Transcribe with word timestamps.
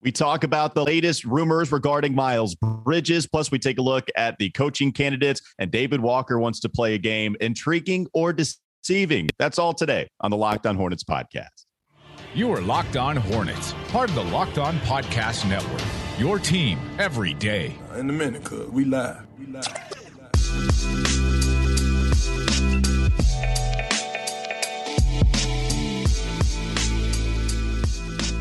We 0.00 0.12
talk 0.12 0.44
about 0.44 0.74
the 0.74 0.84
latest 0.84 1.24
rumors 1.24 1.72
regarding 1.72 2.14
Miles 2.14 2.54
Bridges. 2.54 3.26
Plus, 3.26 3.50
we 3.50 3.58
take 3.58 3.78
a 3.78 3.82
look 3.82 4.08
at 4.16 4.36
the 4.38 4.50
coaching 4.50 4.92
candidates. 4.92 5.40
And 5.58 5.72
David 5.72 6.00
Walker 6.00 6.38
wants 6.38 6.60
to 6.60 6.68
play 6.68 6.94
a 6.94 6.98
game 6.98 7.36
intriguing 7.40 8.06
or 8.12 8.32
deceiving. 8.32 9.28
That's 9.38 9.58
all 9.58 9.74
today 9.74 10.08
on 10.20 10.30
the 10.30 10.36
Locked 10.36 10.66
On 10.66 10.76
Hornets 10.76 11.02
podcast. 11.02 11.64
You 12.34 12.52
are 12.52 12.60
Locked 12.60 12.96
On 12.96 13.16
Hornets, 13.16 13.74
part 13.88 14.08
of 14.10 14.14
the 14.14 14.24
Locked 14.24 14.58
On 14.58 14.78
Podcast 14.80 15.48
Network. 15.48 15.82
Your 16.18 16.38
team 16.38 16.78
every 16.98 17.34
day. 17.34 17.74
In 17.96 18.08
a 18.08 18.12
minute, 18.12 18.44
cuz 18.44 18.68
we 18.68 18.84
live. 18.84 19.26
We 19.38 19.46
live. 19.46 19.66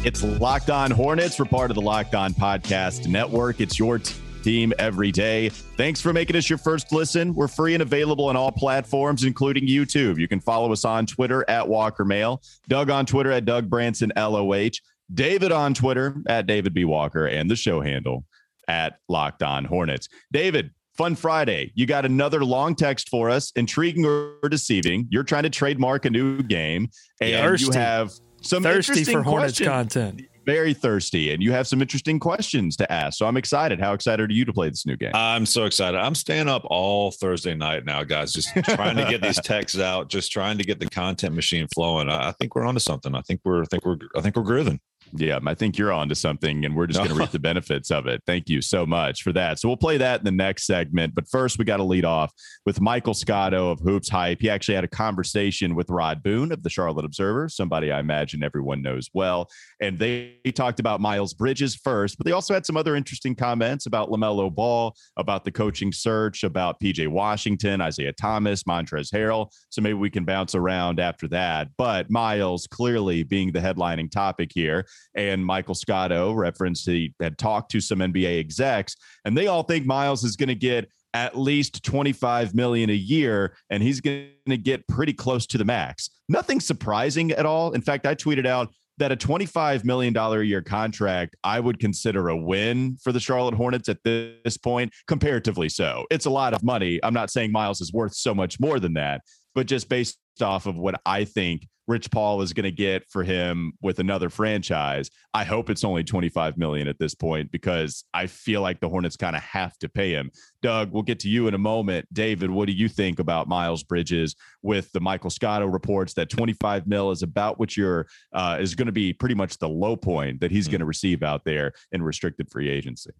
It's 0.04 0.24
Locked 0.24 0.70
On 0.70 0.92
Hornets. 0.92 1.38
We're 1.38 1.46
part 1.46 1.72
of 1.72 1.76
the 1.76 1.82
Locked 1.82 2.16
On 2.16 2.34
Podcast 2.34 3.08
Network. 3.08 3.60
It's 3.60 3.78
your 3.78 4.00
team 4.44 4.72
every 4.80 5.12
day. 5.12 5.50
Thanks 5.50 6.00
for 6.00 6.14
making 6.14 6.36
us 6.38 6.50
your 6.50 6.60
first 6.60 6.94
listen. 6.94 7.34
We're 7.34 7.50
free 7.50 7.74
and 7.74 7.82
available 7.82 8.26
on 8.30 8.38
all 8.38 8.52
platforms, 8.52 9.26
including 9.26 9.68
YouTube. 9.68 10.18
You 10.18 10.28
can 10.28 10.40
follow 10.40 10.72
us 10.72 10.86
on 10.86 11.08
Twitter 11.08 11.44
at 11.50 11.68
Walker 11.68 12.06
Mail, 12.06 12.42
Doug 12.70 12.90
on 12.90 13.06
Twitter 13.06 13.32
at 13.32 13.44
Doug 13.44 13.70
Branson 13.70 14.14
LOH, 14.16 14.80
David 15.14 15.52
on 15.52 15.74
Twitter 15.74 16.16
at 16.28 16.46
David 16.46 16.74
B. 16.74 16.86
Walker, 16.86 17.26
and 17.26 17.52
the 17.52 17.56
show 17.56 17.82
handle 17.82 18.24
at 18.68 19.00
Locked 19.10 19.44
On 19.44 19.66
Hornets. 19.66 20.08
David, 20.32 20.72
Fun 20.98 21.16
Friday. 21.16 21.72
You 21.76 21.86
got 21.86 22.06
another 22.06 22.44
long 22.44 22.74
text 22.74 23.10
for 23.10 23.30
us, 23.30 23.52
intriguing 23.56 24.06
or 24.06 24.50
deceiving. 24.50 25.08
You're 25.12 25.24
trying 25.24 25.44
to 25.44 25.50
trademark 25.50 26.06
a 26.06 26.10
new 26.10 26.42
game, 26.42 26.90
and 27.22 27.60
you 27.60 27.72
have 27.72 28.12
some 28.42 28.64
thirsty 28.64 29.04
for 29.04 29.24
Hornets 29.24 29.58
questions. 29.60 29.68
content. 29.68 30.22
Very 30.46 30.74
thirsty, 30.74 31.34
and 31.34 31.44
you 31.44 31.52
have 31.52 31.68
some 31.68 31.82
interesting 31.82 32.20
questions 32.20 32.78
to 32.78 32.90
ask. 32.90 33.18
So 33.18 33.26
I'm 33.26 33.36
excited. 33.36 33.82
How 33.82 33.92
excited 33.92 34.30
are 34.30 34.34
you 34.34 34.46
to 34.46 34.54
play 34.54 34.70
this 34.70 34.86
new 34.86 34.96
game? 34.96 35.12
I'm 35.14 35.46
so 35.46 35.66
excited. 35.66 35.98
I'm 35.98 36.16
staying 36.16 36.48
up 36.48 36.62
all 36.66 37.12
Thursday 37.12 37.54
night 37.54 37.84
now, 37.84 38.04
guys. 38.04 38.32
Just 38.32 38.56
trying 38.64 38.96
to 38.96 39.04
get 39.10 39.22
these 39.22 39.42
texts 39.44 39.78
out, 39.78 40.08
just 40.08 40.32
trying 40.32 40.58
to 40.58 40.64
get 40.64 40.80
the 40.80 40.90
content 40.90 41.36
machine 41.36 41.68
flowing. 41.76 42.10
I 42.10 42.32
think 42.32 42.56
we're 42.56 42.64
onto 42.66 42.80
something. 42.80 43.14
I 43.14 43.22
think 43.24 43.42
we're, 43.44 43.64
I 43.64 43.66
think 43.66 43.86
we're, 43.86 43.98
I 44.16 44.22
think 44.22 44.38
we're 44.38 44.44
grooving. 44.44 44.80
Yeah, 45.14 45.40
I 45.46 45.54
think 45.54 45.78
you're 45.78 45.92
on 45.92 46.10
to 46.10 46.16
something, 46.16 46.66
and 46.66 46.76
we're 46.76 46.88
just 46.88 47.00
going 47.00 47.10
to 47.10 47.16
reap 47.16 47.30
the 47.32 47.40
benefits 47.40 47.92
of 47.92 48.08
it. 48.08 48.22
Thank 48.26 48.50
you 48.50 48.62
so 48.62 48.86
much 48.86 49.24
for 49.24 49.32
that. 49.34 49.60
So 49.60 49.68
we'll 49.68 49.78
play 49.78 49.98
that 49.98 50.20
in 50.20 50.26
the 50.26 50.32
next 50.32 50.66
segment. 50.66 51.16
But 51.16 51.28
first, 51.28 51.58
we 51.58 51.66
got 51.66 51.78
to 51.78 51.84
lead 51.84 52.06
off 52.06 52.32
with 52.66 52.82
Michael 52.82 53.14
Scotto 53.14 53.72
of 53.72 53.80
Hoops 53.80 54.10
Hype. 54.10 54.42
He 54.42 54.50
actually 54.50 54.76
had 54.76 54.84
a 54.84 54.90
conversation 54.90 55.76
with 55.76 55.90
Rod 55.90 56.24
Boone 56.24 56.52
of 56.52 56.64
the 56.64 56.70
Charlotte 56.70 57.06
Observer, 57.06 57.50
somebody 57.50 57.92
I 57.92 58.00
imagine 58.00 58.44
everyone 58.44 58.82
knows 58.82 59.10
well. 59.14 59.50
And 59.80 60.00
they 60.00 60.36
talked 60.56 60.80
about 60.80 61.02
Miles 61.02 61.34
Bridges 61.34 61.76
first, 61.76 62.18
but 62.18 62.26
they 62.26 62.32
also 62.32 62.54
had 62.54 62.66
some 62.66 62.78
other 62.78 62.96
interesting 62.96 63.36
comments 63.36 63.86
about 63.86 64.10
LaMelo 64.10 64.54
Ball, 64.54 64.96
about 65.18 65.44
the 65.44 65.52
coaching 65.52 65.92
search, 65.92 66.44
about 66.44 66.80
PJ 66.80 67.08
Washington, 67.08 67.82
Isaiah 67.82 68.14
Thomas, 68.14 68.64
Montrezl 68.64 69.14
Harrell. 69.14 69.52
So 69.70 69.82
maybe 69.82 69.94
we 69.94 70.10
can 70.10 70.26
bounce 70.26 70.56
around 70.56 71.00
after 71.00 71.28
that. 71.30 71.70
But 71.78 72.10
Miles 72.10 72.68
clearly 72.68 73.24
being 73.24 73.52
the 73.52 73.60
headlining 73.60 74.12
topic 74.12 74.52
here 74.54 74.88
and 75.16 75.46
Michael 75.46 75.76
Scotto 75.76 76.34
referenced 76.34 76.88
he 76.88 77.14
had 77.20 77.38
talked 77.38 77.72
to 77.72 77.82
some 77.82 78.00
NBA 78.00 78.40
execs, 78.40 78.96
and 79.26 79.38
they 79.38 79.48
all 79.48 79.64
think 79.64 79.86
Miles 79.86 80.24
is 80.24 80.36
going 80.36 80.50
to 80.50 80.56
get 80.56 80.90
at 81.14 81.38
least 81.38 81.84
25 81.84 82.54
million 82.54 82.90
a 82.90 82.94
year 82.94 83.56
and 83.70 83.82
he's 83.82 84.02
going 84.02 84.28
to 84.46 84.58
get 84.58 84.88
pretty 84.88 85.14
close 85.14 85.48
to 85.48 85.58
the 85.58 85.66
max. 85.66 86.10
Nothing 86.30 86.60
surprising 86.60 87.32
at 87.32 87.46
all. 87.46 87.72
In 87.72 87.82
fact, 87.82 88.06
I 88.06 88.14
tweeted 88.14 88.46
out 88.46 88.72
that 88.98 89.12
a 89.12 89.16
$25 89.16 89.84
million 89.84 90.16
a 90.16 90.42
year 90.42 90.62
contract 90.62 91.36
I 91.44 91.60
would 91.60 91.80
consider 91.80 92.30
a 92.30 92.38
win 92.38 92.98
for 93.02 93.12
the 93.12 93.20
Charlotte 93.20 93.54
Hornets 93.54 93.90
at 93.90 94.04
this 94.04 94.58
point, 94.58 94.92
comparatively 95.08 95.70
so. 95.70 96.06
It's 96.10 96.26
a 96.26 96.30
lot 96.30 96.54
of 96.54 96.64
money. 96.64 97.00
I'm 97.04 97.14
not 97.14 97.30
saying 97.30 97.52
Miles 97.52 97.82
is 97.82 97.94
worth 97.94 98.16
so 98.16 98.34
much 98.34 98.60
more 98.60 98.80
than 98.80 98.94
that, 98.94 99.22
but 99.54 99.68
just 99.68 99.90
based 99.90 100.18
off 100.42 100.66
of 100.66 100.78
what 100.78 101.00
I 101.06 101.26
think 101.26 101.68
Rich 101.88 102.12
Paul 102.12 102.42
is 102.42 102.54
going 102.54 102.66
to 102.66 102.72
get 102.72 103.08
for 103.10 103.24
him 103.24 103.74
with 103.82 104.00
another 104.00 104.30
franchise. 104.30 105.10
I 105.34 105.44
hope 105.44 105.70
it's 105.70 105.84
only 105.84 106.04
25 106.04 106.58
million 106.58 106.88
at 106.88 107.00
this 107.00 107.16
point 107.16 107.52
because 107.52 108.04
I 108.14 108.28
feel 108.28 108.62
like 108.62 108.80
the 108.80 108.90
Hornets 108.90 109.16
kind 109.16 109.36
of 109.36 109.42
have 109.42 109.78
to 109.80 109.90
pay 109.90 110.12
him. 110.12 110.32
Doug, 110.62 110.92
we'll 110.92 111.04
get 111.04 111.20
to 111.22 111.30
you 111.30 111.48
in 111.48 111.54
a 111.54 111.60
moment. 111.60 112.08
David, 112.12 112.50
what 112.50 112.68
do 112.68 112.74
you 112.74 112.90
think 112.90 113.20
about 113.20 113.48
Miles 113.48 113.84
Bridges 113.84 114.36
with 114.62 114.92
the 114.92 115.00
Michael 115.00 115.30
Scotto 115.30 115.66
reports 115.66 116.14
that 116.16 116.30
25 116.30 116.88
mil 116.88 117.12
is 117.12 117.24
about 117.24 117.60
what 117.60 117.78
you're 117.78 118.08
uh, 118.34 118.58
is 118.60 118.76
going 118.76 118.88
to 118.88 118.92
be 118.92 119.14
pretty 119.14 119.36
much 119.36 119.58
the 119.58 119.70
low 119.70 119.96
point 119.96 120.42
that 120.42 120.52
he's 120.52 120.66
mm-hmm. 120.66 120.74
going 120.74 120.80
to 120.80 120.86
receive 120.86 121.24
out 121.24 121.44
there 121.46 121.72
in 121.92 122.02
restricted 122.02 122.52
free 122.52 122.70
agency? 122.70 123.12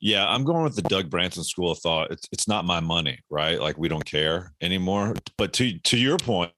Yeah, 0.00 0.28
I'm 0.28 0.44
going 0.44 0.62
with 0.62 0.76
the 0.76 0.82
Doug 0.82 1.10
Branson 1.10 1.44
school 1.44 1.70
of 1.70 1.78
thought. 1.78 2.10
It's 2.10 2.28
it's 2.30 2.46
not 2.46 2.64
my 2.64 2.80
money, 2.80 3.18
right? 3.30 3.60
Like 3.60 3.78
we 3.78 3.88
don't 3.88 4.04
care 4.04 4.52
anymore. 4.60 5.14
But 5.38 5.52
to 5.54 5.78
to 5.78 5.96
your 5.96 6.18
point, 6.18 6.52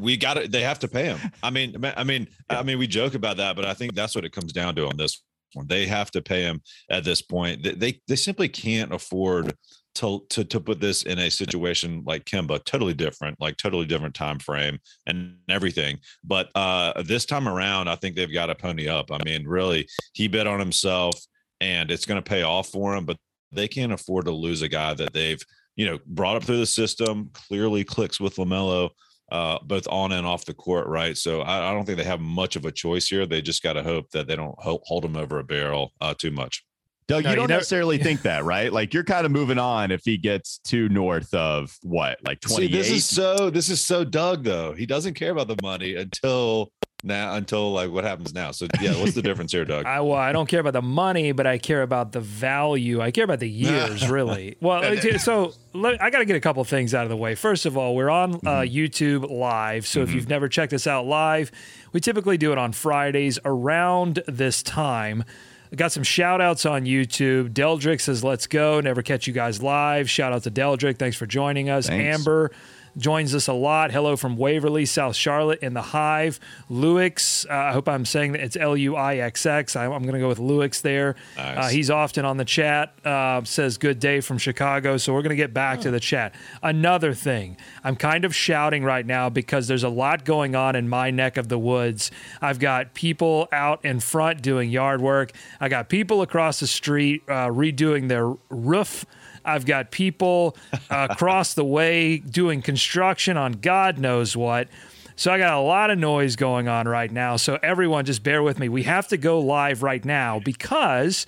we 0.00 0.16
got 0.16 0.36
it. 0.36 0.52
They 0.52 0.62
have 0.62 0.78
to 0.80 0.88
pay 0.88 1.04
him. 1.04 1.18
I 1.42 1.50
mean, 1.50 1.76
I 1.96 2.04
mean, 2.04 2.28
I 2.48 2.62
mean, 2.62 2.78
we 2.78 2.86
joke 2.86 3.14
about 3.14 3.36
that, 3.38 3.56
but 3.56 3.64
I 3.64 3.74
think 3.74 3.94
that's 3.94 4.14
what 4.14 4.24
it 4.24 4.32
comes 4.32 4.52
down 4.52 4.74
to 4.76 4.86
on 4.86 4.96
this 4.96 5.22
one. 5.54 5.66
They 5.66 5.86
have 5.86 6.10
to 6.12 6.22
pay 6.22 6.42
him 6.42 6.60
at 6.90 7.04
this 7.04 7.22
point. 7.22 7.62
They 7.62 7.72
they, 7.72 8.00
they 8.08 8.16
simply 8.16 8.48
can't 8.48 8.92
afford 8.92 9.54
to, 9.96 10.24
to 10.30 10.44
to 10.44 10.60
put 10.60 10.80
this 10.80 11.02
in 11.02 11.18
a 11.18 11.30
situation 11.30 12.02
like 12.06 12.24
Kemba, 12.24 12.64
totally 12.64 12.94
different, 12.94 13.40
like 13.40 13.56
totally 13.56 13.86
different 13.86 14.14
time 14.14 14.38
frame 14.38 14.78
and 15.06 15.36
everything. 15.48 15.98
But 16.24 16.48
uh 16.54 17.02
this 17.02 17.26
time 17.26 17.48
around, 17.48 17.88
I 17.88 17.96
think 17.96 18.16
they've 18.16 18.32
got 18.32 18.46
to 18.46 18.54
pony 18.54 18.88
up. 18.88 19.10
I 19.12 19.18
mean, 19.24 19.46
really, 19.46 19.88
he 20.14 20.28
bet 20.28 20.46
on 20.46 20.60
himself, 20.60 21.14
and 21.60 21.90
it's 21.90 22.06
going 22.06 22.22
to 22.22 22.28
pay 22.28 22.42
off 22.42 22.68
for 22.68 22.94
him. 22.94 23.04
But 23.04 23.18
they 23.52 23.68
can't 23.68 23.92
afford 23.92 24.24
to 24.26 24.32
lose 24.32 24.62
a 24.62 24.68
guy 24.68 24.94
that 24.94 25.12
they've 25.12 25.42
you 25.76 25.86
know 25.86 25.98
brought 26.06 26.36
up 26.36 26.44
through 26.44 26.58
the 26.58 26.66
system, 26.66 27.30
clearly 27.32 27.84
clicks 27.84 28.18
with 28.18 28.36
Lamelo 28.36 28.90
uh, 29.32 29.58
both 29.62 29.88
on 29.88 30.12
and 30.12 30.26
off 30.26 30.44
the 30.44 30.52
court, 30.52 30.86
right? 30.86 31.16
So 31.16 31.40
I, 31.40 31.70
I, 31.70 31.72
don't 31.72 31.86
think 31.86 31.96
they 31.96 32.04
have 32.04 32.20
much 32.20 32.54
of 32.54 32.66
a 32.66 32.70
choice 32.70 33.08
here. 33.08 33.24
They 33.24 33.40
just 33.40 33.62
got 33.62 33.72
to 33.72 33.82
hope 33.82 34.10
that 34.10 34.26
they 34.26 34.36
don't 34.36 34.54
hold, 34.58 35.02
them 35.02 35.16
over 35.16 35.38
a 35.38 35.44
barrel 35.44 35.94
uh, 36.02 36.12
too 36.12 36.30
much. 36.30 36.62
Doug, 37.06 37.24
no, 37.24 37.30
you 37.30 37.36
don't 37.36 37.48
you 37.50 37.56
necessarily 37.56 37.98
think 37.98 38.22
that, 38.22 38.44
right? 38.44 38.72
Like 38.72 38.94
you're 38.94 39.04
kind 39.04 39.26
of 39.26 39.32
moving 39.32 39.58
on 39.58 39.90
if 39.90 40.02
he 40.04 40.16
gets 40.16 40.58
too 40.58 40.88
north 40.88 41.32
of 41.34 41.76
what, 41.82 42.18
like 42.24 42.40
28. 42.40 42.66
See, 42.66 42.72
this 42.72 42.90
is 42.90 43.04
so 43.06 43.50
this 43.50 43.68
is 43.68 43.84
so 43.84 44.04
Doug 44.04 44.44
though. 44.44 44.72
He 44.72 44.86
doesn't 44.86 45.14
care 45.14 45.30
about 45.30 45.48
the 45.48 45.56
money 45.62 45.96
until 45.96 46.72
now 47.04 47.34
until 47.34 47.72
like 47.72 47.90
what 47.90 48.04
happens 48.04 48.32
now. 48.34 48.50
So 48.52 48.66
yeah, 48.80 48.98
what's 49.00 49.14
the 49.14 49.22
difference 49.22 49.52
here, 49.52 49.64
Doug? 49.64 49.86
I 49.86 50.00
well, 50.00 50.18
I 50.18 50.32
don't 50.32 50.48
care 50.48 50.60
about 50.60 50.72
the 50.72 50.82
money, 50.82 51.32
but 51.32 51.46
I 51.46 51.58
care 51.58 51.82
about 51.82 52.12
the 52.12 52.20
value. 52.20 53.00
I 53.00 53.10
care 53.10 53.24
about 53.24 53.40
the 53.40 53.50
years, 53.50 54.08
really. 54.10 54.56
Well, 54.60 54.96
so 55.18 55.52
let, 55.72 56.02
I 56.02 56.10
got 56.10 56.18
to 56.18 56.24
get 56.24 56.36
a 56.36 56.40
couple 56.40 56.62
things 56.64 56.94
out 56.94 57.04
of 57.04 57.10
the 57.10 57.16
way. 57.16 57.34
First 57.34 57.66
of 57.66 57.76
all, 57.76 57.94
we're 57.94 58.10
on 58.10 58.34
uh, 58.34 58.38
mm-hmm. 58.38 58.74
YouTube 58.74 59.30
live, 59.30 59.86
so 59.86 60.00
mm-hmm. 60.00 60.08
if 60.08 60.14
you've 60.14 60.28
never 60.28 60.48
checked 60.48 60.72
us 60.72 60.86
out 60.86 61.06
live, 61.06 61.50
we 61.92 62.00
typically 62.00 62.38
do 62.38 62.52
it 62.52 62.58
on 62.58 62.72
Fridays 62.72 63.38
around 63.44 64.22
this 64.26 64.62
time. 64.62 65.24
I 65.72 65.74
got 65.76 65.90
some 65.90 66.02
shout 66.02 66.42
outs 66.42 66.66
on 66.66 66.84
YouTube. 66.84 67.54
Deldrick 67.54 68.00
says, 68.00 68.22
Let's 68.22 68.46
go. 68.46 68.80
Never 68.80 69.00
catch 69.02 69.26
you 69.26 69.32
guys 69.32 69.62
live. 69.62 70.10
Shout 70.10 70.32
out 70.32 70.42
to 70.42 70.50
Deldrick. 70.50 70.98
Thanks 70.98 71.16
for 71.16 71.24
joining 71.26 71.70
us. 71.70 71.86
Thanks. 71.86 72.18
Amber 72.18 72.50
joins 72.96 73.34
us 73.34 73.48
a 73.48 73.52
lot. 73.52 73.90
Hello 73.90 74.16
from 74.16 74.36
Waverly, 74.36 74.84
South 74.84 75.16
Charlotte 75.16 75.60
in 75.62 75.74
the 75.74 75.82
Hive. 75.82 76.38
Luix, 76.70 77.48
uh, 77.48 77.54
I 77.54 77.72
hope 77.72 77.88
I'm 77.88 78.04
saying 78.04 78.32
that 78.32 78.42
it's 78.42 78.56
L 78.56 78.76
U 78.76 78.96
I 78.96 79.16
X 79.16 79.46
X. 79.46 79.76
I'm 79.76 79.90
going 79.90 80.14
to 80.14 80.18
go 80.18 80.28
with 80.28 80.38
Luix 80.38 80.82
there. 80.82 81.16
Nice. 81.36 81.58
Uh, 81.58 81.68
he's 81.68 81.90
often 81.90 82.24
on 82.24 82.36
the 82.36 82.44
chat, 82.44 82.94
uh, 83.04 83.42
says 83.44 83.78
good 83.78 83.98
day 83.98 84.20
from 84.20 84.38
Chicago. 84.38 84.96
So 84.96 85.12
we're 85.12 85.22
going 85.22 85.30
to 85.30 85.36
get 85.36 85.54
back 85.54 85.78
oh. 85.78 85.82
to 85.82 85.90
the 85.90 86.00
chat. 86.00 86.34
Another 86.62 87.14
thing, 87.14 87.56
I'm 87.82 87.96
kind 87.96 88.24
of 88.24 88.34
shouting 88.34 88.84
right 88.84 89.06
now 89.06 89.30
because 89.30 89.68
there's 89.68 89.84
a 89.84 89.88
lot 89.88 90.24
going 90.24 90.54
on 90.54 90.76
in 90.76 90.88
my 90.88 91.10
neck 91.10 91.36
of 91.36 91.48
the 91.48 91.58
woods. 91.58 92.10
I've 92.40 92.58
got 92.58 92.94
people 92.94 93.48
out 93.52 93.84
in 93.84 94.00
front 94.00 94.42
doing 94.42 94.70
yard 94.70 95.00
work, 95.00 95.32
I 95.60 95.68
got 95.68 95.88
people 95.88 96.22
across 96.22 96.60
the 96.60 96.66
street 96.66 97.22
uh, 97.28 97.48
redoing 97.48 98.08
their 98.08 98.34
roof. 98.50 99.06
I've 99.44 99.66
got 99.66 99.90
people 99.90 100.56
uh, 100.90 101.08
across 101.10 101.54
the 101.54 101.64
way 101.64 102.18
doing 102.18 102.62
construction 102.62 103.36
on 103.36 103.52
God 103.52 103.98
knows 103.98 104.36
what. 104.36 104.68
So 105.16 105.30
I 105.30 105.38
got 105.38 105.54
a 105.54 105.60
lot 105.60 105.90
of 105.90 105.98
noise 105.98 106.36
going 106.36 106.68
on 106.68 106.88
right 106.88 107.10
now. 107.10 107.36
So 107.36 107.58
everyone, 107.62 108.04
just 108.04 108.22
bear 108.22 108.42
with 108.42 108.58
me. 108.58 108.68
We 108.68 108.84
have 108.84 109.08
to 109.08 109.16
go 109.16 109.40
live 109.40 109.82
right 109.82 110.04
now 110.04 110.40
because 110.40 111.26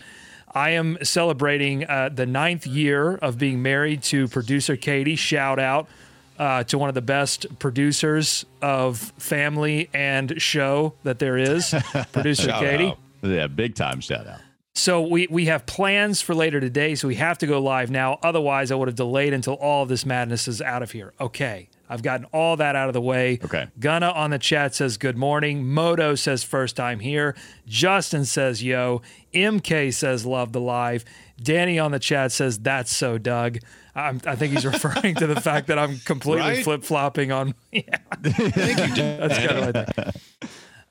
I 0.52 0.70
am 0.70 0.99
celebrating 1.02 1.84
uh, 1.84 2.11
the 2.12 2.26
ninth 2.26 2.66
year 2.66 3.16
of 3.16 3.38
being 3.38 3.62
married 3.62 4.02
to 4.05 4.28
producer 4.28 4.76
Katie. 4.76 5.17
Shout 5.17 5.58
out 5.58 5.88
uh, 6.38 6.64
to 6.64 6.78
one 6.78 6.88
of 6.88 6.94
the 6.94 7.02
best 7.02 7.46
producers 7.58 8.44
of 8.62 8.99
family 9.19 9.90
and 9.93 10.40
show 10.40 10.94
that 11.02 11.19
there 11.19 11.37
is, 11.37 11.75
producer 12.12 12.52
Katie. 12.52 12.87
Out. 12.87 12.99
Yeah, 13.22 13.46
big 13.46 13.75
time 13.75 14.00
shout 14.00 14.26
out. 14.26 14.40
So 14.76 15.02
we 15.02 15.28
we 15.30 15.44
have 15.46 15.66
plans 15.66 16.20
for 16.20 16.34
later 16.34 16.58
today, 16.60 16.96
so 16.96 17.06
we 17.06 17.14
have 17.14 17.38
to 17.38 17.46
go 17.46 17.60
live 17.62 17.90
now. 17.90 18.18
Otherwise, 18.24 18.72
I 18.72 18.74
would 18.74 18.88
have 18.88 18.96
delayed 18.96 19.32
until 19.32 19.54
all 19.54 19.84
of 19.84 19.88
this 19.88 20.04
madness 20.04 20.48
is 20.48 20.60
out 20.60 20.82
of 20.82 20.90
here. 20.90 21.12
Okay. 21.20 21.68
I've 21.88 22.02
gotten 22.02 22.24
all 22.32 22.56
that 22.56 22.74
out 22.76 22.88
of 22.88 22.94
the 22.94 23.00
way. 23.00 23.38
Okay. 23.44 23.68
Gunna 23.78 24.08
on 24.10 24.30
the 24.30 24.38
chat 24.38 24.74
says 24.74 24.96
good 24.96 25.16
morning. 25.16 25.64
Moto 25.68 26.14
says 26.16 26.42
first 26.42 26.74
time 26.76 26.98
here. 26.98 27.36
Justin 27.68 28.24
says 28.24 28.64
yo. 28.64 29.00
MK 29.32 29.94
says 29.94 30.26
love 30.26 30.52
the 30.52 30.60
live. 30.60 31.04
Danny 31.40 31.78
on 31.78 31.92
the 31.92 31.98
chat 32.00 32.32
says 32.32 32.58
that's 32.58 32.94
so 32.94 33.16
Doug. 33.18 33.58
I'm, 33.94 34.20
i 34.26 34.34
think 34.34 34.54
he's 34.54 34.66
referring 34.72 35.14
to 35.16 35.28
the 35.28 35.40
fact 35.40 35.68
that 35.68 35.78
I'm 35.78 35.98
completely 36.00 36.40
Right? 36.48 36.64
flip 36.64 36.82
flopping 36.82 37.30
on. 37.30 37.54
Yeah, 37.70 37.98
that's 38.22 39.38
kind 39.38 39.50
of 39.50 39.74
like 39.74 40.14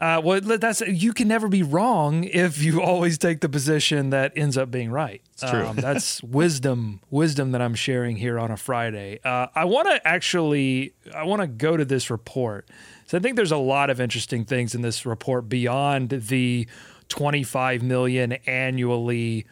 uh, 0.03 0.19
well, 0.19 0.41
that's 0.41 0.81
you 0.81 1.13
can 1.13 1.29
never 1.29 1.47
be 1.47 1.63
wrong 1.63 2.25
if 2.25 2.61
you 2.61 2.81
always 2.91 3.17
take 3.17 3.39
the 3.39 3.47
position 3.47 4.09
that 4.09 4.33
ends 4.35 4.57
up 4.57 4.69
being 4.69 4.91
right. 4.91 5.21
It's 5.31 5.49
true. 5.49 5.65
Um, 5.65 5.77
that's 5.77 6.21
wisdom, 6.23 6.99
wisdom 7.09 7.53
that 7.53 7.61
I'm 7.61 7.73
sharing 7.73 8.17
here 8.17 8.37
on 8.37 8.51
a 8.51 8.57
Friday. 8.57 9.21
Uh, 9.23 9.47
I 9.55 9.63
want 9.63 9.87
to 9.87 10.05
actually, 10.05 10.93
I 11.15 11.23
want 11.23 11.41
to 11.41 11.47
go 11.47 11.77
to 11.77 11.85
this 11.85 12.09
report. 12.09 12.67
So 13.07 13.17
I 13.17 13.21
think 13.21 13.37
there's 13.37 13.53
a 13.53 13.57
lot 13.57 13.89
of 13.89 14.01
interesting 14.01 14.43
things 14.43 14.75
in 14.75 14.81
this 14.81 15.05
report 15.05 15.47
beyond 15.47 16.09
the 16.09 16.67
25 17.07 17.81
million 17.81 18.33
annually 18.45 19.45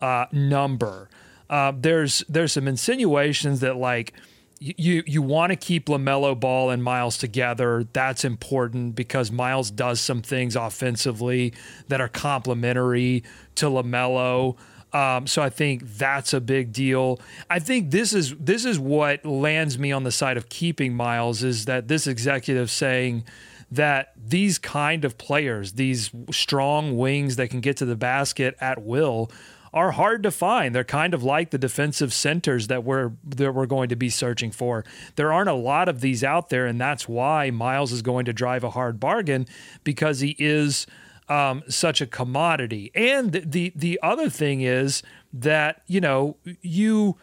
uh, 0.00 0.26
number. 0.32 1.10
Uh, 1.48 1.74
there's 1.76 2.24
there's 2.28 2.50
some 2.50 2.66
insinuations 2.66 3.60
that 3.60 3.76
like 3.76 4.14
you 4.62 5.02
you 5.06 5.22
want 5.22 5.50
to 5.50 5.56
keep 5.56 5.86
Lamelo 5.86 6.38
Ball 6.38 6.70
and 6.70 6.82
Miles 6.82 7.18
together. 7.18 7.84
That's 7.92 8.24
important 8.24 8.94
because 8.94 9.32
Miles 9.32 9.70
does 9.70 10.00
some 10.00 10.22
things 10.22 10.54
offensively 10.54 11.52
that 11.88 12.00
are 12.00 12.08
complementary 12.08 13.24
to 13.56 13.66
Lamelo. 13.66 14.56
Um, 14.92 15.26
so 15.26 15.42
I 15.42 15.48
think 15.48 15.82
that's 15.96 16.32
a 16.34 16.40
big 16.40 16.72
deal. 16.72 17.20
I 17.50 17.58
think 17.58 17.90
this 17.90 18.12
is 18.12 18.36
this 18.36 18.64
is 18.64 18.78
what 18.78 19.24
lands 19.24 19.78
me 19.78 19.90
on 19.90 20.04
the 20.04 20.12
side 20.12 20.36
of 20.36 20.48
keeping 20.48 20.94
Miles 20.94 21.42
is 21.42 21.64
that 21.64 21.88
this 21.88 22.06
executive 22.06 22.70
saying 22.70 23.24
that 23.72 24.12
these 24.22 24.58
kind 24.58 25.04
of 25.04 25.16
players, 25.16 25.72
these 25.72 26.10
strong 26.30 26.96
wings 26.98 27.36
that 27.36 27.48
can 27.48 27.60
get 27.60 27.78
to 27.78 27.86
the 27.86 27.96
basket 27.96 28.54
at 28.60 28.82
will, 28.82 29.30
are 29.74 29.92
hard 29.92 30.22
to 30.22 30.30
find. 30.30 30.74
They're 30.74 30.84
kind 30.84 31.14
of 31.14 31.22
like 31.22 31.50
the 31.50 31.58
defensive 31.58 32.12
centers 32.12 32.66
that 32.66 32.84
we're 32.84 33.12
that 33.24 33.52
we're 33.54 33.66
going 33.66 33.88
to 33.88 33.96
be 33.96 34.10
searching 34.10 34.50
for. 34.50 34.84
There 35.16 35.32
aren't 35.32 35.48
a 35.48 35.54
lot 35.54 35.88
of 35.88 36.00
these 36.00 36.22
out 36.22 36.50
there, 36.50 36.66
and 36.66 36.80
that's 36.80 37.08
why 37.08 37.50
Miles 37.50 37.92
is 37.92 38.02
going 38.02 38.26
to 38.26 38.32
drive 38.32 38.64
a 38.64 38.70
hard 38.70 39.00
bargain 39.00 39.46
because 39.82 40.20
he 40.20 40.36
is 40.38 40.86
um, 41.28 41.62
such 41.68 42.00
a 42.00 42.06
commodity. 42.06 42.90
And 42.94 43.32
the 43.32 43.72
the 43.74 43.98
other 44.02 44.28
thing 44.28 44.60
is 44.60 45.02
that 45.32 45.82
you 45.86 46.00
know 46.00 46.36
you. 46.60 47.16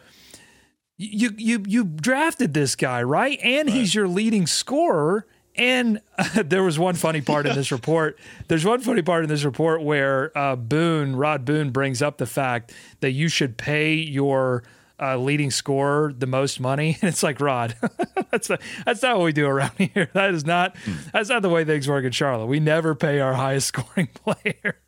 You 1.02 1.30
you 1.38 1.64
you 1.66 1.84
drafted 1.84 2.52
this 2.52 2.76
guy 2.76 3.02
right, 3.02 3.38
and 3.42 3.70
he's 3.70 3.94
your 3.94 4.06
leading 4.06 4.46
scorer. 4.46 5.26
And 5.60 6.00
uh, 6.16 6.42
there 6.44 6.64
was 6.64 6.78
one 6.78 6.94
funny 6.94 7.20
part 7.20 7.46
in 7.46 7.54
this 7.54 7.70
report. 7.70 8.18
There's 8.48 8.64
one 8.64 8.80
funny 8.80 9.02
part 9.02 9.24
in 9.24 9.28
this 9.28 9.44
report 9.44 9.82
where 9.82 10.36
uh, 10.36 10.56
Boone, 10.56 11.14
Rod 11.14 11.44
Boone, 11.44 11.70
brings 11.70 12.00
up 12.00 12.16
the 12.16 12.26
fact 12.26 12.72
that 13.00 13.10
you 13.10 13.28
should 13.28 13.58
pay 13.58 13.92
your 13.92 14.64
uh, 14.98 15.18
leading 15.18 15.50
scorer 15.50 16.14
the 16.16 16.26
most 16.26 16.60
money. 16.60 16.96
And 17.02 17.10
it's 17.10 17.22
like 17.22 17.40
Rod, 17.40 17.76
that's 18.30 18.48
that's 18.86 19.02
not 19.02 19.18
what 19.18 19.24
we 19.24 19.32
do 19.32 19.46
around 19.46 19.72
here. 19.76 20.08
That 20.14 20.32
is 20.32 20.46
not 20.46 20.76
that's 21.12 21.28
not 21.28 21.42
the 21.42 21.50
way 21.50 21.64
things 21.66 21.86
work 21.86 22.04
in 22.06 22.12
Charlotte. 22.12 22.46
We 22.46 22.58
never 22.58 22.94
pay 22.94 23.20
our 23.20 23.34
highest 23.34 23.68
scoring 23.68 24.08
player 24.14 24.78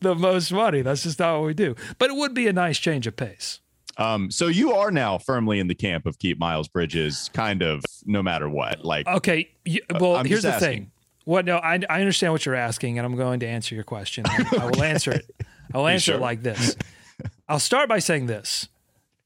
the 0.00 0.14
most 0.14 0.52
money. 0.52 0.82
That's 0.82 1.04
just 1.04 1.18
not 1.18 1.38
what 1.38 1.46
we 1.46 1.54
do. 1.54 1.74
But 1.98 2.10
it 2.10 2.16
would 2.16 2.34
be 2.34 2.48
a 2.48 2.52
nice 2.52 2.78
change 2.78 3.06
of 3.06 3.16
pace. 3.16 3.60
Um, 3.98 4.30
so 4.30 4.46
you 4.46 4.72
are 4.72 4.90
now 4.90 5.18
firmly 5.18 5.58
in 5.60 5.66
the 5.68 5.74
camp 5.74 6.06
of 6.06 6.18
keep 6.18 6.38
Miles 6.38 6.68
Bridges, 6.68 7.30
kind 7.34 7.62
of 7.62 7.84
no 8.06 8.22
matter 8.22 8.48
what. 8.48 8.84
Like, 8.84 9.06
Okay. 9.06 9.50
y- 9.66 9.78
Well, 10.00 10.16
Uh, 10.16 10.20
I'm 10.20 10.26
here's 10.26 10.42
the 10.42 10.54
asking. 10.54 10.68
thing. 10.70 10.90
What? 11.24 11.44
No, 11.44 11.58
I, 11.58 11.78
I 11.88 12.00
understand 12.00 12.32
what 12.32 12.44
you're 12.46 12.54
asking, 12.54 12.98
and 12.98 13.06
I'm 13.06 13.16
going 13.16 13.40
to 13.40 13.46
answer 13.46 13.74
your 13.74 13.84
question. 13.84 14.24
I, 14.26 14.44
I 14.60 14.66
will 14.66 14.82
answer 14.82 15.12
it. 15.12 15.30
I 15.72 15.78
will 15.78 15.86
answer 15.86 16.12
sure? 16.12 16.14
it 16.16 16.20
like 16.20 16.42
this. 16.42 16.74
I'll 17.48 17.60
start 17.60 17.88
by 17.88 17.98
saying 18.00 18.26
this: 18.26 18.68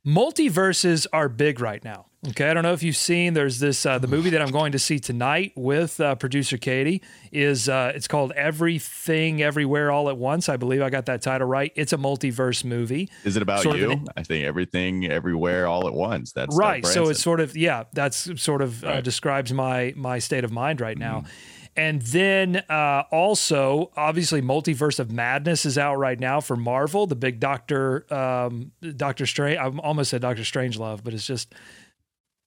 multiverses 0.07 1.07
are 1.13 1.29
big 1.29 1.61
right 1.61 1.83
now. 1.85 2.07
Okay, 2.31 2.51
I 2.51 2.55
don't 2.55 2.65
know 2.65 2.73
if 2.73 2.83
you've 2.83 2.97
seen. 2.97 3.35
There's 3.35 3.61
this 3.61 3.87
uh, 3.87 3.99
the 4.01 4.09
movie 4.09 4.31
that 4.31 4.43
I'm 4.43 4.51
going 4.51 4.73
to 4.73 4.81
see 4.81 4.99
tonight 4.99 5.53
with 5.55 6.01
uh, 6.01 6.17
producer 6.17 6.57
Katie 6.59 7.01
is 7.31 7.69
uh, 7.69 7.93
it's 7.95 8.09
called 8.09 8.33
Everything 8.33 9.43
Everywhere 9.43 9.93
All 9.93 10.09
at 10.09 10.17
Once. 10.17 10.49
I 10.49 10.57
believe 10.57 10.83
I 10.83 10.91
got 10.91 11.07
that 11.07 11.23
title 11.23 11.47
right. 11.47 11.71
It's 11.77 11.93
a 11.93 11.97
multiverse 11.97 12.65
movie. 12.65 13.09
is 13.23 13.37
it 13.37 13.43
about 13.43 13.63
Sort 13.63 13.77
you? 13.77 13.93
an- 13.93 14.09
I 14.17 14.25
think 14.25 14.45
everything, 14.45 15.07
everywhere, 15.07 15.69
all 15.69 15.87
at 15.87 15.95
once. 15.95 16.33
That's 16.33 16.57
right 16.57 16.85
so 16.85 17.09
it's 17.11 17.23
sort 17.23 17.39
of 17.39 17.57
yeah 17.57 17.85
that's 17.93 18.41
sort 18.43 18.61
of 18.63 18.83
uh, 18.83 18.89
Right. 18.89 19.05
describes 19.05 19.53
my 19.53 19.93
my 19.97 20.19
state 20.19 20.43
of 20.45 20.51
mind 20.51 20.81
right 20.81 20.99
now 20.99 21.21
Mm-hmm. 21.21 21.71
and 21.77 22.03
then 22.03 22.57
uh, 22.69 23.05
also 23.13 23.93
obviously 23.97 24.43
multiverse 24.43 24.99
of 24.99 25.13
madness 25.13 25.65
is 25.65 25.79
out 25.79 25.97
right 25.97 26.19
now 26.19 26.41
for 26.41 26.57
marvel 26.57 27.07
the 27.07 27.15
big 27.17 27.39
doctor 27.41 28.05
um 28.13 28.73
doctor 28.97 29.27
strange 29.27 29.59
i 29.59 29.67
almost 29.69 30.11
said 30.11 30.23
doctor 30.23 30.45
strange 30.45 30.79
love 30.79 31.05
but 31.05 31.15
it's 31.15 31.27
just 31.27 31.55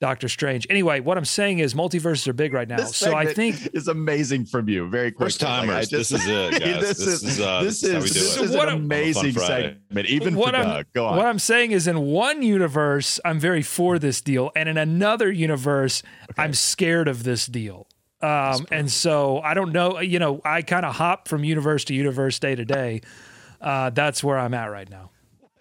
doctor 0.01 0.30
strange 0.30 0.66
anyway 0.69 1.01
what 1.01 1.18
i'm 1.18 1.25
saying 1.25 1.60
is 1.60 1.74
multiverses 1.74 2.25
are 2.28 2.34
big 2.34 2.54
right 2.54 2.69
now 2.69 2.78
This 2.78 2.96
so 2.96 3.16
i 3.16 3.25
think 3.25 3.69
is 3.74 3.88
amazing 3.90 4.46
from 4.46 4.69
you. 4.69 4.88
Very 4.88 5.12
quick. 5.12 5.25
First 5.28 5.42
timers. 5.42 5.90
this 5.90 6.12
is 6.12 6.25
it, 6.25 6.51
guys. 6.62 6.62
this, 6.81 6.98
This 6.98 7.07
is 7.07 7.24
is, 7.24 7.40
uh, 7.42 7.63
this 7.63 7.81
this 7.81 7.84
is 7.84 7.92
how 7.92 7.98
is 7.98 8.04
we 8.04 8.07
do 8.10 8.13
this 8.13 8.38
it. 8.38 8.44
is 8.46 8.51
So 8.51 8.57
what 8.57 8.69
an 8.69 8.75
amazing 8.75 9.19
On 9.19 9.25
a 9.30 9.34
fun 9.34 9.44
Friday. 9.46 9.78
segment, 9.90 10.07
even 10.07 10.36
what 10.36 10.51
for 10.56 10.62
I'm, 10.62 10.66
Doug. 10.68 10.86
Go 10.94 11.06
on. 11.07 11.18
What 11.18 11.25
I'm 11.25 11.40
saying 11.40 11.72
is, 11.72 11.86
in 11.88 12.00
one 12.01 12.42
universe, 12.42 13.19
I'm 13.25 13.40
very 13.40 13.62
for 13.62 14.00
this 14.00 14.22
deal, 14.22 14.51
and 14.56 14.69
in 14.69 14.78
another 14.78 15.30
universe, 15.31 16.01
I'm 16.38 16.54
scared 16.54 17.07
of 17.10 17.24
this 17.24 17.46
deal. 17.46 17.88
Um, 18.22 18.66
and 18.72 18.90
so 18.92 19.40
I 19.40 19.54
don't 19.54 19.72
know. 19.74 20.00
You 20.00 20.19
know, 20.19 20.42
I 20.46 20.62
kind 20.62 20.86
of 20.86 20.96
hop 20.96 21.28
from 21.28 21.44
universe 21.44 21.84
to 21.86 21.94
universe, 21.94 22.40
day 22.40 22.56
to 22.56 22.63
day. 22.66 23.01
Uh, 23.62 23.90
that's 23.90 24.24
where 24.24 24.38
I'm 24.40 24.54
at 24.54 24.68
right 24.68 24.90
now. 24.90 25.12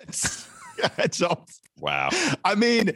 it's 0.99 1.21
all 1.21 1.47
Wow. 1.81 2.11
I 2.45 2.55
mean, 2.55 2.93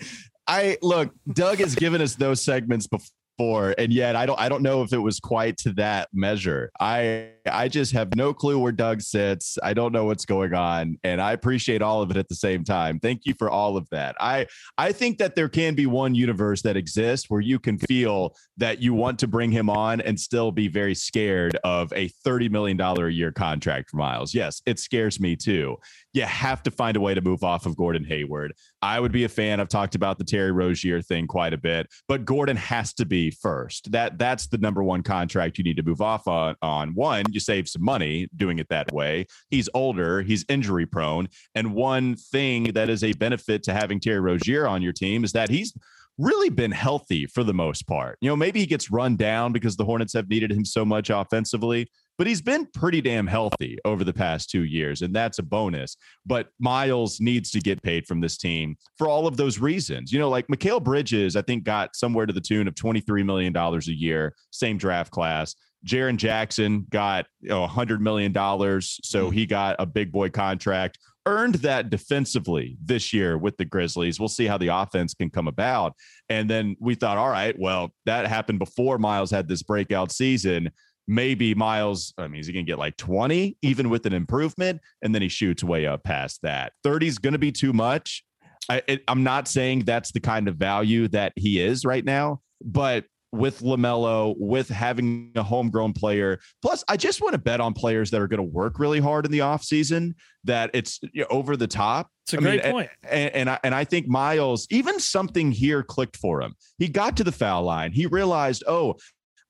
I 0.52 0.76
look, 0.82 1.14
Doug 1.32 1.58
has 1.60 1.74
given 1.74 2.02
us 2.02 2.14
those 2.14 2.44
segments 2.44 2.86
before, 2.86 3.74
and 3.78 3.90
yet 3.90 4.16
I 4.16 4.26
don't 4.26 4.38
I 4.38 4.50
don't 4.50 4.62
know 4.62 4.82
if 4.82 4.92
it 4.92 4.98
was 4.98 5.18
quite 5.18 5.56
to 5.58 5.72
that 5.74 6.10
measure. 6.12 6.70
I 6.78 7.30
I 7.50 7.68
just 7.68 7.92
have 7.92 8.14
no 8.14 8.32
clue 8.32 8.58
where 8.58 8.72
Doug 8.72 9.00
sits. 9.00 9.58
I 9.62 9.74
don't 9.74 9.92
know 9.92 10.04
what's 10.04 10.24
going 10.24 10.54
on, 10.54 10.98
and 11.02 11.20
I 11.20 11.32
appreciate 11.32 11.82
all 11.82 12.02
of 12.02 12.10
it 12.10 12.16
at 12.16 12.28
the 12.28 12.34
same 12.34 12.64
time. 12.64 12.98
Thank 13.00 13.22
you 13.24 13.34
for 13.34 13.50
all 13.50 13.76
of 13.76 13.88
that. 13.90 14.14
I 14.20 14.46
I 14.78 14.92
think 14.92 15.18
that 15.18 15.34
there 15.34 15.48
can 15.48 15.74
be 15.74 15.86
one 15.86 16.14
universe 16.14 16.62
that 16.62 16.76
exists 16.76 17.28
where 17.28 17.40
you 17.40 17.58
can 17.58 17.78
feel 17.78 18.34
that 18.56 18.80
you 18.80 18.94
want 18.94 19.18
to 19.20 19.26
bring 19.26 19.50
him 19.50 19.68
on 19.68 20.00
and 20.00 20.18
still 20.18 20.52
be 20.52 20.68
very 20.68 20.94
scared 20.94 21.56
of 21.64 21.92
a 21.92 22.08
$30 22.24 22.50
million 22.50 22.80
a 22.80 23.08
year 23.08 23.32
contract 23.32 23.90
for 23.90 23.96
Miles. 23.96 24.34
Yes, 24.34 24.62
it 24.66 24.78
scares 24.78 25.18
me 25.18 25.36
too. 25.36 25.76
You 26.12 26.22
have 26.22 26.62
to 26.64 26.70
find 26.70 26.96
a 26.96 27.00
way 27.00 27.14
to 27.14 27.20
move 27.20 27.42
off 27.42 27.66
of 27.66 27.76
Gordon 27.76 28.04
Hayward. 28.04 28.52
I 28.82 29.00
would 29.00 29.12
be 29.12 29.24
a 29.24 29.28
fan. 29.28 29.60
I've 29.60 29.68
talked 29.68 29.94
about 29.94 30.18
the 30.18 30.24
Terry 30.24 30.52
Rozier 30.52 31.00
thing 31.00 31.26
quite 31.26 31.54
a 31.54 31.58
bit, 31.58 31.86
but 32.08 32.24
Gordon 32.24 32.56
has 32.56 32.92
to 32.94 33.06
be 33.06 33.30
first. 33.30 33.90
That 33.92 34.18
that's 34.18 34.46
the 34.48 34.58
number 34.58 34.82
one 34.82 35.02
contract 35.02 35.58
you 35.58 35.64
need 35.64 35.76
to 35.76 35.82
move 35.82 36.00
off 36.00 36.28
on. 36.28 36.56
On 36.62 36.94
one, 36.94 37.24
you 37.32 37.40
save 37.40 37.68
some 37.68 37.84
money 37.84 38.28
doing 38.36 38.58
it 38.58 38.68
that 38.68 38.92
way. 38.92 39.26
He's 39.50 39.68
older, 39.74 40.22
he's 40.22 40.44
injury 40.48 40.86
prone, 40.86 41.28
and 41.54 41.74
one 41.74 42.16
thing 42.16 42.72
that 42.72 42.88
is 42.88 43.04
a 43.04 43.12
benefit 43.12 43.62
to 43.64 43.72
having 43.72 44.00
Terry 44.00 44.20
Rozier 44.20 44.66
on 44.66 44.82
your 44.82 44.92
team 44.92 45.24
is 45.24 45.32
that 45.32 45.50
he's 45.50 45.74
really 46.18 46.50
been 46.50 46.70
healthy 46.70 47.26
for 47.26 47.42
the 47.42 47.54
most 47.54 47.86
part. 47.86 48.18
You 48.20 48.28
know, 48.28 48.36
maybe 48.36 48.60
he 48.60 48.66
gets 48.66 48.90
run 48.90 49.16
down 49.16 49.52
because 49.52 49.76
the 49.76 49.84
Hornets 49.84 50.12
have 50.12 50.28
needed 50.28 50.52
him 50.52 50.64
so 50.64 50.84
much 50.84 51.10
offensively, 51.10 51.88
but 52.18 52.26
he's 52.26 52.42
been 52.42 52.66
pretty 52.74 53.00
damn 53.00 53.26
healthy 53.26 53.78
over 53.84 54.04
the 54.04 54.12
past 54.12 54.50
two 54.50 54.64
years, 54.64 55.02
and 55.02 55.14
that's 55.14 55.38
a 55.38 55.42
bonus. 55.42 55.96
But 56.26 56.48
Miles 56.60 57.20
needs 57.20 57.50
to 57.52 57.60
get 57.60 57.82
paid 57.82 58.06
from 58.06 58.20
this 58.20 58.36
team 58.36 58.76
for 58.98 59.08
all 59.08 59.26
of 59.26 59.36
those 59.36 59.58
reasons. 59.58 60.12
You 60.12 60.18
know, 60.18 60.28
like 60.28 60.46
Mikal 60.48 60.82
Bridges, 60.82 61.36
I 61.36 61.42
think 61.42 61.64
got 61.64 61.96
somewhere 61.96 62.26
to 62.26 62.32
the 62.32 62.40
tune 62.40 62.68
of 62.68 62.74
$23 62.74 63.24
million 63.24 63.56
a 63.56 63.78
year, 63.86 64.34
same 64.50 64.76
draft 64.76 65.10
class. 65.10 65.54
Jaren 65.86 66.16
Jackson 66.16 66.86
got 66.90 67.26
you 67.40 67.48
know, 67.48 67.66
$100 67.66 68.00
million, 68.00 68.32
so 68.32 68.38
mm-hmm. 68.38 69.30
he 69.30 69.46
got 69.46 69.76
a 69.78 69.86
big 69.86 70.12
boy 70.12 70.30
contract 70.30 70.98
earned 71.26 71.56
that 71.56 71.90
defensively 71.90 72.76
this 72.82 73.12
year 73.12 73.38
with 73.38 73.56
the 73.56 73.64
Grizzlies. 73.64 74.18
We'll 74.18 74.28
see 74.28 74.46
how 74.46 74.58
the 74.58 74.68
offense 74.68 75.14
can 75.14 75.30
come 75.30 75.48
about. 75.48 75.94
And 76.28 76.48
then 76.48 76.76
we 76.80 76.94
thought, 76.94 77.18
all 77.18 77.28
right, 77.28 77.56
well, 77.58 77.92
that 78.06 78.26
happened 78.26 78.58
before 78.58 78.98
Miles 78.98 79.30
had 79.30 79.48
this 79.48 79.62
breakout 79.62 80.10
season. 80.10 80.70
Maybe 81.08 81.54
Miles, 81.54 82.14
I 82.18 82.28
mean, 82.28 82.40
is 82.40 82.46
he 82.46 82.52
going 82.52 82.66
to 82.66 82.70
get 82.70 82.78
like 82.78 82.96
20, 82.96 83.56
even 83.62 83.90
with 83.90 84.06
an 84.06 84.12
improvement? 84.12 84.80
And 85.02 85.14
then 85.14 85.22
he 85.22 85.28
shoots 85.28 85.62
way 85.62 85.86
up 85.86 86.04
past 86.04 86.40
that. 86.42 86.72
30 86.84 87.08
is 87.08 87.18
going 87.18 87.32
to 87.32 87.38
be 87.38 87.52
too 87.52 87.72
much. 87.72 88.24
I, 88.68 88.82
it, 88.86 89.02
I'm 89.08 89.24
not 89.24 89.48
saying 89.48 89.80
that's 89.80 90.12
the 90.12 90.20
kind 90.20 90.48
of 90.48 90.56
value 90.56 91.08
that 91.08 91.32
he 91.36 91.60
is 91.60 91.84
right 91.84 92.04
now, 92.04 92.40
but 92.64 93.04
with 93.32 93.60
LaMelo, 93.60 94.34
with 94.38 94.68
having 94.68 95.32
a 95.36 95.42
homegrown 95.42 95.94
player. 95.94 96.38
Plus, 96.60 96.84
I 96.86 96.96
just 96.96 97.22
want 97.22 97.32
to 97.32 97.38
bet 97.38 97.60
on 97.60 97.72
players 97.72 98.10
that 98.10 98.20
are 98.20 98.28
going 98.28 98.38
to 98.38 98.42
work 98.42 98.78
really 98.78 99.00
hard 99.00 99.24
in 99.24 99.32
the 99.32 99.38
offseason, 99.38 100.14
that 100.44 100.70
it's 100.74 101.00
you 101.12 101.22
know, 101.22 101.28
over 101.30 101.56
the 101.56 101.66
top. 101.66 102.10
It's 102.24 102.34
a 102.34 102.36
I 102.36 102.40
great 102.40 102.62
mean, 102.62 102.72
point. 102.72 102.90
And, 103.08 103.34
and 103.34 103.50
I 103.50 103.58
and 103.64 103.74
I 103.74 103.84
think 103.84 104.06
Miles, 104.06 104.66
even 104.70 105.00
something 105.00 105.50
here 105.50 105.82
clicked 105.82 106.16
for 106.16 106.42
him. 106.42 106.54
He 106.78 106.88
got 106.88 107.16
to 107.16 107.24
the 107.24 107.32
foul 107.32 107.62
line. 107.62 107.92
He 107.92 108.06
realized, 108.06 108.64
oh, 108.66 108.96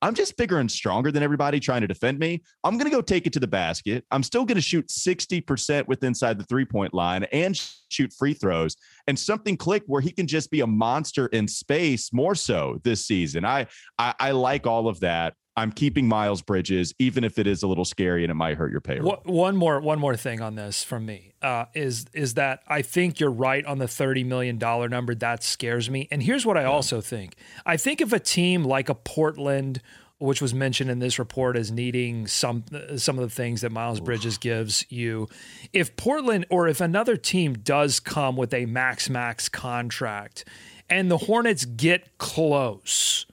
I'm 0.03 0.15
just 0.15 0.37
bigger 0.37 0.59
and 0.59 0.71
stronger 0.71 1.13
than 1.13 1.23
everybody 1.23 1.61
trying 1.61 1.83
to 1.83 1.87
defend 1.87 2.19
me. 2.19 2.43
I'm 2.65 2.77
going 2.77 2.91
to 2.91 2.95
go 2.95 3.01
take 3.01 3.29
it 3.29 3.33
to 3.35 3.41
the 3.41 3.47
basket. 3.47 4.05
I'm 4.11 4.25
still 4.25 4.45
going 4.45 4.57
to 4.57 4.63
shoot 4.63 4.89
60% 4.89 5.87
with 5.87 6.03
inside 6.03 6.39
the 6.39 6.45
three 6.45 6.65
point 6.65 6.93
line 6.93 7.23
and 7.33 7.57
shoot 7.89 8.13
free 8.13 8.35
throws. 8.35 8.77
And 9.07 9.17
something 9.17 9.57
clicked 9.57 9.89
where 9.89 10.01
he 10.01 10.11
can 10.11 10.27
just 10.27 10.51
be 10.51 10.61
a 10.61 10.67
monster 10.67 11.27
in 11.29 11.47
space 11.47 12.13
more 12.13 12.35
so 12.35 12.81
this 12.83 13.07
season. 13.07 13.45
I, 13.45 13.69
I, 13.97 14.15
I 14.19 14.31
like 14.33 14.67
all 14.67 14.89
of 14.89 14.99
that. 15.01 15.35
I'm 15.57 15.71
keeping 15.71 16.09
Miles 16.09 16.41
Bridges, 16.41 16.95
even 16.99 17.25
if 17.25 17.39
it 17.39 17.47
is 17.47 17.63
a 17.63 17.67
little 17.67 17.85
scary 17.85 18.25
and 18.25 18.31
it 18.31 18.35
might 18.35 18.57
hurt 18.57 18.71
your 18.71 18.81
payroll. 18.81 19.19
One 19.25 19.57
more, 19.57 19.81
one 19.81 19.99
more 19.99 20.17
thing 20.17 20.41
on 20.41 20.55
this 20.55 20.83
from 20.83 21.05
me 21.05 21.35
uh, 21.43 21.67
is 21.75 22.07
is 22.15 22.35
that 22.35 22.63
I 22.69 22.83
think 22.83 23.21
you're 23.21 23.31
right 23.31 23.65
on 23.67 23.79
the 23.79 23.89
thirty 23.89 24.25
million 24.25 24.57
dollar 24.57 24.89
number. 24.89 25.15
That 25.15 25.43
scares 25.43 25.91
me. 25.91 26.09
And 26.11 26.23
here's 26.23 26.47
what 26.47 26.57
I 26.57 26.65
also 26.65 27.01
think: 27.01 27.37
I 27.67 27.77
think 27.77 28.01
if 28.01 28.13
a 28.13 28.19
team 28.19 28.65
like 28.65 28.89
a 28.89 28.95
Portland, 28.95 29.83
which 30.19 30.41
was 30.41 30.55
mentioned 30.55 30.91
in 30.91 31.01
this 31.01 31.19
report 31.19 31.57
as 31.57 31.71
needing 31.71 32.27
some 32.27 32.65
some 32.97 33.19
of 33.19 33.29
the 33.29 33.35
things 33.35 33.61
that 33.61 33.73
Miles 33.73 34.01
Bridges 34.01 34.39
gives 34.39 34.87
you, 34.91 35.29
if 35.75 35.97
Portland 35.97 36.47
or 36.49 36.67
if 36.67 36.81
another 36.81 37.17
team 37.19 37.55
does 37.55 38.01
come 38.01 38.37
with 38.37 38.55
a 38.55 38.65
max 38.65 39.11
max 39.11 39.51
contract, 39.51 40.47
and 40.89 41.11
the 41.11 41.19
Hornets 41.19 41.67
get 41.67 42.17
close 42.17 43.27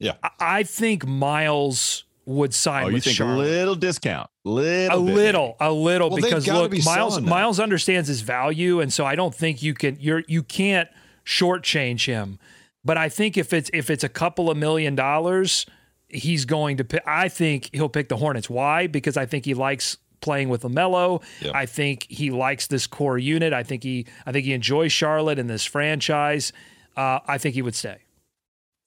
Yeah. 0.00 0.14
I 0.40 0.64
think 0.64 1.06
Miles 1.06 2.04
would 2.24 2.54
sign 2.54 2.84
oh, 2.84 2.88
you 2.88 2.94
with 2.94 3.04
think 3.04 3.16
Charlotte. 3.16 3.46
a 3.46 3.50
little 3.50 3.74
discount, 3.74 4.28
A 4.44 4.48
little, 4.48 5.04
bit. 5.04 5.14
little, 5.14 5.56
a 5.60 5.72
little, 5.72 6.10
Well, 6.10 6.16
because 6.20 6.46
look, 6.48 6.70
be 6.70 6.82
Miles. 6.82 7.20
Miles 7.20 7.60
understands 7.60 8.08
his 8.08 8.22
value, 8.22 8.80
and 8.80 8.92
so 8.92 9.04
I 9.04 9.14
don't 9.14 9.34
think 9.34 9.62
you 9.62 9.74
can 9.74 9.96
you're 10.00 10.22
you 10.26 10.42
can't 10.42 10.88
shortchange 11.24 12.06
him. 12.06 12.38
But 12.84 12.96
I 12.96 13.08
think 13.08 13.36
if 13.36 13.52
it's 13.52 13.70
if 13.72 13.90
it's 13.90 14.04
a 14.04 14.08
couple 14.08 14.50
of 14.50 14.56
million 14.56 14.94
dollars, 14.94 15.66
he's 16.08 16.44
going 16.44 16.78
to 16.78 16.84
pick. 16.84 17.02
I 17.06 17.28
think 17.28 17.70
he'll 17.72 17.88
pick 17.88 18.08
the 18.08 18.16
Hornets. 18.16 18.48
Why? 18.48 18.86
Because 18.86 19.16
I 19.16 19.26
think 19.26 19.44
he 19.44 19.54
likes 19.54 19.98
playing 20.20 20.48
with 20.48 20.62
Lamelo. 20.62 21.22
Yeah. 21.40 21.52
I 21.54 21.66
think 21.66 22.06
he 22.08 22.30
likes 22.30 22.66
this 22.66 22.86
core 22.86 23.18
unit. 23.18 23.52
I 23.52 23.62
think 23.62 23.82
he 23.82 24.06
I 24.26 24.32
think 24.32 24.44
he 24.44 24.52
enjoys 24.52 24.92
Charlotte 24.92 25.38
and 25.38 25.48
this 25.48 25.64
franchise. 25.64 26.52
Uh, 26.96 27.20
I 27.26 27.38
think 27.38 27.54
he 27.54 27.62
would 27.62 27.74
stay. 27.74 27.98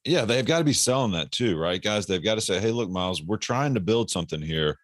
Yeah, 0.04 0.24
they've 0.24 0.44
got 0.44 0.58
to 0.58 0.64
be 0.64 0.72
selling 0.72 1.12
that 1.12 1.32
too, 1.32 1.56
right, 1.56 1.82
guys? 1.82 2.06
They've 2.06 2.22
got 2.22 2.34
to 2.34 2.40
say, 2.40 2.60
"Hey, 2.60 2.70
look, 2.70 2.90
Miles, 2.90 3.22
we're 3.22 3.36
trying 3.36 3.74
to 3.74 3.80
build 3.80 4.10
something 4.10 4.42
here. 4.42 4.78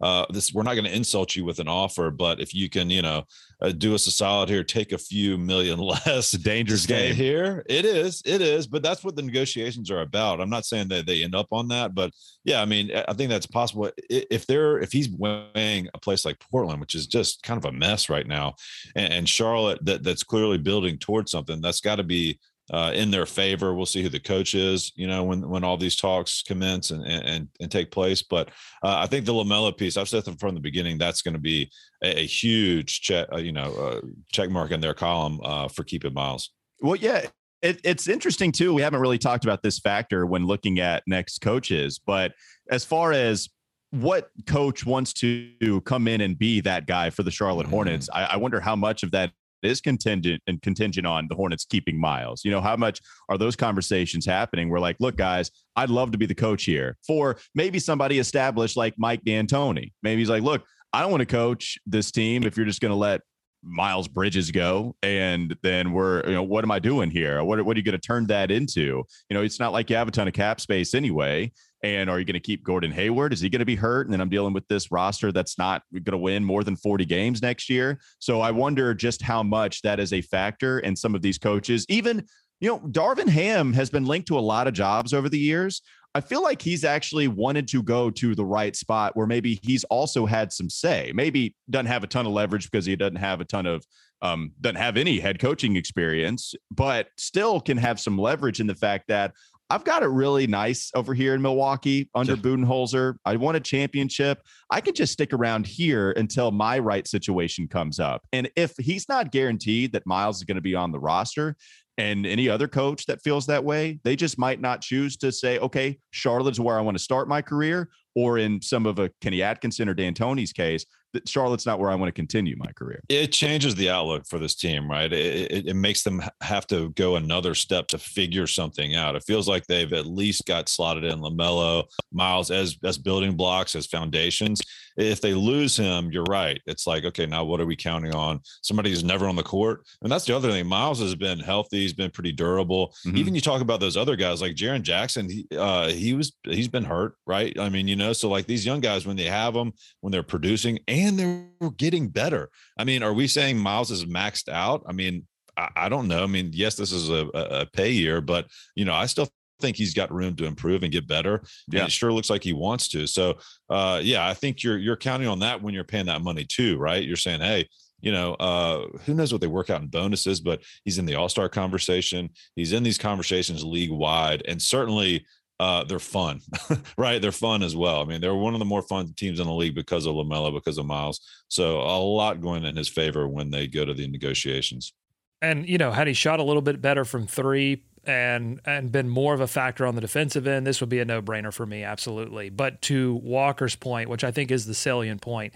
Uh, 0.00 0.24
this 0.30 0.54
we're 0.54 0.62
not 0.62 0.74
going 0.74 0.86
to 0.86 0.96
insult 0.96 1.36
you 1.36 1.44
with 1.44 1.58
an 1.58 1.68
offer, 1.68 2.10
but 2.10 2.40
if 2.40 2.54
you 2.54 2.70
can, 2.70 2.88
you 2.88 3.02
know, 3.02 3.22
uh, 3.60 3.70
do 3.70 3.94
us 3.94 4.06
a 4.06 4.10
solid 4.10 4.48
here, 4.48 4.64
take 4.64 4.92
a 4.92 4.98
few 4.98 5.36
million 5.36 5.78
less. 6.06 6.30
Dangerous 6.30 6.86
game. 6.86 7.14
here. 7.14 7.62
It 7.68 7.84
is, 7.84 8.22
it 8.24 8.40
is, 8.40 8.66
but 8.66 8.82
that's 8.82 9.04
what 9.04 9.14
the 9.14 9.22
negotiations 9.22 9.90
are 9.90 10.00
about. 10.00 10.40
I'm 10.40 10.48
not 10.48 10.64
saying 10.64 10.88
that 10.88 11.06
they 11.06 11.22
end 11.22 11.34
up 11.34 11.48
on 11.52 11.68
that, 11.68 11.94
but 11.94 12.12
yeah, 12.44 12.62
I 12.62 12.64
mean, 12.64 12.90
I 13.08 13.12
think 13.12 13.28
that's 13.28 13.46
possible. 13.46 13.90
If 14.08 14.46
they're 14.46 14.78
if 14.78 14.90
he's 14.90 15.10
weighing 15.10 15.88
a 15.92 15.98
place 15.98 16.24
like 16.24 16.40
Portland, 16.50 16.80
which 16.80 16.94
is 16.94 17.06
just 17.06 17.42
kind 17.42 17.58
of 17.58 17.66
a 17.66 17.76
mess 17.76 18.08
right 18.08 18.26
now, 18.26 18.54
and, 18.96 19.12
and 19.12 19.28
Charlotte 19.28 19.84
that 19.84 20.02
that's 20.02 20.22
clearly 20.22 20.56
building 20.56 20.96
towards 20.96 21.30
something, 21.30 21.60
that's 21.60 21.82
got 21.82 21.96
to 21.96 22.04
be 22.04 22.38
uh, 22.70 22.92
in 22.94 23.10
their 23.10 23.26
favor. 23.26 23.74
We'll 23.74 23.86
see 23.86 24.02
who 24.02 24.08
the 24.08 24.20
coach 24.20 24.54
is, 24.54 24.92
you 24.94 25.06
know, 25.06 25.24
when 25.24 25.48
when 25.48 25.64
all 25.64 25.76
these 25.76 25.96
talks 25.96 26.42
commence 26.42 26.90
and 26.90 27.04
and, 27.04 27.48
and 27.60 27.70
take 27.70 27.90
place. 27.90 28.22
But 28.22 28.48
uh, 28.82 28.98
I 28.98 29.06
think 29.06 29.26
the 29.26 29.32
LaMelo 29.32 29.76
piece, 29.76 29.96
I've 29.96 30.08
said 30.08 30.24
from 30.38 30.54
the 30.54 30.60
beginning, 30.60 30.98
that's 30.98 31.22
going 31.22 31.34
to 31.34 31.40
be 31.40 31.70
a, 32.02 32.20
a 32.20 32.26
huge 32.26 33.00
check, 33.00 33.28
uh, 33.32 33.38
you 33.38 33.52
know, 33.52 33.72
uh, 33.74 34.00
check 34.32 34.50
mark 34.50 34.70
in 34.70 34.80
their 34.80 34.94
column 34.94 35.40
uh, 35.42 35.68
for 35.68 35.84
keeping 35.84 36.14
Miles. 36.14 36.50
Well, 36.80 36.96
yeah, 36.96 37.26
it, 37.62 37.80
it's 37.84 38.08
interesting 38.08 38.52
too. 38.52 38.72
We 38.72 38.82
haven't 38.82 39.00
really 39.00 39.18
talked 39.18 39.44
about 39.44 39.62
this 39.62 39.78
factor 39.78 40.24
when 40.26 40.46
looking 40.46 40.80
at 40.80 41.02
next 41.06 41.40
coaches, 41.40 42.00
but 42.04 42.32
as 42.70 42.84
far 42.84 43.12
as 43.12 43.48
what 43.90 44.30
coach 44.46 44.86
wants 44.86 45.12
to 45.12 45.80
come 45.84 46.06
in 46.06 46.20
and 46.20 46.38
be 46.38 46.60
that 46.60 46.86
guy 46.86 47.10
for 47.10 47.24
the 47.24 47.30
Charlotte 47.30 47.66
Mhm. 47.66 47.70
Hornets, 47.70 48.08
I, 48.12 48.24
I 48.24 48.36
wonder 48.36 48.60
how 48.60 48.76
much 48.76 49.02
of 49.02 49.10
that 49.10 49.32
is 49.62 49.80
contingent 49.80 50.42
and 50.46 50.60
contingent 50.62 51.06
on 51.06 51.26
the 51.28 51.34
Hornets 51.34 51.64
keeping 51.64 51.98
Miles. 51.98 52.44
You 52.44 52.50
know, 52.50 52.60
how 52.60 52.76
much 52.76 53.00
are 53.28 53.38
those 53.38 53.56
conversations 53.56 54.26
happening? 54.26 54.68
We're 54.68 54.80
like, 54.80 54.96
look, 55.00 55.16
guys, 55.16 55.50
I'd 55.76 55.90
love 55.90 56.12
to 56.12 56.18
be 56.18 56.26
the 56.26 56.34
coach 56.34 56.64
here 56.64 56.96
for 57.06 57.36
maybe 57.54 57.78
somebody 57.78 58.18
established 58.18 58.76
like 58.76 58.94
Mike 58.98 59.22
D'Antoni. 59.24 59.92
Maybe 60.02 60.20
he's 60.20 60.30
like, 60.30 60.42
look, 60.42 60.64
I 60.92 61.00
don't 61.00 61.10
want 61.10 61.20
to 61.20 61.26
coach 61.26 61.78
this 61.86 62.10
team 62.10 62.44
if 62.44 62.56
you're 62.56 62.66
just 62.66 62.80
going 62.80 62.90
to 62.90 62.96
let 62.96 63.20
Miles 63.62 64.08
Bridges 64.08 64.50
go, 64.50 64.96
and 65.02 65.54
then 65.62 65.92
we're, 65.92 66.26
you 66.26 66.34
know, 66.34 66.42
what 66.42 66.64
am 66.64 66.70
I 66.70 66.78
doing 66.78 67.10
here? 67.10 67.44
What, 67.44 67.62
what 67.64 67.76
are 67.76 67.78
you 67.78 67.84
going 67.84 67.92
to 67.92 67.98
turn 67.98 68.26
that 68.28 68.50
into? 68.50 69.04
You 69.28 69.34
know, 69.34 69.42
it's 69.42 69.60
not 69.60 69.72
like 69.72 69.90
you 69.90 69.96
have 69.96 70.08
a 70.08 70.10
ton 70.10 70.28
of 70.28 70.34
cap 70.34 70.60
space 70.60 70.94
anyway. 70.94 71.52
And 71.82 72.10
are 72.10 72.18
you 72.18 72.24
going 72.24 72.34
to 72.34 72.40
keep 72.40 72.62
Gordon 72.62 72.90
Hayward? 72.92 73.32
Is 73.32 73.40
he 73.40 73.48
going 73.48 73.60
to 73.60 73.66
be 73.66 73.76
hurt? 73.76 74.06
And 74.06 74.12
then 74.12 74.20
I'm 74.20 74.28
dealing 74.28 74.52
with 74.52 74.68
this 74.68 74.92
roster 74.92 75.32
that's 75.32 75.56
not 75.56 75.82
going 75.92 76.04
to 76.04 76.18
win 76.18 76.44
more 76.44 76.62
than 76.62 76.76
40 76.76 77.04
games 77.06 77.40
next 77.40 77.70
year. 77.70 78.00
So 78.18 78.40
I 78.40 78.50
wonder 78.50 78.92
just 78.94 79.22
how 79.22 79.42
much 79.42 79.82
that 79.82 79.98
is 79.98 80.12
a 80.12 80.20
factor 80.20 80.80
in 80.80 80.94
some 80.94 81.14
of 81.14 81.22
these 81.22 81.38
coaches. 81.38 81.86
Even, 81.88 82.26
you 82.60 82.68
know, 82.68 82.80
Darvin 82.80 83.28
Ham 83.28 83.72
has 83.72 83.88
been 83.88 84.04
linked 84.04 84.28
to 84.28 84.38
a 84.38 84.40
lot 84.40 84.66
of 84.66 84.74
jobs 84.74 85.14
over 85.14 85.28
the 85.28 85.38
years. 85.38 85.80
I 86.14 86.20
feel 86.20 86.42
like 86.42 86.60
he's 86.60 86.84
actually 86.84 87.28
wanted 87.28 87.68
to 87.68 87.82
go 87.82 88.10
to 88.10 88.34
the 88.34 88.44
right 88.44 88.74
spot 88.74 89.16
where 89.16 89.28
maybe 89.28 89.60
he's 89.62 89.84
also 89.84 90.26
had 90.26 90.52
some 90.52 90.68
say. 90.68 91.12
Maybe 91.14 91.54
doesn't 91.70 91.86
have 91.86 92.02
a 92.02 92.08
ton 92.08 92.26
of 92.26 92.32
leverage 92.32 92.68
because 92.68 92.84
he 92.84 92.96
doesn't 92.96 93.16
have 93.16 93.40
a 93.40 93.44
ton 93.44 93.66
of 93.66 93.84
um, 94.22 94.52
doesn't 94.60 94.76
have 94.76 94.96
any 94.96 95.18
head 95.18 95.38
coaching 95.38 95.76
experience, 95.76 96.54
but 96.70 97.08
still 97.16 97.60
can 97.60 97.78
have 97.78 97.98
some 97.98 98.18
leverage 98.18 98.60
in 98.60 98.66
the 98.66 98.74
fact 98.74 99.04
that 99.08 99.32
I've 99.70 99.84
got 99.84 100.02
it 100.02 100.08
really 100.08 100.46
nice 100.48 100.90
over 100.94 101.14
here 101.14 101.34
in 101.34 101.40
Milwaukee 101.40 102.10
under 102.14 102.34
Yeah. 102.34 102.40
Budenholzer. 102.40 103.14
I 103.24 103.36
won 103.36 103.54
a 103.56 103.60
championship. 103.60 104.42
I 104.70 104.80
can 104.80 104.94
just 104.94 105.12
stick 105.12 105.32
around 105.32 105.66
here 105.66 106.10
until 106.12 106.50
my 106.50 106.78
right 106.78 107.06
situation 107.06 107.68
comes 107.68 108.00
up. 108.00 108.26
And 108.32 108.50
if 108.56 108.74
he's 108.78 109.08
not 109.08 109.30
guaranteed 109.30 109.92
that 109.92 110.06
Miles 110.06 110.38
is 110.38 110.44
going 110.44 110.56
to 110.56 110.60
be 110.60 110.74
on 110.74 110.90
the 110.92 110.98
roster, 111.00 111.56
and 111.98 112.24
any 112.24 112.48
other 112.48 112.66
coach 112.66 113.04
that 113.06 113.20
feels 113.22 113.46
that 113.46 113.62
way, 113.62 114.00
they 114.04 114.16
just 114.16 114.38
might 114.38 114.58
not 114.58 114.80
choose 114.80 115.18
to 115.18 115.30
say, 115.30 115.58
okay, 115.58 115.98
Charlotte's 116.12 116.58
where 116.58 116.78
I 116.78 116.80
want 116.80 116.96
to 116.96 117.02
start 117.02 117.28
my 117.28 117.42
career. 117.42 117.90
Or 118.14 118.38
in 118.38 118.60
some 118.60 118.86
of 118.86 118.98
a 118.98 119.10
Kenny 119.20 119.42
Atkinson 119.42 119.88
or 119.88 119.94
D'Antoni's 119.94 120.52
case, 120.52 120.84
that 121.12 121.28
Charlotte's 121.28 121.66
not 121.66 121.80
where 121.80 121.90
I 121.90 121.94
want 121.96 122.08
to 122.08 122.12
continue 122.12 122.56
my 122.56 122.70
career. 122.72 123.02
It 123.08 123.32
changes 123.32 123.74
the 123.74 123.90
outlook 123.90 124.26
for 124.28 124.38
this 124.38 124.54
team, 124.54 124.88
right? 124.88 125.12
It, 125.12 125.50
it, 125.50 125.66
it 125.68 125.74
makes 125.74 126.02
them 126.02 126.22
have 126.40 126.66
to 126.68 126.90
go 126.90 127.16
another 127.16 127.54
step 127.54 127.88
to 127.88 127.98
figure 127.98 128.46
something 128.46 128.94
out. 128.94 129.16
It 129.16 129.24
feels 129.26 129.48
like 129.48 129.66
they've 129.66 129.92
at 129.92 130.06
least 130.06 130.46
got 130.46 130.68
slotted 130.68 131.04
in 131.04 131.18
Lamelo, 131.20 131.84
Miles 132.12 132.50
as 132.50 132.76
as 132.84 132.96
building 132.98 133.36
blocks, 133.36 133.74
as 133.74 133.86
foundations. 133.86 134.60
If 134.96 135.20
they 135.20 135.34
lose 135.34 135.76
him, 135.76 136.10
you're 136.12 136.24
right. 136.24 136.60
It's 136.66 136.86
like, 136.86 137.04
okay, 137.04 137.24
now 137.26 137.44
what 137.44 137.60
are 137.60 137.66
we 137.66 137.76
counting 137.76 138.14
on? 138.14 138.40
Somebody 138.62 138.90
who's 138.90 139.04
never 139.04 139.26
on 139.28 139.36
the 139.36 139.42
court, 139.42 139.86
and 140.02 140.12
that's 140.12 140.26
the 140.26 140.36
other 140.36 140.50
thing. 140.50 140.66
Miles 140.66 141.00
has 141.00 141.14
been 141.14 141.38
healthy. 141.40 141.80
He's 141.80 141.92
been 141.92 142.10
pretty 142.10 142.32
durable. 142.32 142.94
Mhm. 143.06 143.16
Even 143.16 143.34
you 143.34 143.40
talk 143.40 143.62
about 143.62 143.80
those 143.80 143.96
other 143.96 144.14
guys 144.16 144.42
like 144.42 144.54
Jaren 144.54 144.82
Jackson. 144.82 145.28
He 145.28 145.46
uh, 145.56 145.88
he 145.88 146.12
was 146.14 146.32
he's 146.44 146.68
been 146.68 146.84
hurt, 146.84 147.14
right? 147.26 147.58
I 147.58 147.68
mean, 147.68 147.88
you 147.88 147.96
know, 148.00 148.12
so 148.12 148.28
like 148.28 148.46
these 148.46 148.66
young 148.66 148.80
guys 148.80 149.06
when 149.06 149.16
they 149.16 149.24
have 149.24 149.54
them, 149.54 149.72
when 150.00 150.10
they're 150.10 150.22
producing 150.22 150.80
and 150.88 151.18
they're 151.18 151.70
getting 151.76 152.08
better. 152.08 152.50
I 152.76 152.84
mean, 152.84 153.02
are 153.02 153.14
we 153.14 153.28
saying 153.28 153.58
Miles 153.58 153.90
is 153.90 154.04
maxed 154.04 154.48
out? 154.48 154.82
I 154.86 154.92
mean, 154.92 155.26
I, 155.56 155.68
I 155.76 155.88
don't 155.88 156.08
know. 156.08 156.24
I 156.24 156.26
mean, 156.26 156.50
yes, 156.52 156.74
this 156.74 156.90
is 156.90 157.10
a, 157.10 157.28
a, 157.34 157.66
pay 157.66 157.90
year, 157.90 158.20
but 158.20 158.46
you 158.74 158.84
know, 158.84 158.94
I 158.94 159.06
still 159.06 159.28
think 159.60 159.76
he's 159.76 159.94
got 159.94 160.12
room 160.12 160.34
to 160.36 160.46
improve 160.46 160.82
and 160.82 160.92
get 160.92 161.06
better. 161.06 161.42
Yeah. 161.68 161.80
And 161.80 161.88
it 161.88 161.92
sure 161.92 162.12
looks 162.12 162.30
like 162.30 162.42
he 162.42 162.54
wants 162.54 162.88
to. 162.88 163.06
So 163.06 163.38
uh 163.68 164.00
yeah, 164.02 164.26
I 164.26 164.34
think 164.34 164.62
you're 164.62 164.78
you're 164.78 164.96
counting 164.96 165.28
on 165.28 165.40
that 165.40 165.62
when 165.62 165.74
you're 165.74 165.84
paying 165.84 166.06
that 166.06 166.22
money 166.22 166.44
too, 166.44 166.78
right? 166.78 167.04
You're 167.04 167.16
saying, 167.16 167.40
hey, 167.40 167.68
you 168.00 168.12
know, 168.12 168.34
uh, 168.34 168.86
who 169.04 169.14
knows 169.14 169.32
what 169.32 169.40
they 169.40 169.46
work 169.46 169.70
out 169.70 169.82
in 169.82 169.88
bonuses, 169.88 170.40
but 170.40 170.62
he's 170.84 170.98
in 170.98 171.06
the 171.06 171.14
all-star 171.14 171.48
conversation. 171.48 172.30
He's 172.56 172.72
in 172.72 172.82
these 172.82 172.98
conversations 172.98 173.62
league 173.62 173.90
wide, 173.90 174.42
and 174.48 174.60
certainly 174.60 175.26
uh, 175.60 175.84
they're 175.84 175.98
fun, 175.98 176.40
right? 176.96 177.20
They're 177.20 177.32
fun 177.32 177.62
as 177.62 177.76
well. 177.76 178.00
I 178.00 178.04
mean, 178.06 178.22
they're 178.22 178.34
one 178.34 178.54
of 178.54 178.60
the 178.60 178.64
more 178.64 178.80
fun 178.80 179.12
teams 179.12 179.40
in 179.40 179.46
the 179.46 179.52
league 179.52 179.74
because 179.74 180.06
of 180.06 180.14
Lamelo, 180.14 180.50
because 180.54 180.78
of 180.78 180.86
Miles. 180.86 181.20
So 181.48 181.82
a 181.82 182.00
lot 182.00 182.40
going 182.40 182.64
in 182.64 182.76
his 182.76 182.88
favor 182.88 183.28
when 183.28 183.50
they 183.50 183.66
go 183.66 183.84
to 183.84 183.92
the 183.92 184.08
negotiations. 184.08 184.94
And 185.42 185.68
you 185.68 185.76
know, 185.76 185.92
had 185.92 186.06
he 186.06 186.14
shot 186.14 186.40
a 186.40 186.42
little 186.42 186.62
bit 186.62 186.80
better 186.80 187.04
from 187.04 187.26
three 187.26 187.84
and 188.04 188.58
and 188.64 188.90
been 188.90 189.10
more 189.10 189.34
of 189.34 189.42
a 189.42 189.46
factor 189.46 189.84
on 189.84 189.96
the 189.96 190.00
defensive 190.00 190.46
end, 190.46 190.66
this 190.66 190.80
would 190.80 190.88
be 190.88 190.98
a 190.98 191.04
no 191.04 191.20
brainer 191.20 191.52
for 191.52 191.66
me, 191.66 191.84
absolutely. 191.84 192.48
But 192.48 192.80
to 192.82 193.20
Walker's 193.22 193.76
point, 193.76 194.08
which 194.08 194.24
I 194.24 194.30
think 194.30 194.50
is 194.50 194.64
the 194.64 194.72
salient 194.72 195.20
point, 195.20 195.52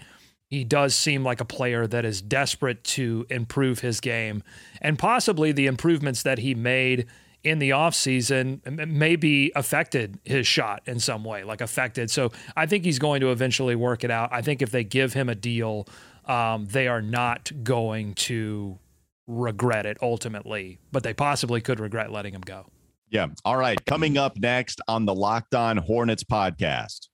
he 0.51 0.63
does 0.63 0.95
seem 0.95 1.23
like 1.23 1.41
a 1.41 1.45
player 1.45 1.87
that 1.87 2.05
is 2.05 2.21
desperate 2.21 2.83
to 2.83 3.25
improve 3.31 3.79
his 3.79 3.99
game, 3.99 4.43
and 4.81 4.99
possibly 4.99 5.51
the 5.51 5.65
improvements 5.65 6.21
that 6.21 6.37
he 6.37 6.53
made 6.53 7.07
in 7.45 7.59
the 7.59 7.69
offseason 7.69 8.87
maybe 8.87 9.51
affected 9.55 10.19
his 10.23 10.47
shot 10.47 10.81
in 10.87 10.99
some 10.99 11.23
way, 11.23 11.43
like 11.43 11.61
affected. 11.61 12.09
So 12.09 12.31
I 12.57 12.65
think 12.65 12.83
he's 12.83 12.99
going 12.99 13.21
to 13.21 13.31
eventually 13.31 13.75
work 13.75 14.03
it 14.03 14.11
out. 14.11 14.29
I 14.31 14.41
think 14.41 14.61
if 14.61 14.71
they 14.71 14.83
give 14.83 15.13
him 15.13 15.29
a 15.29 15.35
deal, 15.35 15.87
um, 16.25 16.65
they 16.65 16.87
are 16.87 17.03
not 17.03 17.51
going 17.63 18.15
to 18.15 18.79
regret 19.27 19.85
it 19.85 19.97
ultimately, 20.01 20.79
but 20.91 21.03
they 21.03 21.13
possibly 21.13 21.61
could 21.61 21.79
regret 21.79 22.11
letting 22.11 22.33
him 22.33 22.41
go. 22.41 22.65
Yeah. 23.09 23.27
All 23.45 23.57
right. 23.57 23.83
Coming 23.85 24.17
up 24.17 24.37
next 24.37 24.81
on 24.87 25.05
the 25.05 25.13
Locked 25.13 25.53
On 25.53 25.77
Hornets 25.77 26.23
podcast. 26.23 27.07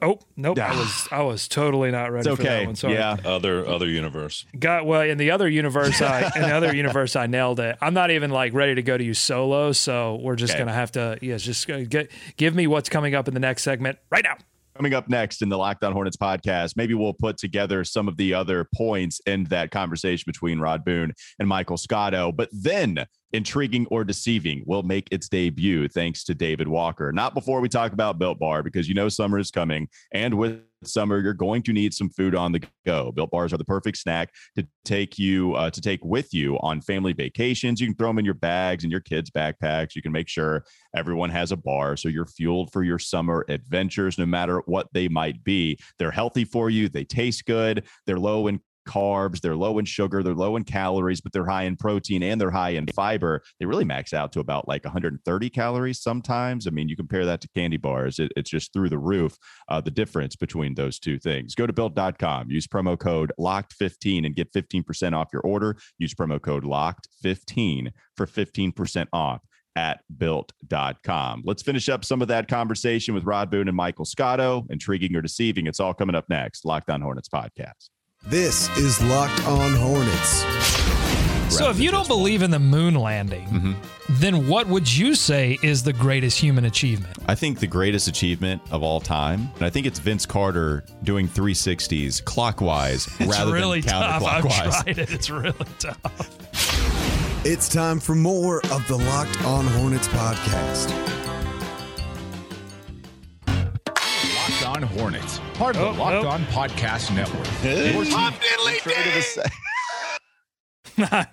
Oh 0.00 0.20
nope! 0.36 0.58
I 0.58 0.70
was 0.76 1.08
I 1.10 1.22
was 1.22 1.48
totally 1.48 1.90
not 1.90 2.12
ready. 2.12 2.28
It's 2.30 2.40
okay. 2.40 2.42
For 2.48 2.48
that 2.60 2.66
one. 2.66 2.76
Sorry. 2.76 2.94
Yeah. 2.94 3.16
Other 3.24 3.66
other 3.66 3.86
universe. 3.88 4.44
Got 4.58 4.86
well 4.86 5.02
in 5.02 5.18
the 5.18 5.30
other 5.30 5.48
universe. 5.48 6.00
I 6.00 6.30
in 6.36 6.42
the 6.42 6.54
other 6.54 6.74
universe 6.74 7.16
I 7.16 7.26
nailed 7.26 7.60
it. 7.60 7.76
I'm 7.80 7.94
not 7.94 8.10
even 8.10 8.30
like 8.30 8.52
ready 8.54 8.74
to 8.76 8.82
go 8.82 8.96
to 8.96 9.02
you 9.04 9.14
solo, 9.14 9.72
so 9.72 10.16
we're 10.22 10.36
just 10.36 10.52
Okay. 10.52 10.60
gonna 10.60 10.72
have 10.72 10.92
to. 10.92 11.18
Yes, 11.20 11.42
just 11.42 11.66
get 11.66 12.10
give 12.36 12.54
me 12.54 12.66
what's 12.66 12.88
coming 12.88 13.14
up 13.14 13.28
in 13.28 13.34
the 13.34 13.40
next 13.40 13.62
segment 13.62 13.98
right 14.10 14.24
now. 14.24 14.36
Coming 14.78 14.94
up 14.94 15.08
next 15.08 15.42
in 15.42 15.48
the 15.48 15.58
Locked 15.58 15.82
On 15.82 15.92
Hornets 15.92 16.16
podcast, 16.16 16.76
maybe 16.76 16.94
we'll 16.94 17.12
put 17.12 17.36
together 17.36 17.82
some 17.82 18.06
of 18.06 18.16
the 18.16 18.32
other 18.32 18.68
points 18.76 19.20
in 19.26 19.42
that 19.46 19.72
conversation 19.72 20.22
between 20.24 20.60
Rod 20.60 20.84
Boone 20.84 21.12
and 21.40 21.48
Michael 21.48 21.76
Scotto. 21.76 22.30
But 22.30 22.48
then, 22.52 23.04
intriguing 23.32 23.88
or 23.90 24.04
deceiving 24.04 24.62
will 24.66 24.84
make 24.84 25.08
its 25.10 25.28
debut 25.28 25.88
thanks 25.88 26.22
to 26.22 26.34
David 26.34 26.68
Walker. 26.68 27.10
Not 27.10 27.34
before 27.34 27.60
we 27.60 27.68
talk 27.68 27.92
about 27.92 28.20
Built 28.20 28.38
Bar, 28.38 28.62
because 28.62 28.88
you 28.88 28.94
know 28.94 29.08
summer 29.08 29.40
is 29.40 29.50
coming. 29.50 29.88
And 30.12 30.34
with 30.34 30.60
summer, 30.84 31.20
you're 31.20 31.34
going 31.34 31.62
to 31.62 31.72
need 31.72 31.94
some 31.94 32.10
food 32.10 32.34
on 32.34 32.52
the 32.52 32.62
go. 32.86 33.12
Built 33.12 33.30
Bars 33.30 33.52
are 33.52 33.58
the 33.58 33.64
perfect 33.64 33.98
snack 33.98 34.30
to 34.56 34.66
take 34.84 35.18
you 35.18 35.54
uh, 35.54 35.70
to 35.70 35.80
take 35.80 36.04
with 36.04 36.32
you 36.32 36.56
on 36.60 36.80
family 36.80 37.12
vacations. 37.12 37.80
You 37.80 37.88
can 37.88 37.96
throw 37.96 38.08
them 38.08 38.18
in 38.18 38.24
your 38.24 38.34
bags 38.34 38.84
and 38.84 38.90
your 38.90 39.00
kids' 39.00 39.30
backpacks. 39.30 39.94
You 39.94 40.02
can 40.02 40.12
make 40.12 40.28
sure 40.28 40.64
everyone 40.94 41.30
has 41.30 41.52
a 41.52 41.56
bar 41.56 41.96
so 41.96 42.08
you're 42.08 42.26
fueled 42.26 42.72
for 42.72 42.82
your 42.82 42.98
summer 42.98 43.44
adventures, 43.48 44.18
no 44.18 44.26
matter 44.26 44.62
what 44.66 44.88
they 44.92 45.08
might 45.08 45.42
be. 45.44 45.78
They're 45.98 46.10
healthy 46.10 46.44
for 46.44 46.70
you. 46.70 46.88
They 46.88 47.04
taste 47.04 47.44
good. 47.46 47.86
They're 48.06 48.18
low 48.18 48.46
in 48.46 48.60
carbs, 48.88 49.40
they're 49.40 49.54
low 49.54 49.78
in 49.78 49.84
sugar, 49.84 50.22
they're 50.22 50.34
low 50.34 50.56
in 50.56 50.64
calories, 50.64 51.20
but 51.20 51.32
they're 51.32 51.46
high 51.46 51.64
in 51.64 51.76
protein 51.76 52.22
and 52.22 52.40
they're 52.40 52.50
high 52.50 52.70
in 52.70 52.86
fiber. 52.94 53.42
They 53.60 53.66
really 53.66 53.84
max 53.84 54.12
out 54.12 54.32
to 54.32 54.40
about 54.40 54.66
like 54.66 54.84
130 54.84 55.50
calories 55.50 56.00
sometimes. 56.00 56.66
I 56.66 56.70
mean, 56.70 56.88
you 56.88 56.96
compare 56.96 57.26
that 57.26 57.40
to 57.42 57.48
candy 57.54 57.76
bars, 57.76 58.18
it, 58.18 58.32
it's 58.36 58.50
just 58.50 58.72
through 58.72 58.88
the 58.88 58.98
roof. 58.98 59.36
Uh, 59.68 59.80
the 59.80 59.90
difference 59.90 60.34
between 60.36 60.74
those 60.74 60.98
two 60.98 61.18
things. 61.18 61.54
Go 61.54 61.66
to 61.66 61.72
built.com, 61.72 62.50
use 62.50 62.66
promo 62.66 62.98
code 62.98 63.32
locked15 63.38 64.24
and 64.26 64.34
get 64.34 64.52
15% 64.52 65.14
off 65.14 65.28
your 65.32 65.42
order. 65.42 65.76
Use 65.98 66.14
promo 66.14 66.40
code 66.40 66.64
locked15 66.64 67.88
for 68.16 68.26
15% 68.26 69.06
off 69.12 69.42
at 69.76 70.00
built.com. 70.16 71.42
Let's 71.44 71.62
finish 71.62 71.88
up 71.88 72.04
some 72.04 72.20
of 72.20 72.28
that 72.28 72.48
conversation 72.48 73.14
with 73.14 73.24
Rod 73.24 73.50
Boone 73.50 73.68
and 73.68 73.76
Michael 73.76 74.04
Scotto. 74.04 74.66
Intriguing 74.70 75.14
or 75.14 75.22
deceiving? 75.22 75.66
It's 75.66 75.80
all 75.80 75.94
coming 75.94 76.16
up 76.16 76.28
next. 76.28 76.64
Locked 76.64 76.90
on 76.90 77.00
Hornets 77.00 77.28
podcast. 77.28 77.90
This 78.28 78.68
is 78.76 79.02
Locked 79.04 79.46
On 79.46 79.72
Hornets. 79.74 80.44
So 81.54 81.70
if 81.70 81.80
you 81.80 81.90
don't 81.90 82.06
believe 82.06 82.42
in 82.42 82.50
the 82.50 82.58
moon 82.58 82.94
landing, 82.94 83.46
Mm-hmm. 83.48 83.72
then 84.20 84.46
what 84.48 84.66
would 84.68 84.94
you 84.94 85.14
say 85.14 85.58
is 85.62 85.82
the 85.82 85.94
greatest 85.94 86.38
human 86.38 86.66
achievement? 86.66 87.16
I 87.26 87.34
think 87.34 87.58
the 87.58 87.66
greatest 87.66 88.06
achievement 88.06 88.60
of 88.70 88.82
all 88.82 89.00
time, 89.00 89.48
and 89.54 89.64
I 89.64 89.70
think 89.70 89.86
it's 89.86 89.98
Vince 89.98 90.26
Carter 90.26 90.84
doing 91.02 91.26
360s 91.26 92.22
clockwise 92.24 93.06
It's 93.18 93.30
rather 93.30 93.52
really 93.54 93.80
than 93.80 93.90
tough. 93.92 94.22
I've 94.22 94.44
counterclockwise. 94.44 94.82
tried 94.84 94.98
it. 94.98 95.10
It's 95.10 95.30
really 95.30 95.54
tough. 95.78 97.46
It's 97.46 97.68
time 97.70 97.98
for 97.98 98.14
more 98.14 98.58
of 98.70 98.86
the 98.88 98.98
Locked 98.98 99.42
On 99.44 99.64
Hornets 99.68 100.08
podcast. 100.08 100.92
Locked 104.80 104.92
On 104.92 104.98
Hornets, 104.98 105.40
part 105.54 105.74
of 105.76 105.82
Oh, 105.82 105.92
the 105.92 105.98
Locked 105.98 106.24
oh. 106.24 106.28
On 106.28 106.42
Podcast 106.44 107.12
Network. 107.14 107.46
Your 107.64 108.04
team 108.04 108.16
Intro 108.68 108.92
to 108.92 109.10
the 109.12 109.22
se- 109.22 109.42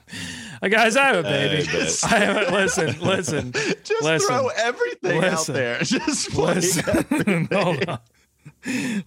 Uh, 0.61 0.67
Guys, 0.67 0.95
I 0.95 1.05
have 1.07 1.17
a 1.17 1.23
baby. 1.23 1.63
Hey. 1.65 1.87
I 2.03 2.17
have, 2.19 2.51
listen, 2.53 2.99
listen, 3.01 3.51
Just 3.83 4.01
Listen. 4.01 4.27
throw 4.27 4.47
everything 4.55 5.21
Listen. 5.21 5.55
out 5.55 5.57
there. 5.59 5.79
Just 5.79 6.31
play 6.31 6.55
listen. 6.55 7.47
Hold 7.51 7.87
on. 7.89 7.99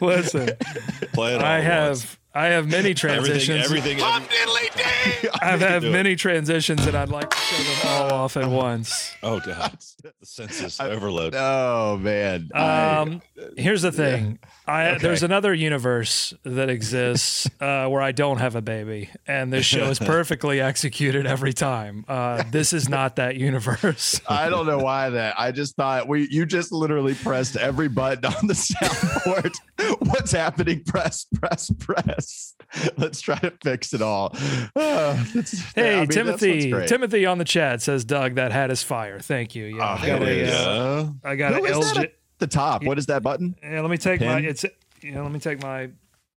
Listen, 0.01 0.51
Play 1.13 1.35
it 1.35 1.41
all 1.41 1.45
I 1.47 1.59
have 1.61 1.89
once. 1.89 2.17
Have 2.47 2.53
I 2.53 2.55
have 2.55 2.67
many 2.67 2.91
everything. 2.91 2.97
transitions. 2.97 3.65
Everything. 3.65 4.01
I've 5.43 5.61
had 5.61 5.83
do 5.83 5.89
it. 5.89 5.93
many 5.93 6.17
transitions, 6.17 6.87
and 6.87 6.97
I'd 6.97 7.09
like 7.09 7.31
to 7.31 7.37
show 7.37 7.63
them 7.63 7.93
all 7.93 8.13
off 8.13 8.37
at 8.37 8.49
once. 8.49 9.15
Oh 9.23 9.41
god, 9.41 9.77
the 10.03 10.13
census 10.23 10.79
overload. 10.81 11.35
Oh 11.37 11.97
man. 12.01 12.51
I- 12.55 12.97
Um, 12.99 13.23
here's 13.57 13.83
the 13.83 13.93
thing. 13.93 14.39
I 14.69 14.89
Okay. 14.91 14.99
there's 14.99 15.23
another 15.23 15.55
universe 15.55 16.35
that 16.45 16.69
exists 16.71 17.49
uh, 17.61 17.87
where 17.89 18.03
I 18.03 18.13
don't 18.13 18.39
have 18.39 18.55
a 18.55 18.63
baby, 18.63 19.09
and 19.27 19.53
this 19.53 19.65
show 19.67 19.85
is 19.91 19.99
perfectly 19.99 20.61
executed 20.71 21.27
every 21.27 21.53
time. 21.53 22.05
Uh, 22.07 22.43
this 22.51 22.73
is 22.73 22.89
not 22.89 23.17
that 23.17 23.37
universe. 23.37 24.21
I 24.29 24.49
don't 24.51 24.67
know 24.67 24.79
why 24.79 25.11
that. 25.11 25.39
I 25.41 25.53
just 25.53 25.75
thought 25.77 26.07
we 26.09 26.29
you 26.31 26.45
just 26.47 26.71
literally 26.73 27.15
pressed 27.15 27.57
every 27.57 27.89
button 27.89 28.25
on 28.27 28.47
the 28.47 28.55
soundboard. 28.55 29.55
What's 30.09 30.33
happening? 30.33 30.83
Press, 30.85 31.27
press, 31.35 31.71
press. 31.79 32.55
Let's 32.99 33.21
try 33.21 33.39
to 33.39 33.53
fix 33.63 33.95
it 33.95 34.03
all. 34.03 34.35
Uh, 34.77 35.17
Hey, 35.75 35.97
I 35.97 36.01
mean, 36.01 36.09
Timothy. 36.09 36.73
Timothy 36.87 37.25
on 37.27 37.39
the 37.39 37.45
chat 37.45 37.81
says, 37.83 38.05
"Doug, 38.05 38.35
that 38.37 38.53
hat 38.53 38.71
is 38.71 38.83
fire." 38.83 39.19
Thank 39.19 39.55
you. 39.55 39.67
Yeah, 39.67 39.83
Oh, 39.83 40.03
I 40.03 40.07
got 40.07 40.23
it 40.23 40.49
a, 40.49 41.15
I 41.25 41.37
got 41.37 41.55
an 41.55 41.65
is 41.67 41.93
that 41.95 41.97
LG. 42.09 42.11
At 42.41 42.51
the 42.51 42.55
top. 42.55 42.85
What 42.85 42.99
is 42.99 43.07
that 43.07 43.23
button? 43.23 43.57
Yeah, 43.63 43.81
let 43.81 43.91
me 43.91 43.99
take 43.99 44.21
my 44.21 44.39
it's 44.41 44.65
you 45.03 45.13
know, 45.13 45.23
let 45.23 45.33
me 45.33 45.39
take 45.41 45.63
my 45.63 45.91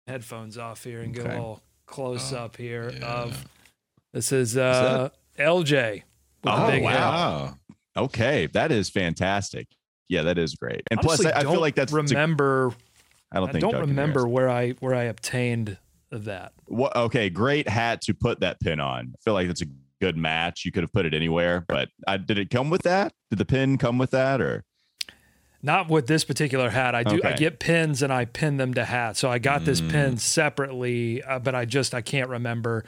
headphones 0.07 0.57
off 0.57 0.83
here 0.83 1.01
and 1.01 1.13
get 1.13 1.25
Okay. 1.25 1.31
a 1.35 1.37
little 1.37 1.61
close 1.85 2.33
up 2.33 2.57
here 2.57 2.91
yeah. 2.91 3.05
of 3.05 3.45
this 4.13 4.31
is 4.31 4.57
uh 4.57 5.09
LJ 5.37 6.03
Oh, 6.43 6.79
wow. 6.79 7.45
head. 7.45 7.55
Okay, 8.03 8.47
that 8.47 8.71
is 8.71 8.89
fantastic. 8.89 9.67
Yeah, 10.09 10.23
that 10.23 10.37
is 10.39 10.55
great. 10.55 10.81
And 10.89 10.99
Honestly, 10.99 11.25
plus, 11.25 11.35
I, 11.35 11.39
I 11.39 11.43
feel 11.43 11.61
like 11.61 11.75
that's. 11.75 11.91
remember. 11.93 12.71
I 13.31 13.39
don't 13.39 13.49
I 13.49 13.51
think. 13.51 13.63
I 13.63 13.67
don't 13.69 13.79
Doug 13.81 13.89
remember 13.89 14.27
where 14.27 14.49
I 14.49 14.71
where 14.71 14.95
I 14.95 15.03
obtained 15.03 15.77
that. 16.11 16.53
What? 16.65 16.95
Okay, 16.95 17.29
great 17.29 17.69
hat 17.69 18.01
to 18.03 18.13
put 18.13 18.39
that 18.41 18.59
pin 18.59 18.79
on. 18.79 19.13
I 19.15 19.17
feel 19.23 19.33
like 19.33 19.47
it's 19.49 19.61
a 19.61 19.67
good 20.01 20.17
match. 20.17 20.65
You 20.65 20.71
could 20.71 20.83
have 20.83 20.91
put 20.91 21.05
it 21.05 21.13
anywhere, 21.13 21.63
but 21.67 21.89
I, 22.07 22.17
did 22.17 22.37
it 22.39 22.49
come 22.49 22.69
with 22.69 22.81
that? 22.83 23.13
Did 23.29 23.37
the 23.39 23.45
pin 23.45 23.77
come 23.77 23.97
with 23.97 24.11
that, 24.11 24.41
or? 24.41 24.63
Not 25.63 25.89
with 25.89 26.07
this 26.07 26.23
particular 26.23 26.69
hat. 26.71 26.95
I 26.95 27.03
do. 27.03 27.21
I 27.23 27.33
get 27.33 27.59
pins 27.59 28.01
and 28.01 28.11
I 28.11 28.25
pin 28.25 28.57
them 28.57 28.73
to 28.73 28.83
hats. 28.85 29.19
So 29.19 29.29
I 29.29 29.37
got 29.37 29.63
this 29.63 29.79
Mm. 29.81 29.91
pin 29.91 30.17
separately, 30.17 31.21
uh, 31.23 31.39
but 31.39 31.53
I 31.55 31.65
just 31.65 31.93
I 31.93 32.01
can't 32.01 32.29
remember. 32.29 32.83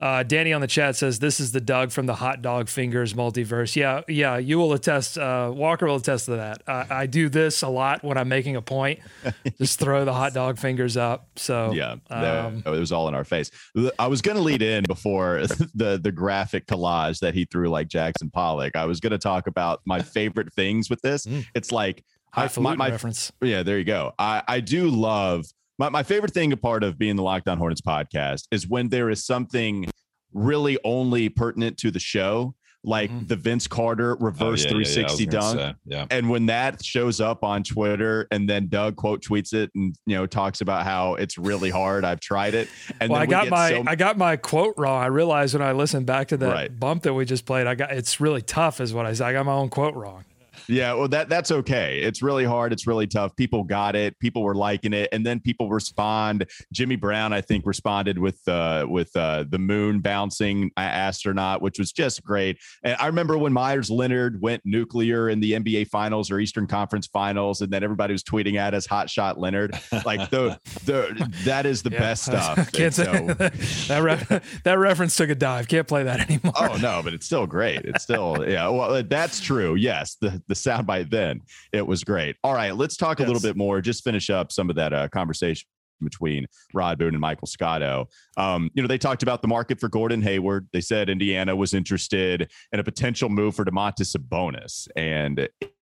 Uh, 0.00 0.22
Danny 0.22 0.52
on 0.52 0.60
the 0.62 0.66
chat 0.66 0.96
says 0.96 1.18
this 1.18 1.40
is 1.40 1.52
the 1.52 1.60
Doug 1.60 1.90
from 1.90 2.06
the 2.06 2.14
Hot 2.14 2.40
Dog 2.40 2.68
Fingers 2.68 3.12
multiverse. 3.12 3.76
Yeah, 3.76 4.00
yeah, 4.08 4.38
you 4.38 4.58
will 4.58 4.72
attest. 4.72 5.18
Uh, 5.18 5.52
Walker 5.54 5.86
will 5.86 5.96
attest 5.96 6.24
to 6.26 6.32
that. 6.36 6.62
Uh, 6.66 6.86
I 6.88 7.06
do 7.06 7.28
this 7.28 7.62
a 7.62 7.68
lot 7.68 8.02
when 8.02 8.16
I'm 8.16 8.28
making 8.28 8.56
a 8.56 8.62
point. 8.62 9.00
Just 9.58 9.78
throw 9.78 10.04
the 10.04 10.12
hot 10.14 10.32
dog 10.32 10.58
fingers 10.58 10.96
up. 10.96 11.28
So 11.36 11.72
Yeah, 11.72 11.96
um, 12.08 12.62
it 12.64 12.70
was 12.70 12.92
all 12.92 13.08
in 13.08 13.14
our 13.14 13.24
face. 13.24 13.50
I 13.98 14.06
was 14.06 14.22
going 14.22 14.36
to 14.36 14.42
lead 14.42 14.62
in 14.62 14.84
before 14.84 15.40
the 15.74 16.00
the 16.02 16.12
graphic 16.12 16.66
collage 16.66 17.20
that 17.20 17.34
he 17.34 17.44
threw 17.44 17.68
like 17.68 17.88
Jackson 17.88 18.30
Pollock. 18.30 18.76
I 18.76 18.86
was 18.86 19.00
going 19.00 19.12
to 19.12 19.18
talk 19.18 19.46
about 19.46 19.80
my 19.84 20.00
favorite 20.00 20.52
things 20.54 20.88
with 20.88 21.02
this. 21.02 21.26
Mm. 21.26 21.44
It's 21.54 21.72
like 21.72 22.02
I- 22.32 22.42
highfalutin 22.42 22.78
my, 22.78 22.86
my 22.86 22.92
reference. 22.92 23.32
yeah, 23.42 23.62
there 23.62 23.76
you 23.76 23.84
go. 23.84 24.14
I 24.18 24.42
I 24.48 24.60
do 24.60 24.88
love 24.88 25.44
my 25.80 25.88
my 25.88 26.02
favorite 26.02 26.32
thing 26.34 26.52
a 26.52 26.56
part 26.56 26.84
of 26.84 26.98
being 26.98 27.16
the 27.16 27.22
Locked 27.22 27.48
On 27.48 27.56
Hornets 27.58 27.80
podcast 27.80 28.42
is 28.52 28.68
when 28.68 28.88
there 28.90 29.08
is 29.10 29.24
something 29.24 29.88
really 30.32 30.78
only 30.84 31.28
pertinent 31.28 31.76
to 31.78 31.90
the 31.90 31.98
show, 31.98 32.54
like 32.84 33.10
Mhm. 33.10 33.28
the 33.28 33.36
Vince 33.36 33.66
Carter 33.66 34.12
Oh, 34.14 34.24
reverse 34.24 34.64
yeah, 34.64 34.70
yeah, 34.70 34.72
yeah, 34.72 34.76
I 34.76 34.78
was 34.78 34.94
360 34.94 35.26
gonna 35.26 35.40
dunk. 35.40 35.58
say, 35.58 35.74
Yeah. 35.86 36.06
And 36.10 36.30
when 36.30 36.46
that 36.46 36.84
shows 36.84 37.20
up 37.20 37.42
on 37.42 37.62
Twitter 37.62 38.26
and 38.30 38.48
then 38.48 38.68
Doug 38.68 38.96
quote 38.96 39.22
tweets 39.22 39.52
it 39.52 39.70
and 39.74 39.94
you 40.06 40.16
know 40.16 40.26
talks 40.26 40.60
about 40.60 40.84
how 40.84 41.14
it's 41.14 41.36
really 41.38 41.70
hard, 41.70 42.04
I've 42.04 42.20
tried 42.20 42.54
it. 42.54 42.68
And 43.00 43.10
well, 43.10 43.20
then 43.20 43.28
I 43.28 43.30
got 43.30 43.48
my 43.48 43.70
so- 43.70 43.84
I 43.86 43.96
got 43.96 44.16
my 44.18 44.36
quote 44.36 44.74
wrong. 44.78 45.02
I 45.02 45.06
realized 45.06 45.54
when 45.54 45.62
I 45.62 45.72
listened 45.72 46.06
back 46.06 46.28
to 46.28 46.36
that 46.36 46.52
Right. 46.52 46.78
bump 46.80 47.02
that 47.04 47.14
we 47.14 47.24
just 47.24 47.44
played, 47.46 47.66
I 47.66 47.74
got 47.74 47.90
it's 47.90 48.20
really 48.20 48.42
tough, 48.42 48.80
is 48.80 48.92
what 48.94 49.06
I 49.06 49.12
said. 49.14 49.26
I 49.26 49.32
got 49.32 49.46
my 49.46 49.52
own 49.52 49.68
quote 49.70 49.94
wrong. 49.94 50.24
Yeah, 50.70 50.94
well, 50.94 51.08
that 51.08 51.28
that's 51.28 51.50
okay. 51.50 52.00
It's 52.00 52.22
really 52.22 52.44
hard. 52.44 52.72
It's 52.72 52.86
really 52.86 53.06
tough. 53.06 53.34
People 53.36 53.64
got 53.64 53.96
it. 53.96 54.18
People 54.20 54.42
were 54.42 54.54
liking 54.54 54.92
it, 54.92 55.08
and 55.12 55.26
then 55.26 55.40
people 55.40 55.68
respond. 55.68 56.46
Jimmy 56.72 56.96
Brown, 56.96 57.32
I 57.32 57.40
think, 57.40 57.66
responded 57.66 58.18
with 58.18 58.46
uh, 58.46 58.86
with 58.88 59.14
uh, 59.16 59.44
the 59.48 59.58
moon 59.58 60.00
bouncing 60.00 60.70
astronaut, 60.76 61.60
which 61.60 61.78
was 61.78 61.92
just 61.92 62.22
great. 62.22 62.58
And 62.84 62.96
I 63.00 63.06
remember 63.06 63.36
when 63.36 63.52
Meyers 63.52 63.90
Leonard 63.90 64.40
went 64.40 64.62
nuclear 64.64 65.28
in 65.28 65.40
the 65.40 65.52
NBA 65.52 65.88
Finals 65.88 66.30
or 66.30 66.38
Eastern 66.38 66.66
Conference 66.66 67.06
Finals, 67.06 67.60
and 67.62 67.72
then 67.72 67.82
everybody 67.82 68.12
was 68.12 68.22
tweeting 68.22 68.56
at 68.56 68.72
us 68.72 68.86
"Hot 68.86 69.10
Shot 69.10 69.38
Leonard." 69.38 69.78
Like 70.04 70.30
the 70.30 70.58
the 70.84 71.30
that 71.44 71.66
is 71.66 71.82
the 71.82 71.90
yeah. 71.90 71.98
best 71.98 72.24
stuff. 72.26 72.70
Can't 72.72 72.94
say 72.94 73.04
so, 73.04 73.10
that 73.88 74.02
re- 74.02 74.40
that 74.64 74.78
reference 74.78 75.16
took 75.16 75.30
a 75.30 75.34
dive. 75.34 75.66
Can't 75.66 75.88
play 75.88 76.04
that 76.04 76.20
anymore. 76.30 76.52
Oh 76.56 76.76
no, 76.76 77.00
but 77.02 77.12
it's 77.12 77.26
still 77.26 77.46
great. 77.46 77.84
It's 77.84 78.02
still 78.02 78.44
yeah. 78.48 78.68
Well, 78.68 79.02
that's 79.02 79.40
true. 79.40 79.74
Yes, 79.74 80.16
the 80.20 80.42
the 80.46 80.54
soundbite 80.62 81.10
then 81.10 81.40
it 81.72 81.86
was 81.86 82.04
great. 82.04 82.36
All 82.44 82.54
right, 82.54 82.74
let's 82.74 82.96
talk 82.96 83.18
yes. 83.18 83.26
a 83.26 83.32
little 83.32 83.46
bit 83.46 83.56
more. 83.56 83.80
Just 83.80 84.04
finish 84.04 84.30
up 84.30 84.52
some 84.52 84.70
of 84.70 84.76
that 84.76 84.92
uh, 84.92 85.08
conversation 85.08 85.66
between 86.02 86.46
Rod 86.72 86.98
Boone 86.98 87.14
and 87.14 87.20
Michael 87.20 87.46
Scotto. 87.46 88.08
Um, 88.36 88.70
you 88.74 88.82
know, 88.82 88.88
they 88.88 88.98
talked 88.98 89.22
about 89.22 89.42
the 89.42 89.48
market 89.48 89.78
for 89.78 89.88
Gordon 89.88 90.22
Hayward. 90.22 90.68
They 90.72 90.80
said 90.80 91.10
Indiana 91.10 91.54
was 91.54 91.74
interested 91.74 92.50
in 92.72 92.80
a 92.80 92.84
potential 92.84 93.28
move 93.28 93.54
for 93.54 93.64
Domantas 93.64 94.16
Sabonis. 94.16 94.88
And 94.96 95.48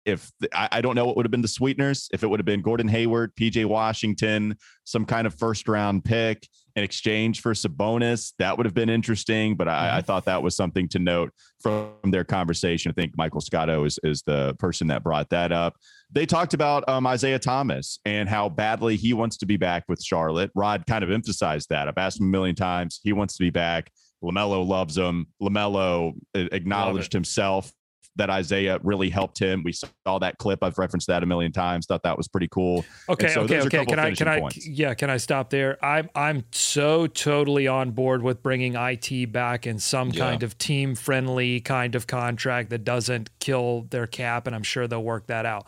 if 0.08 0.32
I, 0.54 0.70
I, 0.72 0.82
don't 0.82 0.96
know 0.96 1.06
what 1.06 1.18
would 1.18 1.26
have 1.26 1.32
been 1.32 1.42
the 1.42 1.48
sweeteners, 1.50 2.08
if 2.14 2.24
it 2.24 2.28
would 2.28 2.40
have 2.40 2.46
been 2.46 2.62
Gordon 2.62 2.88
Hayward, 2.88 3.36
PJ 3.36 3.66
Washington, 3.66 4.56
some 4.86 5.06
kind 5.06 5.28
of 5.28 5.34
first 5.36 5.68
round 5.68 6.06
pick 6.06 6.48
in 6.78 6.84
exchange 6.84 7.42
for 7.42 7.54
Sabonis, 7.54 8.34
that 8.40 8.56
would 8.56 8.66
have 8.66 8.74
been 8.74 8.90
interesting. 8.90 9.56
But 9.56 9.68
I, 9.68 9.72
I 9.72 9.92
mm-hmm. 9.98 10.06
thought 10.06 10.26
that 10.26 10.42
was 10.42 10.56
something 10.56 10.88
to 10.90 11.00
note 11.00 11.34
from 11.60 11.92
their 12.06 12.24
conversation. 12.24 12.90
I 12.90 12.94
think 12.94 13.18
Michael 13.18 13.42
Scotto 13.42 13.84
is, 13.84 14.00
is 14.04 14.22
the 14.22 14.56
person 14.60 14.88
that 14.88 15.04
brought 15.04 15.30
that 15.32 15.52
up. 15.52 15.76
They 16.10 16.26
talked 16.26 16.54
about 16.54 16.88
um, 16.88 17.06
Isaiah 17.06 17.40
Thomas 17.40 18.00
and 18.06 18.30
how 18.30 18.48
badly 18.48 18.96
he 18.96 19.14
wants 19.14 19.36
to 19.38 19.46
be 19.46 19.58
back 19.58 19.84
with 19.90 20.02
Charlotte. 20.02 20.52
Rod 20.56 20.86
kind 20.88 21.04
of 21.04 21.12
emphasized 21.12 21.68
that. 21.70 21.90
I've 21.90 21.98
asked 21.98 22.22
him 22.22 22.28
a 22.28 22.30
million 22.30 22.56
times. 22.56 23.02
He 23.04 23.12
wants 23.12 23.36
to 23.38 23.44
be 23.44 23.50
back. 23.50 23.92
LaMelo 24.24 24.66
loves 24.66 24.98
him. 24.98 25.28
LaMelo 25.42 26.14
acknowledged 26.34 27.14
himself 27.14 27.72
that 28.18 28.30
Isaiah 28.30 28.80
really 28.84 29.10
helped 29.10 29.40
him. 29.40 29.62
We 29.64 29.74
saw 29.74 30.20
that 30.20 30.38
clip. 30.38 30.64
I've 30.64 30.78
referenced 30.78 31.08
that 31.08 31.24
a 31.24 31.26
million 31.26 31.52
times. 31.52 31.86
Thought 31.86 32.04
that 32.04 32.18
was 32.18 32.28
pretty 32.28 32.48
cool. 32.50 32.86
Okay, 33.10 33.30
so 33.30 33.42
okay, 33.42 33.62
okay. 33.62 33.86
Can 33.86 34.00
I 34.00 34.14
can 34.14 34.28
I 34.28 34.40
points. 34.40 34.68
yeah, 34.68 34.94
can 34.94 35.10
I 35.10 35.18
stop 35.18 35.50
there? 35.50 35.84
I'm 35.84 36.10
I'm 36.16 36.46
so 36.52 37.08
totally 37.08 37.68
on 37.68 37.92
board 37.92 38.22
with 38.22 38.44
bringing 38.44 38.76
IT 38.76 39.32
back 39.32 39.66
in 39.66 39.80
some 39.80 40.10
yeah. 40.10 40.20
kind 40.20 40.44
of 40.44 40.58
team 40.58 40.96
friendly 40.96 41.60
kind 41.60 41.96
of 41.96 42.08
contract 42.08 42.70
that 42.72 42.84
doesn't 42.84 43.30
kill 43.40 43.88
their 43.90 44.08
cap 44.08 44.48
and 44.48 44.56
I'm 44.56 44.64
sure 44.64 44.88
they'll 44.88 45.04
work 45.04 45.28
that 45.28 45.46
out. 45.46 45.68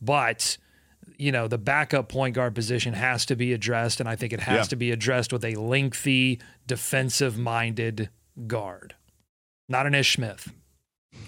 But 0.00 0.56
you 1.18 1.32
know, 1.32 1.48
the 1.48 1.58
backup 1.58 2.08
point 2.08 2.34
guard 2.34 2.54
position 2.54 2.94
has 2.94 3.26
to 3.26 3.36
be 3.36 3.52
addressed 3.52 4.00
and 4.00 4.08
I 4.08 4.16
think 4.16 4.32
it 4.32 4.40
has 4.40 4.56
yeah. 4.56 4.70
to 4.70 4.76
be 4.76 4.90
addressed 4.90 5.32
with 5.32 5.44
a 5.44 5.54
lengthy 5.56 6.40
defensive 6.66 7.36
minded 7.36 8.08
guard. 8.46 8.94
Not 9.68 9.86
an 9.86 9.94
Ish 9.94 10.14
Smith. 10.14 10.50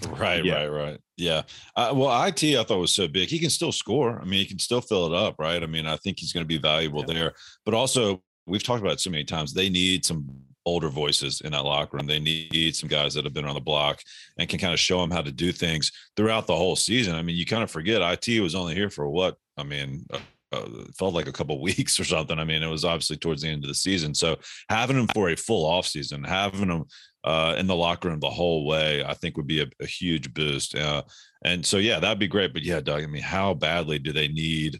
Right, 0.09 0.43
yeah. 0.43 0.63
right, 0.63 0.67
right. 0.67 0.99
Yeah. 1.17 1.43
Uh, 1.75 1.93
well, 1.95 2.25
IT 2.25 2.43
I 2.43 2.63
thought 2.63 2.79
was 2.79 2.93
so 2.93 3.07
big. 3.07 3.29
He 3.29 3.39
can 3.39 3.49
still 3.49 3.71
score. 3.71 4.19
I 4.19 4.23
mean, 4.23 4.39
he 4.39 4.45
can 4.45 4.59
still 4.59 4.81
fill 4.81 5.07
it 5.07 5.13
up, 5.13 5.35
right? 5.37 5.61
I 5.61 5.65
mean, 5.65 5.85
I 5.85 5.97
think 5.97 6.19
he's 6.19 6.33
going 6.33 6.43
to 6.43 6.47
be 6.47 6.57
valuable 6.57 7.03
yeah. 7.07 7.13
there. 7.13 7.33
But 7.65 7.73
also, 7.73 8.21
we've 8.45 8.63
talked 8.63 8.81
about 8.81 8.93
it 8.93 8.99
so 8.99 9.09
many 9.09 9.23
times. 9.23 9.53
They 9.53 9.69
need 9.69 10.05
some 10.05 10.27
older 10.65 10.89
voices 10.89 11.41
in 11.41 11.51
that 11.51 11.65
locker 11.65 11.97
room. 11.97 12.07
They 12.07 12.19
need 12.19 12.75
some 12.75 12.89
guys 12.89 13.13
that 13.13 13.25
have 13.25 13.33
been 13.33 13.45
on 13.45 13.55
the 13.55 13.61
block 13.61 14.01
and 14.37 14.47
can 14.47 14.59
kind 14.59 14.73
of 14.73 14.79
show 14.79 15.01
them 15.01 15.11
how 15.11 15.21
to 15.21 15.31
do 15.31 15.51
things 15.51 15.91
throughout 16.15 16.47
the 16.47 16.55
whole 16.55 16.75
season. 16.75 17.15
I 17.15 17.21
mean, 17.21 17.35
you 17.35 17.45
kind 17.45 17.63
of 17.63 17.71
forget 17.71 18.01
IT 18.01 18.41
was 18.41 18.55
only 18.55 18.73
here 18.73 18.89
for 18.89 19.07
what? 19.09 19.35
I 19.57 19.63
mean, 19.63 20.05
uh, 20.53 20.85
felt 20.97 21.13
like 21.13 21.27
a 21.27 21.31
couple 21.31 21.61
weeks 21.61 21.99
or 21.99 22.03
something. 22.03 22.39
I 22.39 22.43
mean, 22.43 22.63
it 22.63 22.67
was 22.67 22.85
obviously 22.85 23.17
towards 23.17 23.41
the 23.41 23.49
end 23.49 23.63
of 23.63 23.67
the 23.67 23.75
season. 23.75 24.13
So 24.13 24.37
having 24.69 24.97
him 24.97 25.07
for 25.13 25.29
a 25.29 25.35
full 25.35 25.65
off 25.65 25.87
season, 25.87 26.23
having 26.23 26.69
him 26.69 26.85
uh, 27.23 27.55
in 27.57 27.67
the 27.67 27.75
locker 27.75 28.09
room 28.09 28.19
the 28.19 28.29
whole 28.29 28.65
way, 28.65 29.03
I 29.03 29.13
think 29.13 29.37
would 29.37 29.47
be 29.47 29.61
a, 29.61 29.67
a 29.81 29.85
huge 29.85 30.33
boost. 30.33 30.75
Uh, 30.75 31.03
and 31.43 31.65
so, 31.65 31.77
yeah, 31.77 31.99
that'd 31.99 32.19
be 32.19 32.27
great. 32.27 32.53
But 32.53 32.63
yeah, 32.63 32.79
Doug, 32.79 33.03
I 33.03 33.07
mean, 33.07 33.23
how 33.23 33.53
badly 33.53 33.99
do 33.99 34.11
they 34.11 34.27
need? 34.27 34.79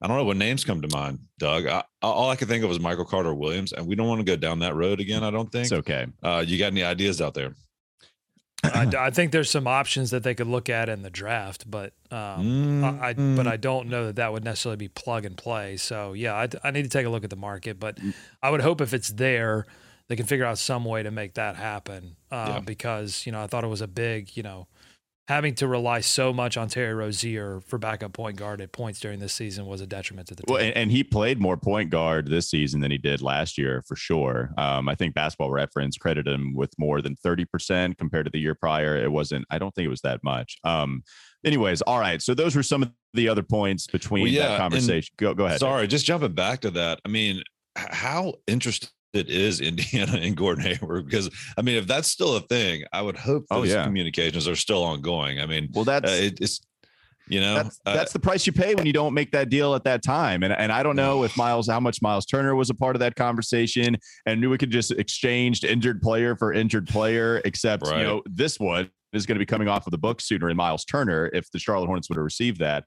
I 0.00 0.08
don't 0.08 0.16
know 0.16 0.24
what 0.24 0.36
names 0.36 0.64
come 0.64 0.82
to 0.82 0.88
mind, 0.88 1.20
Doug. 1.38 1.66
I, 1.68 1.84
all 2.02 2.28
I 2.28 2.34
could 2.34 2.48
think 2.48 2.64
of 2.64 2.68
was 2.68 2.80
Michael 2.80 3.04
Carter 3.04 3.34
Williams, 3.34 3.72
and 3.72 3.86
we 3.86 3.94
don't 3.94 4.08
want 4.08 4.18
to 4.18 4.24
go 4.24 4.34
down 4.34 4.58
that 4.58 4.74
road 4.74 4.98
again. 4.98 5.22
I 5.22 5.30
don't 5.30 5.50
think 5.52 5.66
it's 5.66 5.72
okay. 5.72 6.06
Uh, 6.24 6.42
you 6.44 6.58
got 6.58 6.72
any 6.72 6.82
ideas 6.82 7.20
out 7.20 7.34
there? 7.34 7.54
I, 8.64 8.90
I, 8.96 9.10
think 9.10 9.32
there's 9.32 9.50
some 9.50 9.66
options 9.66 10.10
that 10.10 10.22
they 10.22 10.34
could 10.34 10.46
look 10.46 10.68
at 10.68 10.88
in 10.88 11.02
the 11.02 11.10
draft, 11.10 11.68
but 11.68 11.92
um, 12.10 12.82
mm, 12.82 13.00
I, 13.00 13.12
but 13.12 13.46
I 13.46 13.56
don't 13.56 13.88
know 13.88 14.06
that 14.06 14.16
that 14.16 14.32
would 14.32 14.44
necessarily 14.44 14.76
be 14.76 14.88
plug 14.88 15.24
and 15.24 15.36
play. 15.36 15.76
So 15.76 16.12
yeah, 16.12 16.34
I, 16.34 16.48
I 16.62 16.70
need 16.70 16.84
to 16.84 16.88
take 16.88 17.04
a 17.04 17.10
look 17.10 17.24
at 17.24 17.30
the 17.30 17.36
market, 17.36 17.80
but 17.80 17.96
mm. 17.96 18.14
I 18.42 18.50
would 18.50 18.60
hope 18.60 18.80
if 18.80 18.94
it's 18.94 19.08
there, 19.08 19.66
they 20.08 20.16
can 20.16 20.26
figure 20.26 20.44
out 20.44 20.58
some 20.58 20.84
way 20.84 21.02
to 21.02 21.10
make 21.10 21.34
that 21.34 21.56
happen. 21.56 22.16
Uh, 22.30 22.46
yeah. 22.48 22.60
Because 22.60 23.26
you 23.26 23.32
know, 23.32 23.42
I 23.42 23.48
thought 23.48 23.64
it 23.64 23.68
was 23.68 23.80
a 23.80 23.88
big, 23.88 24.36
you 24.36 24.42
know, 24.44 24.68
having 25.32 25.54
to 25.54 25.66
rely 25.66 26.00
so 26.00 26.32
much 26.32 26.56
on 26.56 26.68
Terry 26.68 26.92
Rozier 26.92 27.60
for 27.66 27.78
backup 27.78 28.12
point 28.12 28.36
guard 28.36 28.60
at 28.60 28.70
points 28.70 29.00
during 29.00 29.18
this 29.18 29.32
season 29.32 29.66
was 29.66 29.80
a 29.80 29.86
detriment 29.86 30.28
to 30.28 30.34
the 30.34 30.42
team. 30.42 30.52
Well, 30.52 30.62
and, 30.62 30.76
and 30.76 30.90
he 30.90 31.02
played 31.02 31.40
more 31.40 31.56
point 31.56 31.90
guard 31.90 32.28
this 32.28 32.50
season 32.50 32.80
than 32.80 32.90
he 32.90 32.98
did 32.98 33.22
last 33.22 33.56
year 33.56 33.82
for 33.86 33.96
sure. 33.96 34.52
Um, 34.58 34.88
I 34.88 34.94
think 34.94 35.14
Basketball 35.14 35.50
Reference 35.50 35.96
credited 35.96 36.32
him 36.32 36.54
with 36.54 36.72
more 36.78 37.00
than 37.00 37.16
thirty 37.16 37.44
percent 37.44 37.96
compared 37.98 38.26
to 38.26 38.30
the 38.30 38.38
year 38.38 38.54
prior. 38.54 38.96
It 38.96 39.10
wasn't. 39.10 39.46
I 39.50 39.58
don't 39.58 39.74
think 39.74 39.86
it 39.86 39.90
was 39.90 40.02
that 40.02 40.22
much. 40.22 40.58
Um, 40.64 41.02
anyways, 41.44 41.82
all 41.82 41.98
right. 41.98 42.20
So 42.20 42.34
those 42.34 42.54
were 42.54 42.62
some 42.62 42.82
of 42.82 42.92
the 43.14 43.28
other 43.28 43.42
points 43.42 43.86
between 43.86 44.24
well, 44.24 44.32
yeah, 44.32 44.48
that 44.48 44.58
conversation. 44.58 45.14
Go 45.16 45.34
go 45.34 45.46
ahead. 45.46 45.60
Sorry, 45.60 45.86
just 45.86 46.04
jumping 46.04 46.34
back 46.34 46.60
to 46.60 46.70
that. 46.72 47.00
I 47.04 47.08
mean, 47.08 47.42
how 47.74 48.34
interesting 48.46 48.90
it 49.12 49.28
is 49.28 49.60
Indiana 49.62 50.18
and 50.18 50.36
Gordon 50.36 50.64
Hayward 50.64 51.06
because 51.06 51.30
I 51.56 51.62
mean 51.62 51.76
if 51.76 51.86
that's 51.86 52.08
still 52.08 52.36
a 52.36 52.40
thing, 52.40 52.84
I 52.92 53.02
would 53.02 53.16
hope 53.16 53.46
oh, 53.50 53.60
those 53.60 53.72
oh, 53.72 53.78
yeah. 53.78 53.84
communications 53.84 54.48
are 54.48 54.56
still 54.56 54.82
ongoing. 54.82 55.40
I 55.40 55.46
mean, 55.46 55.68
well, 55.72 55.84
that's 55.84 56.10
uh, 56.10 56.14
it, 56.14 56.40
it's 56.40 56.60
you 57.28 57.40
know 57.40 57.54
that's, 57.54 57.80
uh, 57.86 58.04
the 58.12 58.18
price 58.18 58.46
you 58.46 58.52
pay 58.52 58.74
when 58.74 58.84
you 58.84 58.92
don't 58.92 59.14
make 59.14 59.30
that 59.32 59.48
deal 59.48 59.74
at 59.74 59.84
that 59.84 60.02
time. 60.02 60.42
And 60.42 60.52
and 60.52 60.72
I 60.72 60.82
don't 60.82 60.96
know 60.96 61.24
if 61.24 61.36
Miles 61.36 61.68
how 61.68 61.80
much 61.80 62.02
Miles 62.02 62.26
Turner 62.26 62.54
was 62.54 62.70
a 62.70 62.74
part 62.74 62.96
of 62.96 63.00
that 63.00 63.14
conversation 63.14 63.96
and 64.26 64.40
knew 64.40 64.50
we 64.50 64.58
could 64.58 64.70
just 64.70 64.90
exchanged 64.92 65.64
injured 65.64 66.02
player 66.02 66.36
for 66.36 66.52
injured 66.52 66.88
player. 66.88 67.40
Except 67.44 67.86
right. 67.86 67.98
you 67.98 68.04
know 68.04 68.22
this 68.26 68.58
one 68.58 68.90
is 69.12 69.26
going 69.26 69.36
to 69.36 69.38
be 69.38 69.46
coming 69.46 69.68
off 69.68 69.86
of 69.86 69.90
the 69.90 69.98
book 69.98 70.20
sooner 70.20 70.48
in 70.48 70.56
Miles 70.56 70.84
Turner 70.84 71.30
if 71.32 71.50
the 71.50 71.58
Charlotte 71.58 71.86
Hornets 71.86 72.08
would 72.08 72.16
have 72.16 72.24
received 72.24 72.58
that. 72.60 72.84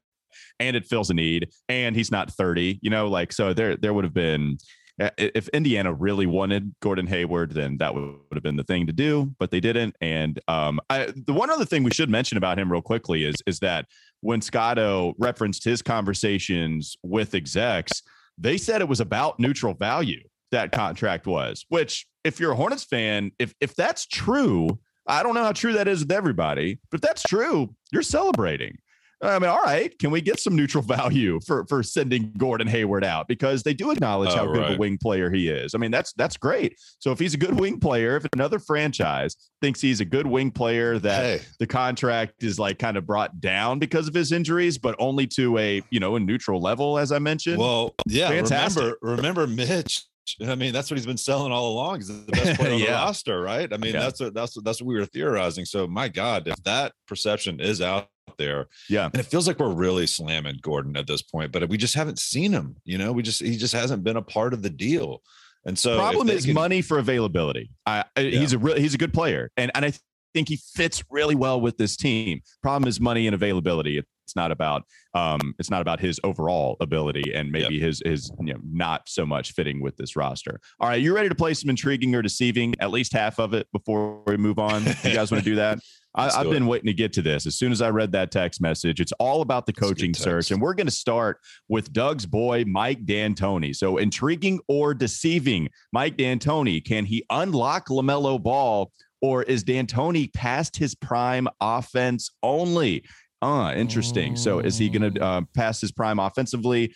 And 0.59 0.75
it 0.75 0.85
fills 0.85 1.09
a 1.09 1.13
need, 1.13 1.49
and 1.69 1.95
he's 1.95 2.11
not 2.11 2.29
30, 2.29 2.79
you 2.81 2.89
know, 2.89 3.07
like 3.07 3.31
so 3.31 3.53
there 3.53 3.77
there 3.77 3.93
would 3.93 4.03
have 4.03 4.13
been 4.13 4.57
if 4.97 5.49
Indiana 5.49 5.93
really 5.93 6.25
wanted 6.25 6.73
Gordon 6.81 7.07
Hayward, 7.07 7.51
then 7.51 7.77
that 7.77 7.93
would 7.93 8.15
have 8.33 8.43
been 8.43 8.55
the 8.55 8.63
thing 8.63 8.87
to 8.87 8.93
do, 8.93 9.33
but 9.39 9.51
they 9.51 9.59
didn't. 9.59 9.95
And 9.99 10.39
um, 10.47 10.79
I, 10.89 11.11
the 11.13 11.33
one 11.33 11.49
other 11.49 11.65
thing 11.65 11.83
we 11.83 11.91
should 11.91 12.09
mention 12.09 12.37
about 12.37 12.57
him 12.57 12.71
real 12.71 12.81
quickly 12.81 13.25
is 13.25 13.35
is 13.45 13.59
that 13.59 13.87
when 14.21 14.41
Scotto 14.41 15.13
referenced 15.19 15.63
his 15.63 15.81
conversations 15.81 16.95
with 17.03 17.35
execs, 17.35 18.01
they 18.37 18.57
said 18.57 18.81
it 18.81 18.87
was 18.87 19.01
about 19.01 19.39
neutral 19.39 19.73
value 19.73 20.23
that 20.51 20.71
contract 20.71 21.27
was. 21.27 21.65
Which, 21.69 22.07
if 22.23 22.39
you're 22.39 22.53
a 22.53 22.55
Hornets 22.55 22.85
fan, 22.85 23.31
if 23.37 23.53
if 23.59 23.75
that's 23.75 24.05
true, 24.05 24.79
I 25.07 25.23
don't 25.23 25.35
know 25.35 25.43
how 25.43 25.51
true 25.51 25.73
that 25.73 25.87
is 25.87 26.01
with 26.01 26.11
everybody, 26.11 26.79
but 26.89 26.97
if 26.97 27.01
that's 27.01 27.23
true, 27.23 27.75
you're 27.91 28.01
celebrating. 28.01 28.77
I 29.25 29.39
mean, 29.39 29.49
all 29.49 29.61
right, 29.63 29.97
can 29.99 30.11
we 30.11 30.21
get 30.21 30.39
some 30.39 30.55
neutral 30.55 30.83
value 30.95 31.39
for 31.45 31.65
for 31.67 31.83
sending 31.83 32.31
Gordon 32.37 32.67
Hayward 32.67 33.03
out 33.03 33.27
because 33.27 33.63
they 33.63 33.73
do 33.73 33.91
acknowledge 33.91 34.29
oh, 34.31 34.35
how 34.35 34.45
good 34.47 34.57
right. 34.59 34.71
of 34.71 34.77
a 34.77 34.79
wing 34.79 34.97
player 34.97 35.29
he 35.29 35.49
is. 35.49 35.75
I 35.75 35.77
mean, 35.77 35.91
that's 35.91 36.13
that's 36.13 36.37
great. 36.37 36.77
So 36.99 37.11
if 37.11 37.19
he's 37.19 37.33
a 37.33 37.37
good 37.37 37.59
wing 37.59 37.79
player, 37.79 38.17
if 38.17 38.25
another 38.33 38.59
franchise 38.59 39.35
thinks 39.61 39.81
he's 39.81 40.01
a 40.01 40.05
good 40.05 40.27
wing 40.27 40.51
player, 40.51 40.99
that 40.99 41.23
hey. 41.23 41.45
the 41.59 41.67
contract 41.67 42.43
is 42.43 42.59
like 42.59 42.79
kind 42.79 42.97
of 42.97 43.05
brought 43.05 43.39
down 43.39 43.79
because 43.79 44.07
of 44.07 44.13
his 44.13 44.31
injuries, 44.31 44.77
but 44.77 44.95
only 44.99 45.27
to 45.27 45.57
a 45.57 45.81
you 45.89 45.99
know 45.99 46.15
a 46.15 46.19
neutral 46.19 46.61
level, 46.61 46.97
as 46.97 47.11
I 47.11 47.19
mentioned. 47.19 47.57
Well, 47.57 47.95
yeah, 48.07 48.29
Fantastic. 48.29 48.95
remember 49.01 49.45
remember 49.45 49.47
Mitch 49.47 50.05
I 50.45 50.55
mean, 50.55 50.73
that's 50.73 50.89
what 50.89 50.97
he's 50.97 51.05
been 51.05 51.17
selling 51.17 51.51
all 51.51 51.71
along. 51.71 51.97
He's 51.97 52.07
the 52.07 52.31
best 52.31 52.59
player 52.59 52.73
on 52.73 52.79
yeah. 52.79 52.85
the 52.87 52.91
roster, 52.93 53.41
right? 53.41 53.71
I 53.71 53.77
mean, 53.77 53.93
yeah. 53.93 54.01
that's 54.01 54.19
what 54.19 54.33
that's 54.33 54.55
what 54.55 54.65
that's 54.65 54.81
what 54.81 54.87
we 54.87 54.95
were 54.95 55.05
theorizing. 55.05 55.65
So, 55.65 55.87
my 55.87 56.07
God, 56.07 56.47
if 56.47 56.61
that 56.63 56.93
perception 57.07 57.59
is 57.59 57.81
out 57.81 58.07
there. 58.37 58.67
Yeah. 58.89 59.05
And 59.05 59.15
it 59.15 59.25
feels 59.25 59.47
like 59.47 59.59
we're 59.59 59.73
really 59.73 60.07
slamming 60.07 60.59
Gordon 60.61 60.97
at 60.97 61.07
this 61.07 61.21
point, 61.21 61.51
but 61.51 61.67
we 61.69 61.77
just 61.77 61.95
haven't 61.95 62.19
seen 62.19 62.51
him. 62.51 62.75
You 62.83 62.97
know, 62.97 63.11
we 63.11 63.23
just 63.23 63.41
he 63.41 63.57
just 63.57 63.73
hasn't 63.73 64.03
been 64.03 64.17
a 64.17 64.21
part 64.21 64.53
of 64.53 64.61
the 64.61 64.69
deal. 64.69 65.21
And 65.65 65.77
so 65.77 65.97
problem 65.97 66.29
is 66.29 66.45
can, 66.45 66.53
money 66.53 66.81
for 66.81 66.99
availability. 66.99 67.71
I, 67.85 68.03
yeah. 68.17 68.23
he's 68.23 68.53
a 68.53 68.59
real 68.59 68.77
he's 68.77 68.93
a 68.93 68.97
good 68.97 69.13
player. 69.13 69.51
And 69.57 69.71
and 69.75 69.85
I 69.85 69.93
think 70.33 70.49
he 70.49 70.57
fits 70.57 71.03
really 71.09 71.35
well 71.35 71.59
with 71.59 71.77
this 71.77 71.95
team. 71.95 72.41
Problem 72.61 72.87
is 72.87 72.99
money 72.99 73.25
and 73.27 73.33
availability. 73.33 73.97
It's 73.97 74.35
not 74.35 74.51
about 74.51 74.83
um, 75.13 75.53
it's 75.59 75.69
not 75.69 75.81
about 75.81 75.99
his 75.99 76.19
overall 76.23 76.77
ability 76.81 77.33
and 77.33 77.51
maybe 77.51 77.79
his 77.79 78.01
his 78.03 78.31
you 78.39 78.53
know 78.53 78.59
not 78.63 79.07
so 79.07 79.25
much 79.25 79.53
fitting 79.53 79.81
with 79.81 79.97
this 79.97 80.15
roster. 80.15 80.59
All 80.79 80.89
right, 80.89 81.01
you 81.01 81.15
ready 81.15 81.29
to 81.29 81.35
play 81.35 81.53
some 81.53 81.69
intriguing 81.69 82.13
or 82.15 82.21
deceiving? 82.21 82.75
At 82.79 82.91
least 82.91 83.13
half 83.13 83.39
of 83.39 83.53
it 83.53 83.67
before 83.71 84.21
we 84.25 84.37
move 84.37 84.59
on. 84.59 84.83
You 85.03 85.13
guys 85.13 85.31
want 85.31 85.43
to 85.43 85.49
do 85.49 85.55
that? 85.55 85.79
I, 86.15 86.29
I've 86.29 86.49
been 86.49 86.63
it. 86.63 86.67
waiting 86.67 86.87
to 86.87 86.93
get 86.93 87.13
to 87.13 87.21
this. 87.21 87.45
As 87.45 87.55
soon 87.55 87.71
as 87.71 87.81
I 87.81 87.89
read 87.89 88.11
that 88.13 88.31
text 88.31 88.61
message, 88.61 89.01
it's 89.01 89.11
all 89.13 89.41
about 89.41 89.65
the 89.65 89.73
coaching 89.73 90.13
search. 90.13 90.51
And 90.51 90.61
we're 90.61 90.73
going 90.73 90.87
to 90.87 90.91
start 90.91 91.39
with 91.67 91.91
Doug's 91.91 92.25
boy, 92.25 92.63
Mike 92.65 93.05
D'Antoni. 93.05 93.75
So, 93.75 93.97
intriguing 93.97 94.59
or 94.67 94.93
deceiving, 94.93 95.69
Mike 95.91 96.17
D'Antoni, 96.17 96.83
can 96.83 97.05
he 97.05 97.25
unlock 97.29 97.89
LaMelo 97.89 98.41
Ball 98.41 98.91
or 99.21 99.43
is 99.43 99.63
D'Antoni 99.63 100.33
past 100.33 100.77
his 100.77 100.95
prime 100.95 101.47
offense 101.59 102.31
only? 102.41 103.03
Uh, 103.41 103.73
interesting. 103.75 104.35
So, 104.35 104.59
is 104.59 104.77
he 104.77 104.89
going 104.89 105.13
to 105.13 105.23
uh, 105.23 105.41
pass 105.53 105.81
his 105.81 105.91
prime 105.91 106.19
offensively? 106.19 106.93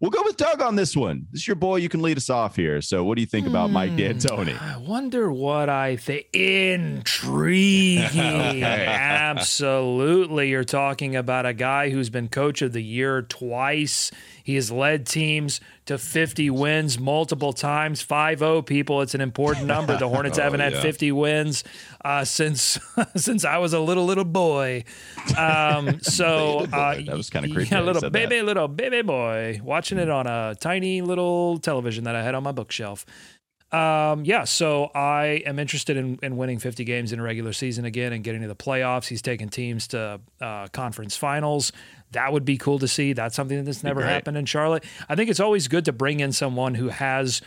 We'll 0.00 0.12
go 0.12 0.22
with 0.24 0.36
Doug 0.36 0.62
on 0.62 0.76
this 0.76 0.94
one. 0.96 1.26
This 1.32 1.40
is 1.40 1.48
your 1.48 1.56
boy. 1.56 1.76
You 1.76 1.88
can 1.88 2.02
lead 2.02 2.16
us 2.16 2.30
off 2.30 2.54
here. 2.54 2.80
So, 2.80 3.02
what 3.02 3.16
do 3.16 3.20
you 3.20 3.26
think 3.26 3.48
about 3.48 3.70
Mike 3.72 3.90
Hmm. 3.90 3.96
D'Antoni? 3.96 4.56
I 4.60 4.76
wonder 4.76 5.32
what 5.32 5.68
I 5.68 5.96
think. 5.96 6.26
Intriguing. 6.32 8.02
Absolutely. 8.62 10.50
You're 10.50 10.62
talking 10.62 11.16
about 11.16 11.46
a 11.46 11.52
guy 11.52 11.90
who's 11.90 12.10
been 12.10 12.28
coach 12.28 12.62
of 12.62 12.72
the 12.72 12.82
year 12.82 13.22
twice. 13.22 14.12
He 14.48 14.54
has 14.54 14.72
led 14.72 15.06
teams 15.06 15.60
to 15.84 15.98
50 15.98 16.48
wins 16.48 16.98
multiple 16.98 17.52
times. 17.52 18.00
5 18.00 18.38
0 18.38 18.62
people. 18.62 19.02
It's 19.02 19.14
an 19.14 19.20
important 19.20 19.66
number. 19.66 19.94
The 19.98 20.08
Hornets 20.14 20.38
Oh, 20.38 20.42
haven't 20.42 20.60
had 20.60 20.72
yeah. 20.72 20.80
50 20.80 21.12
wins 21.12 21.64
uh, 22.02 22.24
since 22.24 22.78
since 23.16 23.44
I 23.44 23.58
was 23.58 23.74
a 23.74 23.78
little, 23.80 24.06
little 24.06 24.24
boy. 24.24 24.84
Um, 25.36 26.00
so 26.00 26.60
uh, 26.72 26.94
That 26.94 27.08
was 27.14 27.28
kinda 27.28 27.50
creepy 27.52 27.74
Yeah, 27.74 27.82
little 27.82 28.00
said 28.00 28.14
that. 28.14 28.28
baby, 28.30 28.40
little 28.40 28.68
baby 28.68 29.02
boy 29.02 29.60
watching 29.62 29.98
it 29.98 30.08
on 30.08 30.26
a 30.26 30.54
tiny 30.58 31.02
little 31.02 31.58
television 31.58 32.04
that 32.04 32.16
I 32.16 32.22
had 32.22 32.34
on 32.34 32.42
my 32.42 32.52
bookshelf. 32.52 33.04
Um, 33.70 34.24
yeah, 34.24 34.44
so 34.44 34.86
I 34.94 35.42
am 35.44 35.58
interested 35.58 35.98
in, 35.98 36.18
in 36.22 36.38
winning 36.38 36.58
50 36.58 36.84
games 36.84 37.12
in 37.12 37.20
a 37.20 37.22
regular 37.22 37.52
season 37.52 37.84
again 37.84 38.14
and 38.14 38.24
getting 38.24 38.40
to 38.40 38.48
the 38.48 38.56
playoffs. 38.56 39.08
He's 39.08 39.20
taken 39.20 39.50
teams 39.50 39.88
to 39.88 40.22
uh, 40.40 40.68
conference 40.68 41.18
finals. 41.18 41.70
That 42.12 42.32
would 42.32 42.44
be 42.44 42.56
cool 42.56 42.78
to 42.78 42.88
see. 42.88 43.12
That's 43.12 43.36
something 43.36 43.64
that's 43.64 43.84
never 43.84 44.02
happened 44.02 44.36
in 44.36 44.46
Charlotte. 44.46 44.84
I 45.08 45.14
think 45.14 45.28
it's 45.28 45.40
always 45.40 45.68
good 45.68 45.84
to 45.84 45.92
bring 45.92 46.20
in 46.20 46.32
someone 46.32 46.74
who 46.74 46.88
has 46.88 47.42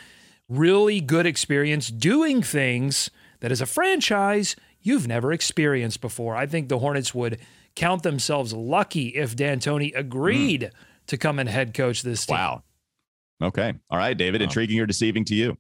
really 0.47 1.01
good 1.01 1.25
experience 1.25 1.89
doing 1.89 2.43
things 2.43 3.09
that 3.39 3.51
as 3.51 3.61
a 3.61 3.65
franchise 3.65 4.55
you've 4.81 5.07
never 5.07 5.31
experienced 5.31 6.01
before. 6.01 6.35
I 6.35 6.45
think 6.45 6.69
the 6.69 6.79
Hornets 6.79 7.13
would 7.13 7.39
count 7.75 8.03
themselves 8.03 8.53
lucky 8.53 9.09
if 9.09 9.35
D'Antoni 9.35 9.93
agreed 9.95 10.63
hmm. 10.63 10.69
to 11.07 11.17
come 11.17 11.39
and 11.39 11.47
head 11.49 11.73
coach 11.73 12.01
this 12.01 12.25
team. 12.25 12.35
Wow. 12.35 12.63
Okay. 13.41 13.73
All 13.89 13.97
right, 13.97 14.17
David. 14.17 14.41
Wow. 14.41 14.45
Intriguing 14.45 14.79
or 14.79 14.85
deceiving 14.85 15.25
to 15.25 15.35
you? 15.35 15.57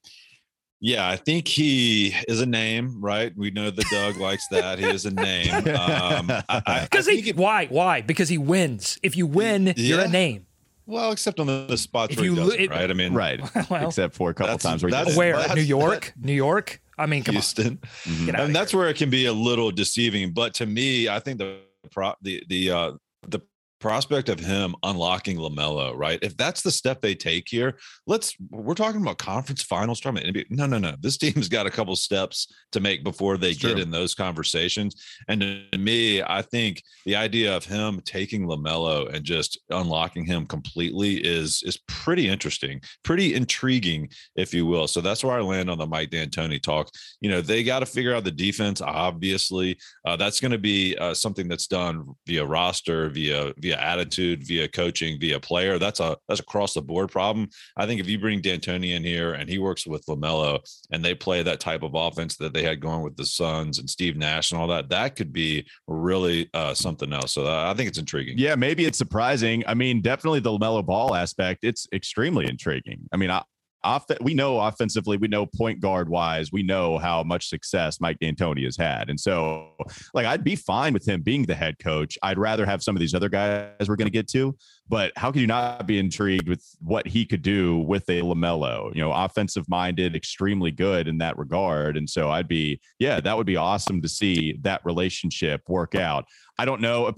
Yeah, 0.83 1.07
I 1.07 1.15
think 1.15 1.47
he 1.47 2.15
is 2.27 2.41
a 2.41 2.45
name, 2.45 2.99
right? 2.99 3.31
We 3.37 3.51
know 3.51 3.69
that 3.69 3.85
Doug 3.91 4.17
likes 4.17 4.47
that. 4.49 4.79
He 4.79 4.85
is 4.85 5.05
a 5.05 5.11
name. 5.11 5.53
Um, 5.77 6.27
Because 6.27 7.05
think 7.05 7.23
he, 7.23 7.29
it- 7.29 7.37
why? 7.37 7.67
Why? 7.67 8.01
Because 8.01 8.29
he 8.29 8.37
wins. 8.39 8.97
If 9.03 9.15
you 9.15 9.27
win, 9.27 9.73
you're 9.77 10.01
a 10.01 10.07
name. 10.07 10.47
well, 10.87 11.11
except 11.11 11.39
on 11.39 11.45
the, 11.47 11.65
the 11.67 11.77
spots 11.77 12.13
If 12.13 12.17
where 12.19 12.23
he 12.29 12.31
you 12.31 12.35
lo- 12.39 12.45
doesn't, 12.49 12.61
it- 12.61 12.69
right? 12.71 12.89
I 12.89 12.93
mean, 12.93 13.13
Right. 13.13 13.39
Well, 13.69 13.87
Except 13.87 14.15
for 14.15 14.31
a 14.31 14.33
couple 14.33 14.47
That's- 14.57 14.63
times 14.63 14.81
where 14.83 14.89
he 14.89 14.93
that's- 14.93 15.13
did. 15.13 15.17
where? 15.17 15.37
that's- 15.37 15.55
New 15.55 15.61
York? 15.61 16.13
New 16.19 16.33
York? 16.33 16.81
I 16.97 17.05
mean, 17.05 17.23
come 17.23 17.33
Houston. 17.35 17.79
Get 18.25 18.35
out 18.35 18.41
of 18.41 18.45
and 18.47 18.55
that's 18.55 18.73
where 18.73 18.89
it 18.89 18.95
can 18.97 19.09
be 19.09 19.25
a 19.27 19.33
little 19.33 19.71
deceiving. 19.71 20.33
But 20.33 20.53
to 20.55 20.65
me, 20.65 21.07
I 21.09 21.19
think 21.19 21.37
the 21.39 21.59
pro 21.91 22.13
the 22.21 22.43
the 22.47 22.71
uh 22.71 22.91
the 23.27 23.39
prospect 23.81 24.29
of 24.29 24.39
him 24.39 24.75
unlocking 24.83 25.37
Lamelo, 25.37 25.93
right? 25.95 26.19
If 26.21 26.37
that's 26.37 26.61
the 26.61 26.71
step 26.71 27.01
they 27.01 27.15
take 27.15 27.47
here, 27.49 27.77
let's 28.07 28.35
we're 28.49 28.75
talking 28.75 29.01
about 29.01 29.17
conference 29.17 29.63
finals 29.63 29.99
tournament. 29.99 30.45
No, 30.49 30.65
no, 30.65 30.77
no. 30.77 30.95
This 30.99 31.17
team's 31.17 31.49
got 31.49 31.67
a 31.67 31.71
couple 31.71 31.95
steps 31.95 32.47
to 32.71 32.79
make 32.79 33.03
before 33.03 33.37
they 33.37 33.49
It's 33.49 33.59
get 33.59 33.73
true. 33.73 33.81
in 33.81 33.91
those 33.91 34.15
conversations. 34.15 34.95
And 35.27 35.41
to 35.71 35.77
me, 35.77 36.21
I 36.21 36.41
think 36.41 36.81
the 37.05 37.15
idea 37.15 37.55
of 37.55 37.65
him 37.65 38.01
taking 38.05 38.45
Lamelo 38.47 39.13
and 39.13 39.25
just 39.25 39.59
unlocking 39.69 40.25
him 40.25 40.45
completely 40.45 41.15
is 41.15 41.61
is 41.65 41.77
pretty 41.87 42.29
interesting, 42.29 42.81
pretty 43.03 43.33
intriguing, 43.33 44.09
if 44.35 44.53
you 44.53 44.65
will. 44.65 44.87
So 44.87 45.01
that's 45.01 45.23
where 45.23 45.37
I 45.37 45.41
land 45.41 45.69
on 45.69 45.77
the 45.77 45.87
Mike 45.87 46.11
D'Antoni 46.11 46.61
talk 46.61 46.89
you 47.19 47.29
know 47.29 47.41
they 47.41 47.63
got 47.63 47.79
to 47.79 47.85
figure 47.85 48.13
out 48.13 48.23
the 48.23 48.31
defense 48.31 48.81
obviously 48.81 49.77
uh, 50.05 50.15
that's 50.15 50.39
going 50.39 50.51
to 50.51 50.57
be 50.57 50.95
uh, 50.97 51.13
something 51.13 51.47
that's 51.47 51.67
done 51.67 52.05
via 52.25 52.45
roster 52.45 53.09
via 53.09 53.53
via 53.57 53.70
attitude 53.79 54.43
via 54.43 54.67
coaching 54.67 55.19
via 55.19 55.39
player 55.39 55.77
that's 55.77 55.99
a 55.99 56.17
that's 56.27 56.39
across 56.39 56.73
the 56.73 56.81
board 56.81 57.11
problem 57.11 57.47
i 57.77 57.85
think 57.85 57.99
if 57.99 58.07
you 58.07 58.19
bring 58.19 58.41
d'antoni 58.41 58.95
in 58.95 59.03
here 59.03 59.33
and 59.33 59.49
he 59.49 59.59
works 59.59 59.85
with 59.85 60.05
lamelo 60.07 60.59
and 60.91 61.03
they 61.03 61.13
play 61.13 61.43
that 61.43 61.59
type 61.59 61.83
of 61.83 61.93
offense 61.95 62.35
that 62.37 62.53
they 62.53 62.63
had 62.63 62.79
going 62.79 63.01
with 63.01 63.15
the 63.15 63.25
suns 63.25 63.79
and 63.79 63.89
steve 63.89 64.17
nash 64.17 64.51
and 64.51 64.59
all 64.59 64.67
that 64.67 64.89
that 64.89 65.15
could 65.15 65.31
be 65.31 65.65
really 65.87 66.49
uh, 66.53 66.73
something 66.73 67.13
else 67.13 67.33
so 67.33 67.45
uh, 67.45 67.71
i 67.71 67.73
think 67.75 67.87
it's 67.87 67.97
intriguing 67.97 68.37
Yeah, 68.37 68.55
maybe 68.55 68.85
it's 68.85 68.97
surprising. 68.97 69.63
I 69.67 69.73
mean, 69.73 70.01
definitely 70.01 70.39
the 70.39 70.49
Lamelo 70.49 70.85
Ball 70.85 71.15
aspect. 71.15 71.63
It's 71.63 71.87
extremely 71.93 72.47
intriguing. 72.47 73.07
I 73.11 73.17
mean, 73.17 73.29
I, 73.29 73.43
off 73.83 74.05
we 74.21 74.33
know 74.33 74.59
offensively, 74.59 75.17
we 75.17 75.27
know 75.27 75.45
point 75.45 75.79
guard 75.79 76.09
wise, 76.09 76.51
we 76.51 76.63
know 76.63 76.97
how 76.97 77.23
much 77.23 77.49
success 77.49 77.99
Mike 77.99 78.19
D'Antoni 78.19 78.63
has 78.65 78.77
had, 78.77 79.09
and 79.09 79.19
so 79.19 79.69
like 80.13 80.25
I'd 80.25 80.43
be 80.43 80.55
fine 80.55 80.93
with 80.93 81.07
him 81.07 81.21
being 81.21 81.45
the 81.45 81.55
head 81.55 81.77
coach. 81.79 82.17
I'd 82.23 82.37
rather 82.37 82.65
have 82.65 82.83
some 82.83 82.95
of 82.95 82.99
these 82.99 83.13
other 83.13 83.29
guys 83.29 83.87
we're 83.87 83.95
going 83.95 84.07
to 84.07 84.11
get 84.11 84.27
to, 84.29 84.55
but 84.91 85.13
how 85.15 85.31
could 85.31 85.39
you 85.39 85.47
not 85.47 85.87
be 85.87 85.97
intrigued 85.97 86.49
with 86.49 86.75
what 86.81 87.07
he 87.07 87.25
could 87.25 87.41
do 87.41 87.79
with 87.79 88.09
a 88.09 88.21
Lamelo? 88.21 88.93
You 88.93 88.99
know, 88.99 89.13
offensive 89.13 89.67
minded, 89.69 90.17
extremely 90.17 90.69
good 90.69 91.07
in 91.07 91.17
that 91.19 91.37
regard, 91.37 91.95
and 91.95 92.09
so 92.09 92.29
I'd 92.29 92.49
be 92.49 92.81
yeah, 92.99 93.21
that 93.21 93.37
would 93.37 93.47
be 93.47 93.55
awesome 93.55 94.01
to 94.01 94.09
see 94.09 94.59
that 94.63 94.81
relationship 94.83 95.61
work 95.69 95.95
out. 95.95 96.25
I 96.59 96.65
don't 96.65 96.81
know. 96.81 97.11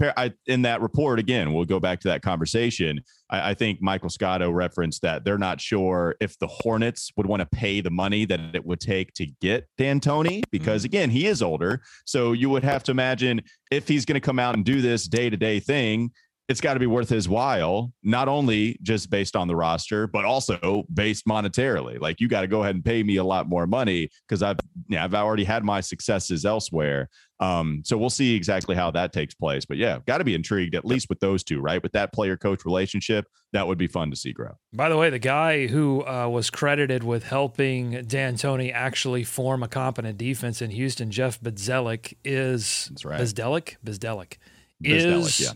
in 0.46 0.62
that 0.62 0.82
report, 0.82 1.18
again, 1.18 1.52
we'll 1.52 1.66
go 1.66 1.80
back 1.80 2.00
to 2.02 2.10
that 2.10 2.22
conversation. 2.22 3.02
I, 3.30 3.50
I 3.50 3.54
think 3.56 3.82
Michael 3.82 4.10
Scotto 4.10 4.52
referenced 4.52 5.02
that 5.02 5.26
they're 5.26 5.40
not 5.40 5.60
sure 5.60 6.16
if 6.22 6.38
the 6.38 6.48
Hornets 6.48 7.12
would 7.18 7.26
want 7.26 7.40
to 7.42 7.48
pay 7.48 7.82
the 7.82 7.90
money 7.90 8.24
that 8.26 8.56
it 8.56 8.64
would 8.64 8.80
take 8.80 9.14
to 9.16 9.26
get 9.42 9.68
D'Antoni, 9.80 10.44
because 10.52 10.84
mm-hmm. 10.84 10.92
again, 10.96 11.10
he 11.10 11.26
is 11.26 11.42
older. 11.42 11.82
So 12.06 12.34
you 12.34 12.52
would 12.52 12.64
have 12.64 12.84
to 12.84 12.92
imagine 12.92 13.42
if 13.72 13.88
he's 13.88 14.06
going 14.06 14.16
to 14.16 14.26
come 14.26 14.40
out 14.40 14.56
and 14.56 14.64
do 14.64 14.82
this 14.82 15.08
day 15.08 15.30
to 15.30 15.36
day 15.36 15.60
thing, 15.60 16.12
it's 16.50 16.60
got 16.60 16.74
to 16.74 16.80
be 16.80 16.88
worth 16.88 17.08
his 17.08 17.30
while, 17.30 17.94
not 18.04 18.28
only 18.28 18.78
just 18.82 19.10
based 19.10 19.36
on 19.36 19.48
the 19.48 19.56
roster, 19.56 20.08
but 20.08 20.26
also 20.26 20.84
based 20.94 21.26
monetarily. 21.26 22.00
Like 22.00 22.20
you 22.20 22.28
got 22.28 22.42
to 22.42 22.48
go 22.48 22.64
ahead 22.64 22.76
and 22.76 22.84
pay 22.84 23.02
me 23.02 23.16
a 23.16 23.24
lot 23.24 23.48
more 23.48 23.66
money 23.66 24.10
because 24.28 24.44
I've 24.44 24.58
yeah, 24.90 25.06
I've 25.06 25.14
already 25.14 25.46
had 25.46 25.64
my 25.64 25.80
successes 25.80 26.44
elsewhere. 26.44 27.10
Um, 27.40 27.82
so 27.86 27.98
we'll 27.98 28.10
see 28.10 28.36
exactly 28.36 28.76
how 28.76 28.92
that 28.92 29.14
takes 29.14 29.34
place. 29.34 29.66
But 29.66 29.78
yeah, 29.78 30.00
got 30.06 30.18
to 30.18 30.24
be 30.24 30.36
intrigued 30.36 30.76
at 30.76 30.86
least 30.86 31.08
with 31.10 31.20
those 31.20 31.44
two, 31.44 31.62
right? 31.62 31.82
With 31.82 31.94
that 31.94 32.14
player 32.14 32.36
coach 32.36 32.66
relationship, 32.66 33.26
that 33.54 33.66
would 33.66 33.78
be 33.78 33.88
fun 33.88 34.10
to 34.12 34.16
see 34.16 34.34
grow. 34.34 34.58
By 34.74 34.90
the 34.90 34.98
way, 34.98 35.10
the 35.10 35.20
guy 35.20 35.68
who 35.68 36.06
uh, 36.06 36.28
was 36.28 36.50
credited 36.50 37.04
with 37.04 37.24
helping 37.24 37.92
D'Antoni 38.04 38.72
actually 38.74 39.24
form 39.24 39.64
a 39.64 39.68
competent 39.68 40.18
defense 40.18 40.62
in 40.62 40.72
Houston, 40.72 41.10
Jeff 41.10 41.40
Bzdelik, 41.40 42.16
is 42.24 42.88
That's 42.90 43.06
right. 43.06 43.22
Bzdelik, 43.22 43.78
Bzdelik, 43.86 44.38
is 44.82 45.40
yeah. 45.40 45.52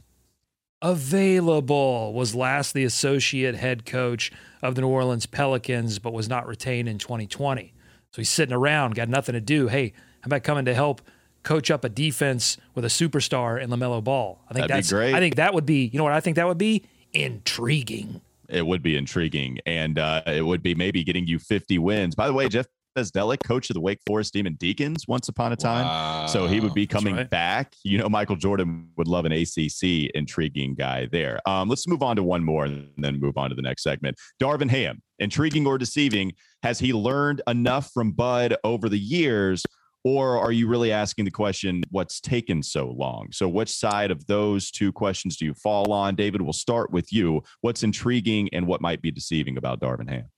Available. 0.87 2.13
Was 2.13 2.33
last 2.33 2.73
the 2.73 2.85
associate 2.85 3.55
head 3.55 3.85
coach 3.85 4.31
of 4.61 4.75
the 4.75 4.81
New 4.81 4.87
Orleans 4.87 5.25
Pelicans, 5.25 5.99
but 5.99 6.13
was 6.13 6.29
not 6.29 6.47
retained 6.47 6.87
in 6.87 6.97
2020. 6.97 7.73
So 8.11 8.21
he's 8.21 8.29
sitting 8.29 8.53
around, 8.53 8.95
got 8.95 9.09
nothing 9.09 9.33
to 9.33 9.41
do. 9.41 9.67
Hey, 9.67 9.93
how 10.21 10.27
about 10.27 10.43
coming 10.43 10.65
to 10.65 10.73
help 10.73 11.01
coach 11.43 11.69
up 11.69 11.83
a 11.83 11.89
defense 11.89 12.57
with 12.73 12.85
a 12.85 12.87
superstar 12.87 13.61
in 13.61 13.69
Lamelo 13.69 14.03
Ball? 14.03 14.41
I 14.49 14.53
think 14.53 14.63
That'd 14.63 14.69
be 14.69 14.77
that's 14.77 14.91
great. 14.91 15.13
I 15.13 15.19
think 15.19 15.35
that 15.35 15.53
would 15.53 15.65
be. 15.65 15.85
You 15.85 15.97
know 15.97 16.03
what 16.03 16.13
I 16.13 16.21
think 16.21 16.37
that 16.37 16.47
would 16.47 16.57
be 16.57 16.83
intriguing. 17.13 18.21
It 18.49 18.65
would 18.65 18.81
be 18.81 18.95
intriguing, 18.95 19.59
and 19.65 19.99
uh, 19.99 20.21
it 20.25 20.45
would 20.45 20.63
be 20.63 20.73
maybe 20.73 21.03
getting 21.03 21.27
you 21.27 21.37
50 21.37 21.79
wins. 21.79 22.15
By 22.15 22.27
the 22.27 22.33
way, 22.33 22.47
Jeff 22.47 22.67
Bzdelik, 22.97 23.43
coach 23.43 23.69
of 23.69 23.75
the 23.75 23.81
Wake 23.81 23.99
Forest 24.07 24.33
Demon 24.33 24.55
Deacons, 24.55 25.07
once 25.07 25.29
upon 25.29 25.51
a 25.51 25.55
time. 25.55 26.27
So 26.27 26.47
he 26.47 26.59
would 26.59 26.73
be 26.73 26.87
coming 26.87 27.15
right. 27.15 27.29
back. 27.29 27.75
You 27.83 27.99
know, 27.99 28.09
Michael 28.09 28.35
Jordan 28.35 28.89
would 28.97 29.07
love 29.07 29.25
an 29.25 29.31
ACC 29.31 30.09
intriguing 30.15 30.75
guy 30.75 31.07
there. 31.11 31.39
Um, 31.45 31.69
let's 31.69 31.87
move 31.87 32.01
on 32.01 32.15
to 32.15 32.23
one 32.23 32.43
more 32.43 32.65
and 32.65 32.89
then 32.97 33.19
move 33.19 33.37
on 33.37 33.49
to 33.49 33.55
the 33.55 33.61
next 33.61 33.83
segment. 33.83 34.17
Darvin 34.41 34.69
Ham, 34.69 35.01
intriguing 35.19 35.67
or 35.67 35.77
deceiving? 35.77 36.33
Has 36.63 36.79
he 36.79 36.91
learned 36.91 37.41
enough 37.47 37.91
from 37.93 38.11
Bud 38.11 38.55
over 38.63 38.89
the 38.89 38.99
years? 38.99 39.63
Or 40.03 40.39
are 40.39 40.51
you 40.51 40.67
really 40.67 40.91
asking 40.91 41.25
the 41.25 41.31
question, 41.31 41.83
what's 41.89 42.21
taken 42.21 42.63
so 42.63 42.95
long? 42.97 43.27
So, 43.33 43.49
which 43.49 43.69
side 43.69 44.09
of 44.09 44.25
those 44.27 44.71
two 44.71 44.93
questions 44.93 45.35
do 45.35 45.45
you 45.45 45.53
fall 45.53 45.91
on? 45.91 46.15
David, 46.15 46.41
we'll 46.41 46.53
start 46.53 46.91
with 46.91 47.11
you. 47.11 47.41
What's 47.61 47.83
intriguing 47.83 48.47
and 48.53 48.67
what 48.67 48.79
might 48.79 49.01
be 49.01 49.11
deceiving 49.11 49.57
about 49.57 49.81
Darvin 49.81 50.09
Ham? 50.09 50.29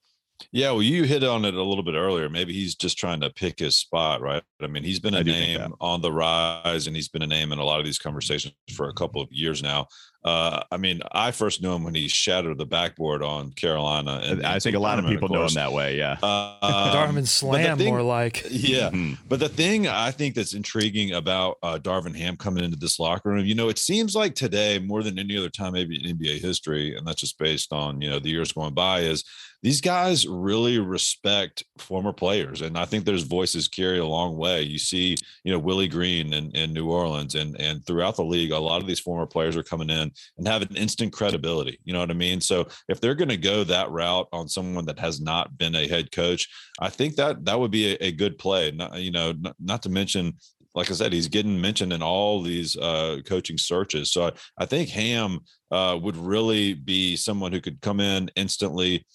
Yeah, 0.51 0.71
well, 0.71 0.81
you 0.81 1.03
hit 1.03 1.23
on 1.23 1.45
it 1.45 1.53
a 1.53 1.63
little 1.63 1.83
bit 1.83 1.95
earlier. 1.95 2.29
Maybe 2.29 2.53
he's 2.53 2.75
just 2.75 2.97
trying 2.97 3.19
to 3.21 3.29
pick 3.29 3.59
his 3.59 3.77
spot, 3.77 4.21
right? 4.21 4.43
I 4.61 4.67
mean, 4.67 4.83
he's 4.83 4.99
been 4.99 5.13
a 5.13 5.23
do 5.23 5.31
think 5.31 5.57
that. 5.57 5.69
name 5.69 5.75
on 5.81 6.01
the 6.01 6.11
rise, 6.11 6.87
and 6.87 6.95
he's 6.95 7.09
been 7.09 7.21
a 7.21 7.27
name 7.27 7.51
in 7.51 7.59
a 7.59 7.63
lot 7.63 7.79
of 7.79 7.85
these 7.85 7.99
conversations 7.99 8.53
for 8.73 8.89
a 8.89 8.93
couple 8.93 9.21
of 9.21 9.27
years 9.31 9.61
now. 9.61 9.87
Uh, 10.23 10.61
I 10.69 10.75
mean, 10.75 11.01
I 11.13 11.31
first 11.31 11.61
knew 11.61 11.71
him 11.71 11.83
when 11.83 11.95
he 11.95 12.09
shattered 12.09 12.57
the 12.57 12.65
backboard 12.65 13.23
on 13.23 13.51
Carolina, 13.51 14.19
and 14.23 14.45
I 14.45 14.59
think 14.59 14.75
a 14.75 14.79
lot 14.79 14.99
of 14.99 15.05
people 15.05 15.29
know 15.29 15.45
him 15.45 15.53
that 15.53 15.71
way. 15.71 15.97
Yeah, 15.97 16.17
uh, 16.21 16.93
Darvin 16.93 17.25
Slam, 17.25 17.77
thing, 17.77 17.89
more 17.89 18.01
like. 18.01 18.45
Yeah, 18.51 18.89
mm-hmm. 18.89 19.13
but 19.29 19.39
the 19.39 19.47
thing 19.47 19.87
I 19.87 20.11
think 20.11 20.35
that's 20.35 20.53
intriguing 20.53 21.13
about 21.13 21.57
uh, 21.63 21.79
Darvin 21.81 22.15
Ham 22.17 22.35
coming 22.35 22.65
into 22.65 22.77
this 22.77 22.99
locker 22.99 23.29
room, 23.29 23.45
you 23.45 23.55
know, 23.55 23.69
it 23.69 23.79
seems 23.79 24.13
like 24.13 24.35
today 24.35 24.77
more 24.77 25.01
than 25.01 25.17
any 25.17 25.37
other 25.37 25.49
time, 25.49 25.73
maybe 25.73 25.95
in 25.95 26.17
NBA 26.17 26.41
history, 26.41 26.95
and 26.95 27.07
that's 27.07 27.21
just 27.21 27.39
based 27.39 27.71
on 27.71 28.01
you 28.01 28.09
know 28.09 28.19
the 28.19 28.29
years 28.29 28.51
going 28.51 28.73
by, 28.73 28.99
is 28.99 29.23
these 29.61 29.81
guys 29.81 30.25
really 30.25 30.79
respect 30.79 31.65
former 31.77 32.13
players. 32.13 32.61
And 32.61 32.77
I 32.77 32.85
think 32.85 33.03
there's 33.03 33.23
voices 33.23 33.67
carry 33.67 33.99
a 33.99 34.05
long 34.05 34.37
way. 34.37 34.61
You 34.61 34.79
see, 34.79 35.17
you 35.43 35.51
know, 35.51 35.59
Willie 35.59 35.89
Green 35.89 36.33
in, 36.33 36.51
in 36.51 36.73
New 36.73 36.89
Orleans 36.89 37.35
and, 37.35 37.59
and 37.59 37.85
throughout 37.85 38.15
the 38.15 38.23
league, 38.23 38.51
a 38.51 38.59
lot 38.59 38.81
of 38.81 38.87
these 38.87 39.01
former 39.01 39.25
players 39.25 39.57
are 39.57 39.63
coming 39.63 39.89
in 39.89 40.08
and 40.37 40.47
have 40.47 40.61
an 40.61 40.75
instant 40.75 41.13
credibility. 41.13 41.79
You 41.83 41.93
know 41.93 41.99
what 41.99 42.11
I 42.11 42.15
mean? 42.15 42.41
So 42.41 42.67
if 42.87 42.99
they're 42.99 43.15
going 43.15 43.29
to 43.29 43.37
go 43.37 43.63
that 43.63 43.91
route 43.91 44.27
on 44.31 44.47
someone 44.47 44.85
that 44.85 44.99
has 44.99 45.21
not 45.21 45.57
been 45.57 45.75
a 45.75 45.87
head 45.87 46.11
coach, 46.11 46.47
I 46.79 46.89
think 46.89 47.15
that 47.15 47.45
that 47.45 47.59
would 47.59 47.71
be 47.71 47.93
a, 47.93 47.97
a 48.05 48.11
good 48.11 48.37
play. 48.37 48.71
Not, 48.71 48.99
you 48.99 49.11
know, 49.11 49.33
not, 49.33 49.55
not 49.59 49.83
to 49.83 49.89
mention 49.89 50.35
like 50.75 50.91
I 50.91 50.93
said, 50.93 51.11
he's 51.11 51.27
getting 51.27 51.59
mentioned 51.59 51.93
in 51.93 52.03
all 52.03 52.41
these 52.41 52.77
uh, 52.77 53.17
coaching 53.25 53.57
searches. 53.57 54.11
So 54.11 54.27
I, 54.27 54.31
I 54.59 54.65
think 54.65 54.89
Ham 54.89 55.39
uh, 55.71 55.97
would 56.01 56.15
really 56.15 56.73
be 56.73 57.15
someone 57.15 57.51
who 57.51 57.59
could 57.61 57.81
come 57.81 57.99
in 57.99 58.29
instantly, 58.35 59.05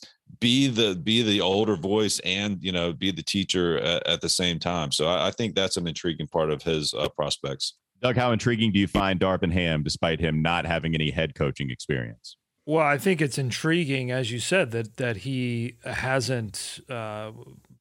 be 0.41 0.67
the 0.67 0.97
be 0.97 1.23
the 1.23 1.41
older 1.41 1.77
voice 1.77 2.19
and 2.21 2.59
you 2.61 2.73
know 2.73 2.93
be 2.93 3.11
the 3.11 3.23
teacher 3.23 3.79
at, 3.79 4.07
at 4.07 4.21
the 4.21 4.29
same 4.29 4.59
time. 4.59 4.91
So 4.91 5.07
I, 5.07 5.29
I, 5.29 5.31
think 5.31 5.55
that's 5.55 5.77
an 5.77 5.87
intriguing 5.87 6.27
part 6.27 6.51
of 6.51 6.63
his 6.63 6.93
uh, 6.93 7.09
prospects. 7.11 7.75
Doug, 8.05 8.17
how 8.17 8.33
intriguing 8.33 8.71
do 8.71 8.79
you 8.79 8.87
find 8.87 9.19
Darvin 9.19 9.51
Ham, 9.51 9.83
despite 9.83 10.21
him 10.21 10.43
not 10.43 10.67
having 10.67 10.95
any 10.95 11.11
head 11.11 11.35
coaching 11.35 11.71
experience? 11.71 12.37
Well, 12.67 12.85
I 12.85 12.99
think 12.99 13.23
it's 13.23 13.39
intriguing, 13.39 14.11
as 14.11 14.31
you 14.31 14.41
said, 14.41 14.73
that 14.73 14.99
that 14.99 15.19
he 15.19 15.77
hasn't 15.87 16.81
uh, 16.91 17.33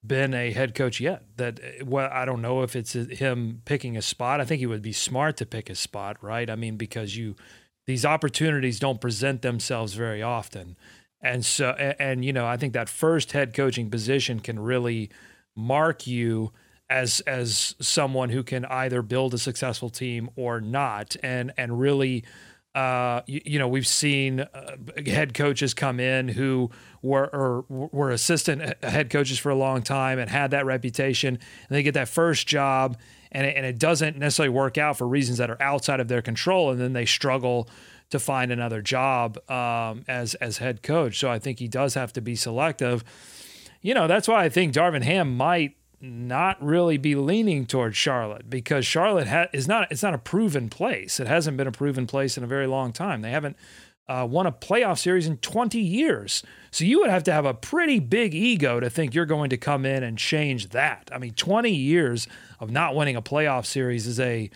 been 0.06 0.34
a 0.34 0.52
head 0.52 0.76
coach 0.76 1.02
yet. 1.02 1.24
That 1.36 1.60
well, 1.84 2.10
I 2.10 2.24
don't 2.24 2.42
know 2.42 2.64
if 2.64 2.74
it's 2.74 2.94
him 2.94 3.62
picking 3.66 3.98
a 3.98 4.02
spot. 4.02 4.40
I 4.40 4.46
think 4.46 4.60
he 4.60 4.66
would 4.66 4.82
be 4.82 4.94
smart 4.94 5.36
to 5.38 5.46
pick 5.46 5.70
a 5.70 5.76
spot, 5.76 6.24
right? 6.24 6.50
I 6.50 6.56
mean, 6.56 6.78
because 6.78 7.18
you 7.18 7.36
these 7.86 8.06
opportunities 8.06 8.80
don't 8.80 9.02
present 9.02 9.42
themselves 9.42 9.94
very 9.94 10.22
often. 10.22 10.78
And 11.22 11.46
so, 11.46 11.72
and, 11.72 11.96
and, 12.00 12.26
you 12.26 12.32
know, 12.32 12.46
I 12.46 12.56
think 12.56 12.72
that 12.74 12.88
first 12.88 13.34
head 13.34 13.54
coaching 13.54 13.90
position 13.90 14.40
can 14.40 14.58
really 14.58 15.10
mark 15.54 16.08
you 16.08 16.54
as 16.89 17.22
as 17.22 17.76
someone 17.80 18.30
who 18.30 18.43
can 18.43 18.65
either 18.65 19.02
build 19.02 19.34
a 19.34 19.38
successful 19.38 19.89
team 19.89 20.30
or 20.36 20.62
not, 20.62 21.15
and 21.24 21.52
and 21.58 21.80
really, 21.80 22.24
uh, 22.76 23.22
you, 23.26 23.41
you 23.46 23.60
know, 23.60 23.67
we've 23.67 23.88
seen 23.88 24.41
uh, 24.41 24.76
head 25.06 25.34
coaches 25.34 25.74
come 25.74 26.00
in 26.00 26.28
who 26.28 26.69
were 27.02 27.28
or 27.28 27.65
were 27.69 28.12
assistant 28.12 28.62
head 28.84 29.10
coaches 29.10 29.39
for 29.39 29.50
a 29.50 29.56
long 29.56 29.82
time 29.82 30.19
and 30.19 30.30
had 30.30 30.52
that 30.52 30.65
reputation, 30.65 31.30
and 31.30 31.69
they 31.69 31.84
get 31.84 31.93
that 31.93 32.10
first 32.10 32.48
job, 32.48 32.98
and 33.32 33.48
it, 33.48 33.56
and 33.56 33.65
it 33.65 33.80
doesn't 33.80 34.17
necessarily 34.17 34.54
work 34.54 34.78
out 34.78 34.98
for 34.98 35.08
reasons 35.08 35.38
that 35.38 35.50
are 35.50 35.62
outside 35.62 36.00
of 36.00 36.08
their 36.08 36.22
control, 36.22 36.72
and 36.72 36.80
then 36.80 36.93
they 36.93 37.06
struggle 37.06 37.69
to 38.10 38.19
find 38.19 38.52
another 38.52 38.82
job 38.82 39.38
um, 39.50 40.04
as 40.08 40.36
as 40.36 40.58
head 40.58 40.84
coach. 40.84 41.17
So 41.17 41.30
I 41.30 41.39
think 41.39 41.60
he 41.60 41.67
does 41.67 41.96
have 41.96 42.13
to 42.13 42.22
be 42.22 42.36
selective. 42.36 43.04
You 43.82 43.93
know, 43.93 44.08
that's 44.08 44.28
why 44.28 44.43
I 44.43 44.50
think 44.50 44.74
Darvin 44.74 45.04
Ham 45.04 45.36
might 45.36 45.76
not 46.04 46.62
really 46.62 46.98
be 46.98 47.16
leaning 47.16 47.66
towards 47.66 47.96
Charlotte 47.96 48.50
because 48.50 48.86
Charlotte 48.86 49.28
ha- 49.28 49.48
is 49.54 49.68
not 49.68 49.89
it's 49.89 50.04
not 50.04 50.13
a 50.13 50.18
proven 50.18 50.70
place. 50.70 51.20
It 51.20 51.28
hasn't 51.28 51.56
been 51.56 51.68
a 51.68 51.72
proven 51.72 52.06
place 52.06 52.38
in 52.38 52.44
a 52.44 52.48
very 52.48 52.68
long 52.68 52.92
time. 52.92 53.22
They 53.22 53.32
haven't 53.32 53.56
uh, 54.08 54.28
won 54.30 54.46
a 54.46 54.52
playoff 54.52 55.00
series 55.00 55.28
in 55.28 55.38
20 55.38 55.80
years. 55.80 56.44
So 56.72 56.84
you 56.84 57.00
would 57.00 57.10
have 57.10 57.24
to 57.24 57.32
have 57.32 57.46
a 57.46 57.54
pretty 57.54 58.00
big 58.00 58.36
ego 58.36 58.82
to 58.82 58.89
think 58.89 59.13
you're 59.13 59.26
going 59.26 59.50
to 59.52 59.58
come 59.58 59.86
in 59.86 60.04
and 60.04 60.18
change 60.18 60.70
that. 60.70 61.10
I 61.13 61.20
mean, 61.20 61.34
20 61.36 61.70
years 61.72 62.28
of 62.60 62.70
not 62.70 62.96
winning 62.96 63.16
a 63.16 63.22
playoff 63.22 63.66
series 63.66 64.06
is 64.06 64.20
a 64.20 64.50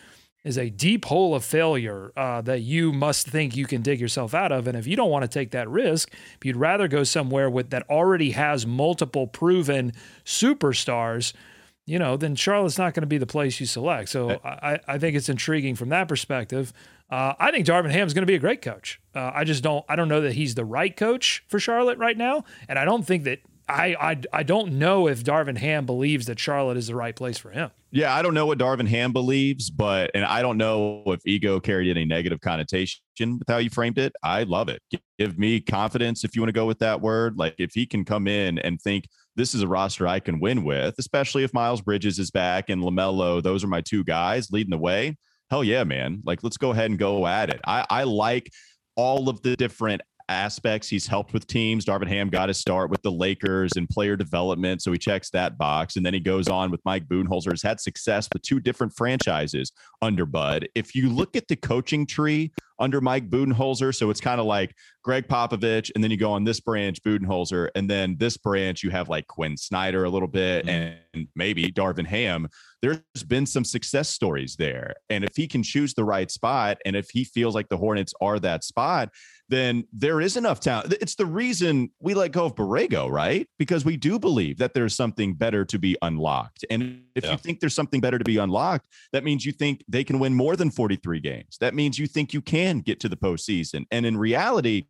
is 0.47 0.57
a 0.57 0.69
deep 0.69 1.05
hole 1.05 1.35
of 1.35 1.43
failure 1.43 2.11
uh, 2.15 2.41
that 2.41 2.61
you 2.61 2.93
must 2.93 3.27
think 3.27 3.55
you 3.55 3.65
can 3.65 3.81
dig 3.81 3.99
yourself 3.99 4.33
out 4.33 4.51
of. 4.51 4.67
And 4.67 4.77
if 4.77 4.87
you 4.87 4.95
don't 4.95 5.09
want 5.09 5.23
to 5.23 5.27
take 5.27 5.51
that 5.51 5.69
risk, 5.69 6.11
if 6.37 6.45
you'd 6.45 6.55
rather 6.55 6.87
go 6.87 7.03
somewhere 7.03 7.49
with 7.49 7.69
that 7.71 7.87
already 7.89 8.31
has 8.31 8.65
multiple 8.65 9.27
proven 9.27 9.91
superstars, 10.25 11.33
you 11.85 11.99
know, 11.99 12.17
then 12.17 12.35
Charlotte's 12.35 12.77
not 12.77 12.93
going 12.93 13.01
to 13.01 13.07
be 13.07 13.17
the 13.17 13.25
place 13.25 13.59
you 13.59 13.65
select. 13.65 14.09
So 14.09 14.39
I, 14.43 14.79
I 14.87 14.97
think 14.97 15.15
it's 15.15 15.29
intriguing 15.29 15.75
from 15.75 15.89
that 15.89 16.07
perspective. 16.07 16.73
Uh, 17.09 17.33
I 17.39 17.51
think 17.51 17.65
Darvin 17.65 17.91
Ham 17.91 18.05
is 18.05 18.13
going 18.13 18.23
to 18.23 18.27
be 18.27 18.35
a 18.35 18.39
great 18.39 18.61
coach. 18.61 18.99
Uh, 19.15 19.31
I 19.33 19.45
just 19.45 19.63
don't 19.63 19.85
I 19.87 19.95
don't 19.95 20.09
know 20.09 20.21
that 20.21 20.33
he's 20.33 20.55
the 20.55 20.65
right 20.65 20.95
coach 20.95 21.43
for 21.47 21.59
Charlotte 21.59 21.97
right 21.97 22.17
now, 22.17 22.43
and 22.67 22.77
I 22.77 22.83
don't 22.83 23.07
think 23.07 23.23
that 23.23 23.39
I, 23.69 23.95
I 23.99 24.21
I 24.31 24.43
don't 24.43 24.73
know 24.73 25.07
if 25.07 25.23
Darvin 25.23 25.57
Ham 25.57 25.85
believes 25.85 26.27
that 26.27 26.39
Charlotte 26.39 26.77
is 26.77 26.87
the 26.87 26.95
right 26.95 27.15
place 27.15 27.37
for 27.37 27.51
him. 27.51 27.71
Yeah, 27.91 28.15
I 28.15 28.21
don't 28.21 28.33
know 28.33 28.45
what 28.45 28.57
Darvin 28.57 28.87
Ham 28.87 29.13
believes, 29.13 29.69
but 29.69 30.11
and 30.13 30.23
I 30.23 30.41
don't 30.41 30.57
know 30.57 31.03
if 31.07 31.21
ego 31.25 31.59
carried 31.59 31.89
any 31.89 32.05
negative 32.05 32.39
connotation 32.39 32.99
with 33.19 33.47
how 33.47 33.57
you 33.57 33.69
framed 33.69 33.97
it. 33.97 34.13
I 34.23 34.43
love 34.43 34.69
it. 34.69 34.81
Give 35.19 35.37
me 35.37 35.59
confidence 35.59 36.23
if 36.23 36.35
you 36.35 36.41
want 36.41 36.49
to 36.49 36.53
go 36.53 36.65
with 36.65 36.79
that 36.79 37.01
word. 37.01 37.37
Like 37.37 37.55
if 37.57 37.71
he 37.73 37.85
can 37.85 38.05
come 38.05 38.27
in 38.27 38.59
and 38.59 38.79
think 38.81 39.05
this 39.35 39.53
is 39.53 39.61
a 39.61 39.67
roster 39.67 40.07
I 40.07 40.19
can 40.19 40.39
win 40.39 40.63
with, 40.63 40.95
especially 40.97 41.43
if 41.43 41.53
Miles 41.53 41.81
Bridges 41.81 42.19
is 42.19 42.31
back 42.31 42.69
and 42.69 42.81
LaMelo, 42.81 43.43
those 43.43 43.63
are 43.63 43.67
my 43.67 43.81
two 43.81 44.03
guys 44.03 44.49
leading 44.51 44.71
the 44.71 44.77
way. 44.77 45.17
Hell 45.49 45.63
yeah, 45.63 45.83
man. 45.83 46.21
Like 46.25 46.43
let's 46.43 46.57
go 46.57 46.71
ahead 46.71 46.89
and 46.89 46.99
go 46.99 47.27
at 47.27 47.49
it. 47.49 47.61
I, 47.65 47.85
I 47.89 48.03
like 48.03 48.49
all 48.95 49.29
of 49.29 49.41
the 49.41 49.55
different 49.55 50.01
aspects. 50.29 50.87
He's 50.87 51.07
helped 51.07 51.33
with 51.33 51.47
teams. 51.47 51.85
Darvin 51.85 52.07
Ham 52.07 52.29
got 52.29 52.49
his 52.49 52.57
start 52.57 52.89
with 52.89 53.01
the 53.01 53.11
Lakers 53.11 53.73
and 53.75 53.89
player 53.89 54.15
development, 54.15 54.81
so 54.81 54.91
he 54.91 54.97
checks 54.97 55.29
that 55.31 55.57
box. 55.57 55.95
And 55.95 56.05
then 56.05 56.13
he 56.13 56.19
goes 56.19 56.47
on 56.47 56.71
with 56.71 56.81
Mike 56.85 57.07
Budenholzer. 57.07 57.51
Has 57.51 57.61
had 57.61 57.79
success 57.79 58.27
with 58.33 58.41
two 58.41 58.59
different 58.59 58.93
franchises 58.95 59.71
under 60.01 60.25
Bud. 60.25 60.67
If 60.75 60.95
you 60.95 61.09
look 61.09 61.35
at 61.35 61.47
the 61.47 61.55
coaching 61.55 62.05
tree 62.05 62.51
under 62.79 63.01
Mike 63.01 63.29
Budenholzer, 63.29 63.95
so 63.95 64.09
it's 64.09 64.21
kind 64.21 64.39
of 64.39 64.45
like 64.45 64.75
Gregg 65.03 65.27
Popovich, 65.27 65.91
and 65.95 66.03
then 66.03 66.11
you 66.11 66.17
go 66.17 66.31
on 66.31 66.43
this 66.43 66.59
branch, 66.59 67.01
Budenholzer, 67.01 67.69
and 67.75 67.89
then 67.89 68.17
this 68.19 68.37
branch 68.37 68.83
you 68.83 68.91
have 68.91 69.09
like 69.09 69.27
Quin 69.27 69.57
Snyder 69.57 70.03
a 70.03 70.09
little 70.09 70.27
bit, 70.27 70.65
mm-hmm. 70.65 70.95
and 71.13 71.27
maybe 71.35 71.71
Darvin 71.71 72.05
Ham. 72.05 72.47
There's 72.81 72.99
been 73.27 73.45
some 73.45 73.63
success 73.63 74.09
stories 74.09 74.55
there, 74.57 74.93
and 75.09 75.23
if 75.23 75.35
he 75.35 75.47
can 75.47 75.63
choose 75.63 75.93
the 75.93 76.03
right 76.03 76.29
spot, 76.29 76.77
and 76.85 76.95
if 76.95 77.09
he 77.09 77.23
feels 77.23 77.55
like 77.55 77.69
the 77.69 77.77
Hornets 77.77 78.13
are 78.21 78.39
that 78.39 78.63
spot 78.63 79.09
then 79.49 79.85
there 79.93 80.19
is 80.19 80.35
enough 80.35 80.59
talent. 80.59 80.93
It's 80.99 81.15
the 81.15 81.25
reason 81.25 81.89
we 81.99 82.13
let 82.13 82.31
go 82.31 82.45
of 82.45 82.55
Borrego, 82.55 83.09
right? 83.09 83.47
Because 83.57 83.85
we 83.85 83.95
do 83.95 84.19
believe 84.19 84.57
that 84.57 84.73
there's 84.73 84.93
something 84.93 85.33
better 85.33 85.63
to 85.65 85.79
be 85.79 85.95
unlocked. 86.01 86.65
And 86.69 87.03
if 87.15 87.23
yeah. 87.23 87.31
you 87.31 87.37
think 87.37 87.59
there's 87.59 87.73
something 87.73 88.01
better 88.01 88.17
to 88.17 88.25
be 88.25 88.37
unlocked, 88.37 88.87
that 89.13 89.23
means 89.23 89.45
you 89.45 89.53
think 89.53 89.83
they 89.87 90.03
can 90.03 90.19
win 90.19 90.33
more 90.33 90.55
than 90.55 90.69
43 90.69 91.19
games. 91.21 91.57
That 91.59 91.73
means 91.73 91.97
you 91.97 92.07
think 92.07 92.33
you 92.33 92.41
can 92.41 92.79
get 92.79 92.99
to 93.01 93.09
the 93.09 93.15
postseason. 93.15 93.85
And 93.89 94.05
in 94.05 94.17
reality, 94.17 94.87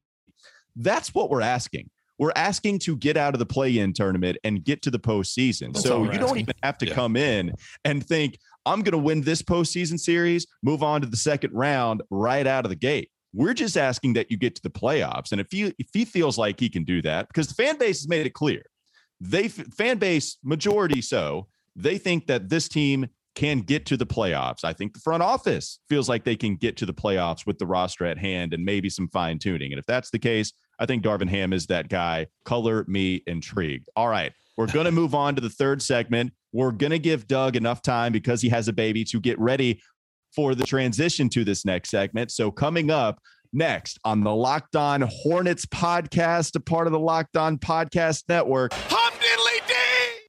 that's 0.75 1.13
what 1.13 1.29
we're 1.29 1.41
asking. 1.41 1.89
We're 2.19 2.33
asking 2.35 2.79
to 2.79 2.95
get 2.95 3.15
out 3.15 3.35
of 3.35 3.39
the 3.39 3.45
play-in 3.45 3.93
tournament 3.93 4.37
and 4.43 4.63
get 4.63 4.81
to 4.83 4.91
the 4.91 4.97
postseason. 4.97 5.73
That's 5.73 5.83
so 5.83 6.01
you 6.01 6.09
asking. 6.09 6.21
don't 6.21 6.37
even 6.39 6.55
have 6.63 6.79
to 6.79 6.87
yeah. 6.87 6.95
come 6.95 7.15
in 7.15 7.53
and 7.85 8.03
think, 8.03 8.39
I'm 8.65 8.81
going 8.81 8.93
to 8.93 8.97
win 8.97 9.21
this 9.21 9.43
postseason 9.43 9.99
series, 9.99 10.47
move 10.63 10.81
on 10.81 11.01
to 11.01 11.07
the 11.07 11.15
second 11.15 11.53
round 11.53 12.01
right 12.09 12.45
out 12.45 12.65
of 12.65 12.69
the 12.69 12.75
gate 12.75 13.11
we're 13.33 13.53
just 13.53 13.77
asking 13.77 14.13
that 14.13 14.31
you 14.31 14.37
get 14.37 14.55
to 14.55 14.61
the 14.61 14.69
playoffs. 14.69 15.31
And 15.31 15.41
if 15.41 15.47
he 15.51 15.73
if 15.77 15.87
he 15.93 16.05
feels 16.05 16.37
like 16.37 16.59
he 16.59 16.69
can 16.69 16.83
do 16.83 17.01
that, 17.03 17.27
because 17.27 17.47
the 17.47 17.53
fan 17.53 17.77
base 17.77 17.99
has 17.99 18.07
made 18.07 18.25
it 18.25 18.33
clear, 18.33 18.63
they 19.19 19.47
fan 19.47 19.97
base 19.97 20.37
majority 20.43 21.01
so 21.01 21.47
they 21.75 21.97
think 21.97 22.27
that 22.27 22.49
this 22.49 22.67
team 22.67 23.07
can 23.35 23.59
get 23.59 23.85
to 23.85 23.95
the 23.95 24.05
playoffs. 24.05 24.63
I 24.63 24.73
think 24.73 24.93
the 24.93 24.99
front 24.99 25.21
office 25.21 25.79
feels 25.87 26.09
like 26.09 26.23
they 26.23 26.35
can 26.35 26.55
get 26.55 26.75
to 26.77 26.87
the 26.87 26.93
playoffs 26.93 27.45
with 27.45 27.59
the 27.59 27.67
roster 27.67 28.03
at 28.05 28.17
hand 28.17 28.51
and 28.51 28.65
maybe 28.65 28.89
some 28.89 29.07
fine 29.09 29.37
tuning. 29.37 29.71
And 29.71 29.77
if 29.77 29.85
that's 29.85 30.09
the 30.09 30.17
case, 30.17 30.53
I 30.79 30.87
think 30.87 31.03
Darvin 31.03 31.29
Ham 31.29 31.53
is 31.53 31.67
that 31.67 31.87
guy. 31.87 32.27
Color 32.45 32.85
me 32.87 33.21
intrigued. 33.27 33.89
All 33.95 34.07
right. 34.07 34.31
We're 34.57 34.65
going 34.65 34.85
to 34.85 34.91
move 34.91 35.13
on 35.13 35.35
to 35.35 35.41
the 35.41 35.51
third 35.51 35.83
segment. 35.83 36.33
We're 36.51 36.71
going 36.71 36.89
to 36.89 36.97
give 36.97 37.27
Doug 37.27 37.55
enough 37.55 37.83
time 37.83 38.11
because 38.11 38.41
he 38.41 38.49
has 38.49 38.67
a 38.67 38.73
baby 38.73 39.03
to 39.05 39.19
get 39.19 39.37
ready 39.37 39.81
for 40.37 40.53
the 40.53 40.63
transition 40.63 41.29
to 41.29 41.43
this 41.43 41.65
next 41.65 41.89
segment. 41.89 42.31
So, 42.31 42.51
coming 42.51 42.91
up 42.91 43.19
next 43.53 43.97
on 44.05 44.23
the 44.23 44.33
Locked 44.33 44.75
On 44.75 45.01
Hornets 45.01 45.65
podcast, 45.65 46.55
a 46.55 46.59
part 46.59 46.85
of 46.85 46.93
the 46.93 46.99
Locked 46.99 47.35
On 47.37 47.57
Podcast 47.57 48.25
Network. 48.29 48.71
Hum 48.71 49.13
diddly 49.13 49.67
dee! 49.67 50.27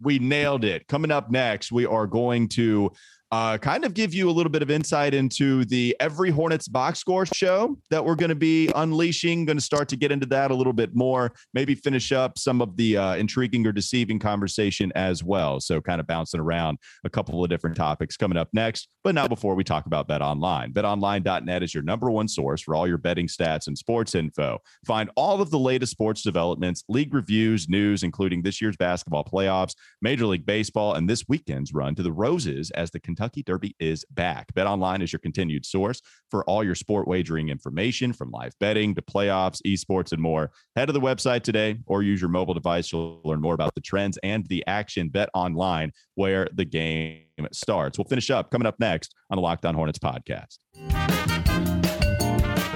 We 0.00 0.18
nailed 0.18 0.64
it. 0.64 0.88
Coming 0.88 1.10
up 1.10 1.30
next, 1.30 1.70
we 1.70 1.84
are 1.84 2.06
going 2.06 2.48
to 2.50 2.90
uh, 3.34 3.58
kind 3.58 3.84
of 3.84 3.94
give 3.94 4.14
you 4.14 4.30
a 4.30 4.32
little 4.32 4.50
bit 4.50 4.62
of 4.62 4.70
insight 4.70 5.12
into 5.12 5.64
the 5.64 5.96
Every 5.98 6.30
Hornets 6.30 6.68
box 6.68 7.00
score 7.00 7.26
show 7.26 7.76
that 7.90 8.04
we're 8.04 8.14
going 8.14 8.28
to 8.28 8.36
be 8.36 8.70
unleashing. 8.76 9.44
Going 9.44 9.56
to 9.56 9.64
start 9.64 9.88
to 9.88 9.96
get 9.96 10.12
into 10.12 10.26
that 10.26 10.52
a 10.52 10.54
little 10.54 10.72
bit 10.72 10.94
more, 10.94 11.32
maybe 11.52 11.74
finish 11.74 12.12
up 12.12 12.38
some 12.38 12.62
of 12.62 12.76
the 12.76 12.96
uh, 12.96 13.16
intriguing 13.16 13.66
or 13.66 13.72
deceiving 13.72 14.20
conversation 14.20 14.92
as 14.94 15.24
well. 15.24 15.58
So, 15.58 15.80
kind 15.80 16.00
of 16.00 16.06
bouncing 16.06 16.38
around 16.38 16.78
a 17.02 17.10
couple 17.10 17.42
of 17.42 17.50
different 17.50 17.76
topics 17.76 18.16
coming 18.16 18.38
up 18.38 18.50
next. 18.52 18.86
But 19.02 19.16
now, 19.16 19.26
before 19.26 19.56
we 19.56 19.64
talk 19.64 19.86
about 19.86 20.06
Bet 20.06 20.22
Online, 20.22 20.72
betonline.net 20.72 21.64
is 21.64 21.74
your 21.74 21.82
number 21.82 22.12
one 22.12 22.28
source 22.28 22.62
for 22.62 22.76
all 22.76 22.86
your 22.86 22.98
betting 22.98 23.26
stats 23.26 23.66
and 23.66 23.76
sports 23.76 24.14
info. 24.14 24.60
Find 24.86 25.10
all 25.16 25.42
of 25.42 25.50
the 25.50 25.58
latest 25.58 25.90
sports 25.90 26.22
developments, 26.22 26.84
league 26.88 27.12
reviews, 27.12 27.68
news, 27.68 28.04
including 28.04 28.42
this 28.42 28.62
year's 28.62 28.76
basketball 28.76 29.24
playoffs, 29.24 29.74
Major 30.00 30.26
League 30.26 30.46
Baseball, 30.46 30.94
and 30.94 31.10
this 31.10 31.24
weekend's 31.28 31.74
run 31.74 31.96
to 31.96 32.02
the 32.04 32.12
Roses 32.12 32.70
as 32.70 32.92
the 32.92 33.00
Kentucky 33.00 33.23
Kentucky 33.24 33.42
Derby 33.42 33.74
is 33.80 34.04
back. 34.10 34.52
Bet 34.52 34.66
Online 34.66 35.00
is 35.00 35.10
your 35.10 35.18
continued 35.18 35.64
source 35.64 36.02
for 36.30 36.44
all 36.44 36.62
your 36.62 36.74
sport 36.74 37.08
wagering 37.08 37.48
information 37.48 38.12
from 38.12 38.30
live 38.30 38.52
betting 38.60 38.94
to 38.96 39.00
playoffs, 39.00 39.62
esports, 39.66 40.12
and 40.12 40.20
more. 40.20 40.50
Head 40.76 40.86
to 40.86 40.92
the 40.92 41.00
website 41.00 41.42
today 41.42 41.78
or 41.86 42.02
use 42.02 42.20
your 42.20 42.28
mobile 42.28 42.52
device. 42.52 42.92
You'll 42.92 43.22
learn 43.24 43.40
more 43.40 43.54
about 43.54 43.74
the 43.74 43.80
trends 43.80 44.18
and 44.22 44.46
the 44.48 44.62
action. 44.66 45.08
Bet 45.08 45.30
Online, 45.32 45.90
where 46.16 46.48
the 46.52 46.66
game 46.66 47.22
starts. 47.50 47.96
We'll 47.96 48.04
finish 48.04 48.28
up 48.28 48.50
coming 48.50 48.66
up 48.66 48.78
next 48.78 49.14
on 49.30 49.36
the 49.36 49.42
Locked 49.42 49.64
On 49.64 49.74
Hornets 49.74 49.98
podcast. 49.98 50.58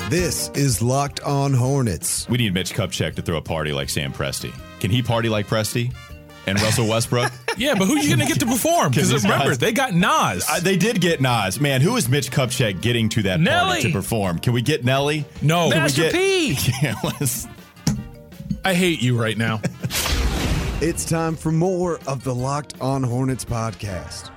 This 0.09 0.49
is 0.55 0.81
Locked 0.81 1.21
On 1.21 1.53
Hornets. 1.53 2.27
We 2.31 2.39
need 2.39 2.55
Mitch 2.55 2.73
Kupchak 2.73 3.17
to 3.17 3.23
throw 3.23 3.37
a 3.37 3.43
party 3.43 3.73
like 3.73 3.91
Sam 3.91 4.15
Presti. 4.15 4.51
Can 4.81 4.91
he 4.91 5.03
party 5.03 5.29
like 5.29 5.47
Presti? 5.47 5.95
And 6.49 6.61
Russell 6.61 6.89
Westbrook. 6.89 7.31
yeah, 7.57 7.75
but 7.75 7.87
who 7.87 7.97
are 7.97 7.99
you 7.99 8.09
going 8.09 8.21
to 8.21 8.27
get 8.27 8.41
to 8.41 8.47
perform? 8.47 8.91
Because 8.91 9.13
remember, 9.23 9.47
guys, 9.47 9.59
they 9.59 9.73
got 9.73 9.95
Nas. 9.95 10.47
Uh, 10.49 10.61
they 10.61 10.77
did 10.77 11.01
get 11.01 11.21
Nas. 11.21 11.61
Man, 11.61 11.81
who 11.81 11.97
is 11.97 12.09
Mitch 12.09 12.31
Kupchak 12.31 12.81
getting 12.81 13.09
to 13.11 13.23
that 13.23 13.41
Nelly. 13.41 13.69
party 13.75 13.83
to 13.83 13.93
perform? 13.93 14.39
Can 14.39 14.53
we 14.53 14.63
get 14.63 14.85
Nelly? 14.85 15.25
No. 15.43 15.71
Can 15.71 15.79
Master 15.83 16.03
we 16.03 16.09
get, 16.09 16.15
P. 16.15 16.59
Yeah, 16.83 16.95
I 18.65 18.75
hate 18.75 19.01
you 19.01 19.21
right 19.21 19.37
now. 19.39 19.61
it's 20.81 21.05
time 21.05 21.37
for 21.37 21.53
more 21.53 22.01
of 22.07 22.25
the 22.25 22.35
Locked 22.35 22.81
On 22.81 23.03
Hornets 23.03 23.45
podcast. 23.45 24.31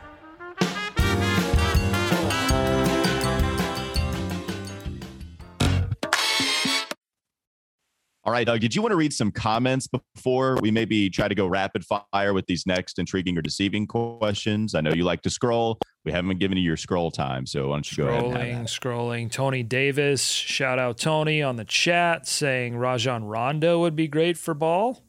All 8.24 8.32
right, 8.32 8.46
Doug, 8.46 8.60
did 8.60 8.76
you 8.76 8.84
want 8.84 8.92
to 8.92 8.98
read 8.98 9.14
some 9.14 9.32
comments 9.32 9.88
before 9.88 10.56
we 10.62 10.70
maybe 10.70 11.10
try 11.10 11.28
to 11.28 11.34
go 11.34 11.48
rapid 11.48 11.84
fire 11.84 12.34
with 12.34 12.46
these 12.46 12.68
next 12.68 13.00
intriguing 13.00 13.36
or 13.36 13.42
deceiving 13.42 13.88
questions? 13.88 14.76
I 14.76 14.82
know 14.82 14.94
you 14.94 15.04
like 15.04 15.24
to 15.24 15.32
scroll. 15.32 15.80
We 16.06 16.12
haven't 16.12 16.30
been 16.30 16.38
giving 16.38 16.58
you 16.60 16.64
your 16.64 16.78
scroll 16.78 17.10
time, 17.10 17.48
so 17.48 17.70
why 17.70 17.78
don't 17.78 17.92
you 17.92 18.04
scrolling, 18.04 18.22
go 18.22 18.32
ahead? 18.36 18.66
Scrolling, 18.66 19.28
scrolling. 19.28 19.32
Tony 19.32 19.64
Davis, 19.64 20.24
shout 20.24 20.78
out 20.78 21.00
Tony 21.00 21.42
on 21.42 21.56
the 21.56 21.66
chat 21.66 22.28
saying 22.28 22.78
Rajon 22.78 23.24
Rondo 23.24 23.80
would 23.80 23.96
be 23.96 24.08
great 24.08 24.38
for 24.38 24.54
ball 24.54 25.04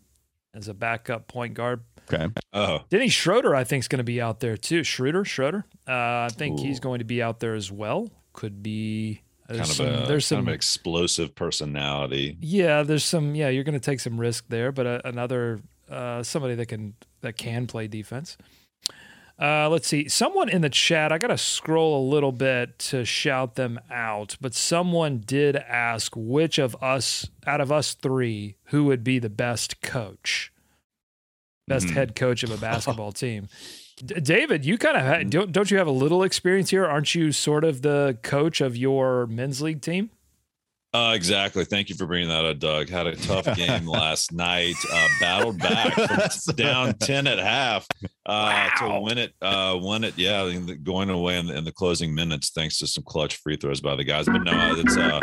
as 0.54 0.68
a 0.68 0.74
backup 0.74 1.28
point 1.28 1.52
guard. 1.52 1.82
Okay. 2.10 2.28
Oh. 2.54 2.80
Denny 2.88 3.08
Schroeder, 3.10 3.54
I 3.54 3.64
think, 3.64 3.82
is 3.82 3.88
going 3.88 3.98
to 3.98 4.04
be 4.04 4.22
out 4.22 4.40
there 4.40 4.56
too. 4.56 4.84
Schroeder, 4.84 5.26
Schroeder. 5.26 5.66
Uh, 5.86 5.92
I 5.92 6.28
think 6.32 6.58
Ooh. 6.58 6.62
he's 6.62 6.80
going 6.80 7.00
to 7.00 7.04
be 7.04 7.22
out 7.22 7.40
there 7.40 7.54
as 7.54 7.70
well. 7.70 8.10
Could 8.32 8.62
be 8.62 9.20
there's 9.53 9.78
kind 9.78 9.94
of 9.94 10.05
a 10.05 10.07
there's 10.07 10.26
some 10.26 10.38
kind 10.38 10.48
of 10.48 10.55
explosive 10.55 11.34
personality. 11.34 12.36
Yeah, 12.40 12.82
there's 12.82 13.05
some. 13.05 13.34
Yeah, 13.34 13.48
you're 13.48 13.64
going 13.64 13.78
to 13.78 13.80
take 13.80 14.00
some 14.00 14.18
risk 14.18 14.46
there, 14.48 14.72
but 14.72 14.86
uh, 14.86 15.00
another 15.05 15.61
uh, 15.90 16.22
somebody 16.22 16.55
that 16.57 16.66
can 16.66 16.94
that 17.20 17.36
can 17.36 17.66
play 17.66 17.86
defense. 17.86 18.36
Uh, 19.40 19.68
let's 19.68 19.88
see. 19.88 20.09
Someone 20.09 20.48
in 20.48 20.61
the 20.61 20.70
chat, 20.70 21.11
I 21.11 21.18
got 21.18 21.28
to 21.28 21.38
scroll 21.38 22.00
a 22.00 22.05
little 22.09 22.32
bit 22.32 22.78
to 22.78 23.05
shout 23.05 23.57
them 23.57 23.80
out, 23.90 24.36
but 24.40 24.55
someone 24.55 25.18
did 25.18 25.57
ask 25.57 26.12
which 26.14 26.59
of 26.59 26.80
us, 26.82 27.28
out 27.46 27.61
of 27.61 27.72
us 27.72 27.94
three, 27.94 28.57
who 28.66 28.84
would 28.84 29.03
be 29.03 29.18
the 29.18 29.30
best 29.30 29.80
coach, 29.80 30.53
best 31.66 31.86
mm. 31.86 31.90
head 31.92 32.14
coach 32.14 32.44
of 32.44 32.50
a 32.50 32.57
basketball 32.61 33.11
team. 33.11 33.48
David, 34.05 34.64
you 34.64 34.78
kind 34.78 34.96
of 34.96 35.03
mm. 35.03 35.30
don't 35.30 35.53
don't 35.53 35.70
you 35.70 35.78
have 35.78 35.86
a 35.86 35.92
little 35.92 36.22
experience 36.22 36.70
here? 36.70 36.84
Aren't 36.84 37.14
you 37.14 37.32
sort 37.32 37.64
of 37.64 37.82
the 37.82 38.18
coach 38.22 38.61
of 38.61 38.76
your 38.76 39.26
men's 39.26 39.62
league 39.62 39.80
team? 39.80 40.11
Uh, 40.94 41.12
exactly. 41.14 41.64
Thank 41.64 41.88
you 41.88 41.94
for 41.94 42.05
bringing 42.05 42.28
that 42.28 42.44
up, 42.44 42.59
Doug. 42.59 42.90
Had 42.90 43.07
a 43.07 43.16
tough 43.16 43.46
game 43.57 43.86
last 43.86 44.30
night. 44.30 44.74
Uh, 44.92 45.09
battled 45.20 45.59
back 45.59 45.94
from 45.94 46.55
down 46.57 46.94
ten 46.94 47.26
at 47.26 47.38
half 47.38 47.86
uh, 48.26 48.68
wow. 48.70 48.70
to 48.78 49.00
win 49.00 49.16
it. 49.18 49.32
Uh, 49.40 49.78
won 49.80 50.05
it. 50.05 50.18
Yeah, 50.18 50.53
going 50.82 51.09
away 51.09 51.38
in 51.38 51.46
the, 51.46 51.57
in 51.57 51.64
the, 51.64 51.72
closing 51.72 52.14
minutes, 52.14 52.50
thanks 52.50 52.78
to 52.78 52.86
some 52.86 53.05
clutch 53.05 53.36
free 53.36 53.57
throws 53.57 53.80
by 53.80 53.96
the 53.96 54.05
guys. 54.05 54.26
But 54.26 54.42
no, 54.42 54.74
it's 54.76 54.96
uh, 54.98 55.20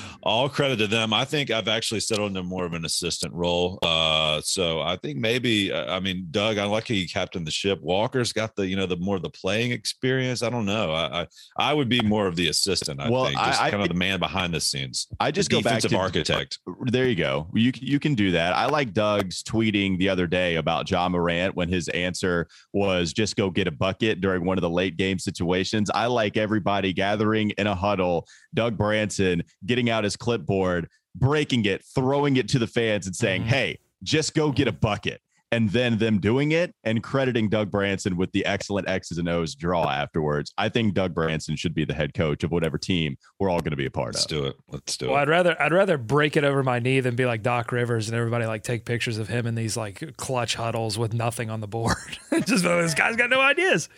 all 0.24 0.48
credit 0.48 0.78
to 0.78 0.88
them. 0.88 1.14
I 1.14 1.26
think 1.26 1.52
I've 1.52 1.68
actually 1.68 2.00
settled 2.00 2.30
into 2.30 2.44
more 2.44 2.66
of 2.66 2.74
an 2.74 2.86
assistant 2.86 3.34
role. 3.34 3.78
Uh, 3.82 4.42
so 4.42 4.82
I 4.82 4.96
think 4.96 5.18
maybe, 5.18 5.72
uh, 5.72 5.94
I 5.94 6.00
mean, 6.00 6.28
Doug, 6.32 6.58
I 6.58 6.64
like 6.66 6.88
how 6.88 6.96
you 6.96 7.08
captain 7.08 7.44
the 7.44 7.52
ship. 7.52 7.80
Walker's 7.82 8.32
got 8.32 8.56
the, 8.56 8.66
you 8.66 8.76
know, 8.76 8.86
the 8.86 8.96
more 8.96 9.20
the 9.20 9.30
playing 9.30 9.72
experience. 9.72 10.42
I 10.42 10.50
don't 10.50 10.66
know. 10.66 10.92
I 10.92 11.04
I, 11.14 11.28
I 11.58 11.74
would 11.74 11.90
be 11.90 12.02
more 12.02 12.26
of 12.26 12.36
the 12.36 12.48
assistant. 12.48 13.00
I 13.02 13.10
well, 13.10 13.26
think, 13.26 13.38
just 13.38 13.62
I, 13.62 13.70
kind 13.70 13.82
I, 13.82 13.86
of 13.86 13.90
the 13.90 13.96
man 13.96 14.20
behind 14.20 14.54
the 14.54 14.62
scenes. 14.62 15.08
I 15.20 15.32
just 15.32 15.50
go 15.50 15.62
back 15.62 15.82
to 15.82 15.98
architect. 15.98 16.60
There 16.86 17.08
you 17.08 17.16
go. 17.16 17.50
You 17.54 17.72
you 17.76 18.00
can 18.00 18.16
do 18.16 18.32
that. 18.32 18.54
I 18.54 18.66
like 18.66 18.94
Doug's 18.94 19.44
tweeting 19.44 19.98
the 19.98 20.10
other 20.10 20.26
day 20.26 20.56
about 20.56 20.90
Ja 20.90 21.08
Morant 21.10 21.56
when 21.56 21.68
his 21.68 21.90
answer 21.90 22.48
was 22.72 23.12
just 23.14 23.36
go 23.36 23.50
get 23.50 23.68
a 23.68 23.72
bucket 23.72 24.22
during 24.22 24.46
one 24.46 24.58
of 24.58 24.62
the 24.62 24.70
late 24.70 24.98
game 24.98 25.20
situations. 25.20 25.90
I 25.94 26.08
like 26.08 26.38
everybody 26.38 26.94
gathering 26.94 27.52
in 27.52 27.68
a 27.68 27.76
huddle. 27.76 28.28
Doug 28.54 28.78
Branson 28.78 29.44
getting 29.66 29.90
out 29.90 30.04
his 30.04 30.13
his 30.14 30.18
clipboard, 30.18 30.90
breaking 31.16 31.66
it, 31.66 31.84
throwing 31.84 32.38
it 32.38 32.48
to 32.50 32.60
the 32.60 32.68
fans, 32.68 33.08
and 33.08 33.16
saying, 33.16 33.42
mm-hmm. 33.42 33.50
"Hey, 33.50 33.80
just 34.04 34.34
go 34.34 34.52
get 34.52 34.68
a 34.68 34.72
bucket." 34.72 35.22
And 35.52 35.70
then 35.70 36.00
them 36.00 36.18
doing 36.20 36.52
it 36.52 36.74
and 36.84 37.04
crediting 37.04 37.48
Doug 37.48 37.70
Branson 37.70 38.18
with 38.18 38.32
the 38.32 38.44
excellent 38.44 38.90
X's 38.90 39.20
and 39.20 39.30
O's 39.30 39.54
draw 39.54 39.88
afterwards. 39.88 40.52
I 40.58 40.68
think 40.68 40.96
Doug 40.96 41.14
Branson 41.14 41.56
should 41.56 41.76
be 41.76 41.86
the 41.86 41.94
head 41.94 42.16
coach 42.16 42.44
of 42.44 42.50
whatever 42.50 42.80
team 42.80 43.18
we're 43.40 43.52
all 43.52 43.60
going 43.60 43.70
to 43.70 43.78
be 43.78 43.86
a 43.86 43.92
part 43.92 44.16
Let's 44.16 44.26
of. 44.26 44.32
Let's 44.32 44.42
do 44.42 44.48
it. 44.48 44.56
Let's 44.72 44.98
do 44.98 45.10
well, 45.10 45.18
it. 45.18 45.22
I'd 45.22 45.30
rather 45.30 45.62
I'd 45.62 45.72
rather 45.72 46.00
break 46.00 46.36
it 46.38 46.44
over 46.44 46.64
my 46.64 46.80
knee 46.80 47.02
than 47.02 47.16
be 47.16 47.28
like 47.28 47.44
Doc 47.44 47.72
Rivers 47.72 48.10
and 48.10 48.18
everybody 48.18 48.48
like 48.48 48.64
take 48.64 48.84
pictures 48.84 49.20
of 49.20 49.28
him 49.28 49.46
in 49.46 49.54
these 49.54 49.78
like 49.78 50.18
clutch 50.18 50.56
huddles 50.56 50.98
with 50.98 51.14
nothing 51.14 51.52
on 51.52 51.62
the 51.62 51.68
board. 51.68 51.98
Just 52.48 52.64
this 52.64 52.96
guy's 52.96 53.16
got 53.16 53.30
no 53.30 53.40
ideas. 53.40 53.90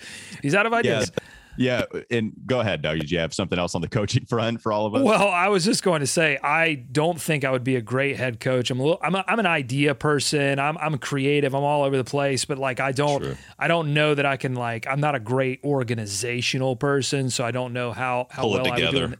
He's 0.41 0.55
out 0.55 0.65
of 0.65 0.73
ideas. 0.73 1.09
Yeah. 1.17 1.23
Yeah, 1.57 1.85
and 2.11 2.33
go 2.45 2.59
ahead, 2.59 2.81
Doug. 2.81 2.99
Did 2.99 3.11
you 3.11 3.19
have 3.19 3.33
something 3.33 3.57
else 3.57 3.75
on 3.75 3.81
the 3.81 3.87
coaching 3.87 4.25
front 4.25 4.61
for 4.61 4.71
all 4.71 4.85
of 4.85 4.95
us? 4.95 5.03
Well, 5.03 5.27
I 5.27 5.47
was 5.47 5.65
just 5.65 5.83
going 5.83 6.01
to 6.01 6.07
say 6.07 6.37
I 6.43 6.75
don't 6.75 7.19
think 7.19 7.43
I 7.43 7.51
would 7.51 7.63
be 7.63 7.75
a 7.75 7.81
great 7.81 8.17
head 8.17 8.39
coach. 8.39 8.69
I'm 8.69 8.79
a 8.79 8.83
little, 8.83 8.99
I'm, 9.01 9.15
a, 9.15 9.23
I'm 9.27 9.39
an 9.39 9.45
idea 9.45 9.95
person. 9.95 10.59
I'm 10.59 10.77
I'm 10.77 10.97
creative. 10.97 11.53
I'm 11.53 11.63
all 11.63 11.83
over 11.83 11.97
the 11.97 12.03
place, 12.03 12.45
but 12.45 12.57
like 12.57 12.79
I 12.79 12.91
don't 12.91 13.21
True. 13.21 13.37
I 13.57 13.67
don't 13.67 13.93
know 13.93 14.15
that 14.15 14.25
I 14.25 14.37
can 14.37 14.55
like 14.55 14.87
I'm 14.87 14.99
not 14.99 15.15
a 15.15 15.19
great 15.19 15.61
organizational 15.63 16.75
person, 16.75 17.29
so 17.29 17.45
I 17.45 17.51
don't 17.51 17.73
know 17.73 17.91
how 17.91 18.27
how 18.29 18.43
Pull 18.43 18.51
well 18.51 18.67
I 18.71 18.79
would 18.79 18.91
do. 18.91 19.13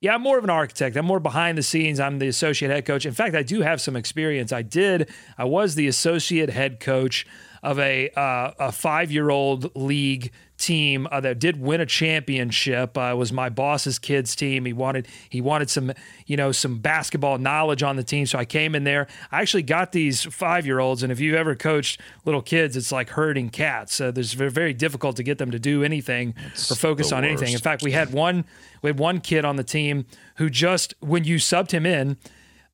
Yeah, 0.00 0.14
I'm 0.14 0.20
more 0.20 0.36
of 0.36 0.44
an 0.44 0.50
architect. 0.50 0.96
I'm 0.96 1.06
more 1.06 1.18
behind 1.18 1.56
the 1.56 1.62
scenes. 1.62 1.98
I'm 1.98 2.18
the 2.18 2.28
associate 2.28 2.70
head 2.70 2.84
coach. 2.84 3.06
In 3.06 3.14
fact, 3.14 3.34
I 3.34 3.42
do 3.42 3.62
have 3.62 3.80
some 3.80 3.96
experience. 3.96 4.52
I 4.52 4.60
did. 4.60 5.10
I 5.38 5.44
was 5.44 5.76
the 5.76 5.86
associate 5.86 6.50
head 6.50 6.78
coach 6.78 7.26
of 7.62 7.78
a 7.78 8.10
uh, 8.10 8.52
a 8.58 8.70
five 8.70 9.10
year 9.10 9.30
old 9.30 9.74
league 9.74 10.30
team 10.64 11.06
uh, 11.10 11.20
that 11.20 11.38
did 11.38 11.60
win 11.60 11.80
a 11.80 11.86
championship. 11.86 12.96
Uh, 12.96 13.14
was 13.16 13.32
my 13.32 13.48
boss's 13.48 13.98
kids 13.98 14.34
team. 14.34 14.64
He 14.64 14.72
wanted 14.72 15.08
he 15.28 15.40
wanted 15.40 15.70
some 15.70 15.92
you 16.26 16.36
know 16.36 16.52
some 16.52 16.78
basketball 16.78 17.38
knowledge 17.38 17.82
on 17.82 17.96
the 17.96 18.02
team, 18.02 18.26
so 18.26 18.38
I 18.38 18.44
came 18.44 18.74
in 18.74 18.84
there. 18.84 19.06
I 19.30 19.40
actually 19.42 19.62
got 19.62 19.92
these 19.92 20.24
five 20.24 20.66
year 20.66 20.80
olds, 20.80 21.02
and 21.02 21.12
if 21.12 21.20
you've 21.20 21.34
ever 21.34 21.54
coached 21.54 22.00
little 22.24 22.42
kids, 22.42 22.76
it's 22.76 22.90
like 22.90 23.10
herding 23.10 23.50
cats. 23.50 24.00
Uh, 24.00 24.10
there's 24.10 24.32
very, 24.32 24.50
very 24.50 24.72
difficult 24.72 25.16
to 25.16 25.22
get 25.22 25.38
them 25.38 25.50
to 25.50 25.58
do 25.58 25.84
anything 25.84 26.34
it's 26.52 26.70
or 26.70 26.74
focus 26.74 27.12
on 27.12 27.22
worst. 27.22 27.30
anything. 27.30 27.54
In 27.54 27.60
fact, 27.60 27.82
we 27.82 27.92
had 27.92 28.12
one 28.12 28.44
we 28.82 28.88
had 28.88 28.98
one 28.98 29.20
kid 29.20 29.44
on 29.44 29.56
the 29.56 29.64
team 29.64 30.06
who 30.36 30.48
just 30.48 30.94
when 31.00 31.24
you 31.24 31.36
subbed 31.36 31.72
him 31.72 31.84
in 31.86 32.16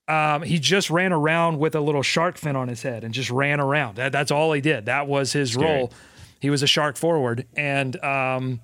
um, 0.08 0.42
he 0.42 0.58
just 0.58 0.90
ran 0.90 1.12
around 1.12 1.58
with 1.60 1.76
a 1.76 1.80
little 1.80 2.02
shark 2.02 2.36
fin 2.36 2.56
on 2.56 2.66
his 2.66 2.82
head 2.82 3.04
and 3.04 3.14
just 3.14 3.30
ran 3.30 3.60
around. 3.60 3.94
That, 3.94 4.10
that's 4.10 4.32
all 4.32 4.52
he 4.52 4.60
did. 4.60 4.86
That 4.86 5.06
was 5.06 5.32
his 5.32 5.52
Scary. 5.52 5.66
role. 5.66 5.92
He 6.40 6.48
was 6.48 6.62
a 6.62 6.66
shark 6.66 6.96
forward, 6.96 7.46
and 7.54 8.02
um, 8.02 8.60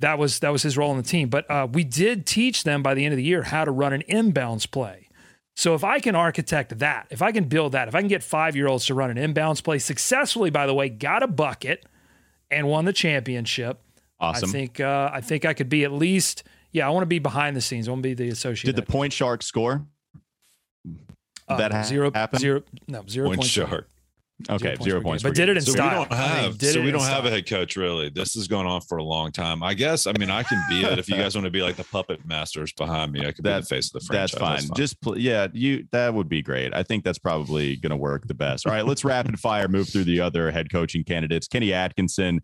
that 0.00 0.18
was 0.18 0.40
that 0.40 0.50
was 0.50 0.62
his 0.62 0.76
role 0.76 0.90
in 0.90 0.96
the 0.96 1.02
team. 1.02 1.28
But 1.28 1.48
uh, 1.50 1.68
we 1.72 1.84
did 1.84 2.26
teach 2.26 2.64
them 2.64 2.82
by 2.82 2.94
the 2.94 3.04
end 3.04 3.12
of 3.12 3.16
the 3.16 3.22
year 3.22 3.44
how 3.44 3.64
to 3.64 3.70
run 3.70 3.92
an 3.92 4.02
inbounds 4.08 4.68
play. 4.68 5.08
So 5.56 5.74
if 5.74 5.84
I 5.84 6.00
can 6.00 6.16
architect 6.16 6.78
that, 6.80 7.06
if 7.10 7.22
I 7.22 7.30
can 7.30 7.44
build 7.44 7.72
that, 7.72 7.86
if 7.86 7.94
I 7.94 8.00
can 8.00 8.08
get 8.08 8.24
five 8.24 8.56
year 8.56 8.66
olds 8.66 8.86
to 8.86 8.94
run 8.94 9.16
an 9.16 9.34
inbounds 9.34 9.62
play 9.62 9.78
successfully, 9.78 10.50
by 10.50 10.66
the 10.66 10.74
way, 10.74 10.88
got 10.88 11.22
a 11.22 11.28
bucket 11.28 11.86
and 12.50 12.66
won 12.66 12.84
the 12.84 12.92
championship. 12.92 13.80
Awesome. 14.18 14.48
I 14.48 14.52
think 14.52 14.80
uh, 14.80 15.10
I 15.12 15.20
think 15.20 15.44
I 15.44 15.54
could 15.54 15.68
be 15.68 15.84
at 15.84 15.92
least 15.92 16.42
yeah. 16.72 16.86
I 16.86 16.90
want 16.90 17.02
to 17.02 17.06
be 17.06 17.20
behind 17.20 17.56
the 17.56 17.60
scenes. 17.60 17.86
I 17.86 17.92
want 17.92 18.02
to 18.02 18.08
be 18.08 18.14
the 18.14 18.28
associate. 18.28 18.74
Did 18.74 18.84
the 18.84 18.90
point 18.90 19.12
shark 19.12 19.42
score? 19.42 19.86
Uh, 21.46 21.56
that 21.56 21.86
zero, 21.86 22.10
happen? 22.12 22.40
zero, 22.40 22.62
no, 22.88 23.04
zero 23.06 23.28
point, 23.28 23.40
point 23.40 23.50
shark. 23.50 23.88
Okay, 24.50 24.76
zero 24.82 25.00
points. 25.00 25.22
But 25.22 25.34
did 25.36 25.48
it 25.48 25.56
in 25.56 25.62
So 25.62 25.72
we 25.72 25.78
don't 25.78 26.12
I 26.12 26.16
mean, 26.16 26.42
have 26.44 26.60
so 26.60 26.82
we 26.82 26.90
don't 26.90 27.02
have 27.02 27.24
a 27.24 27.30
head 27.30 27.48
coach 27.48 27.76
really. 27.76 28.08
This 28.08 28.34
has 28.34 28.48
gone 28.48 28.66
on 28.66 28.80
for 28.80 28.98
a 28.98 29.02
long 29.02 29.30
time. 29.30 29.62
I 29.62 29.74
guess. 29.74 30.06
I 30.08 30.12
mean, 30.18 30.28
I 30.28 30.42
can 30.42 30.62
be 30.68 30.82
it 30.82 30.98
if 30.98 31.08
you 31.08 31.16
guys 31.16 31.34
want 31.36 31.44
to 31.44 31.50
be 31.50 31.62
like 31.62 31.76
the 31.76 31.84
puppet 31.84 32.26
masters 32.26 32.72
behind 32.72 33.12
me. 33.12 33.20
I 33.20 33.32
could 33.32 33.44
be 33.44 33.50
That- 33.50 33.60
the 33.60 33.66
face 33.66 33.94
of 33.94 34.00
the 34.00 34.06
franchise. 34.06 34.32
That's 34.32 34.66
fine. 34.66 34.76
Just 34.76 35.00
pl- 35.00 35.18
yeah, 35.18 35.46
you 35.52 35.86
that 35.92 36.12
would 36.14 36.28
be 36.28 36.42
great. 36.42 36.74
I 36.74 36.82
think 36.82 37.04
that's 37.04 37.18
probably 37.18 37.76
going 37.76 37.90
to 37.90 37.96
work 37.96 38.26
the 38.26 38.34
best. 38.34 38.66
All 38.66 38.72
right, 38.72 38.84
let's 38.84 39.04
rapid 39.04 39.38
fire 39.38 39.68
move 39.68 39.88
through 39.88 40.04
the 40.04 40.20
other 40.20 40.50
head 40.50 40.70
coaching 40.70 41.04
candidates. 41.04 41.46
Kenny 41.46 41.72
Atkinson, 41.72 42.40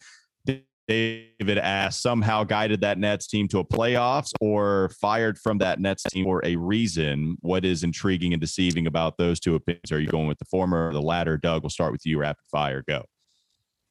David 0.91 1.57
asked, 1.59 2.03
somehow 2.03 2.43
guided 2.43 2.81
that 2.81 2.99
Nets 2.99 3.29
team 3.29 3.47
to 3.49 3.61
a 3.61 3.65
playoffs 3.65 4.33
or 4.41 4.91
fired 5.01 5.39
from 5.39 5.59
that 5.59 5.79
Nets 5.79 6.03
team 6.03 6.25
for 6.25 6.45
a 6.45 6.57
reason. 6.57 7.37
What 7.43 7.65
is 7.65 7.85
intriguing 7.85 8.33
and 8.33 8.41
deceiving 8.41 8.89
about 8.89 9.17
those 9.17 9.39
two 9.39 9.55
opinions? 9.55 9.93
Are 9.93 10.01
you 10.01 10.09
going 10.09 10.27
with 10.27 10.39
the 10.39 10.47
former 10.47 10.89
or 10.89 10.93
the 10.93 11.01
latter? 11.01 11.39
Doug, 11.39 11.63
we'll 11.63 11.71
start 11.71 11.93
with 11.93 12.05
you. 12.05 12.19
Rapid 12.19 12.43
fire, 12.51 12.83
go. 12.89 13.05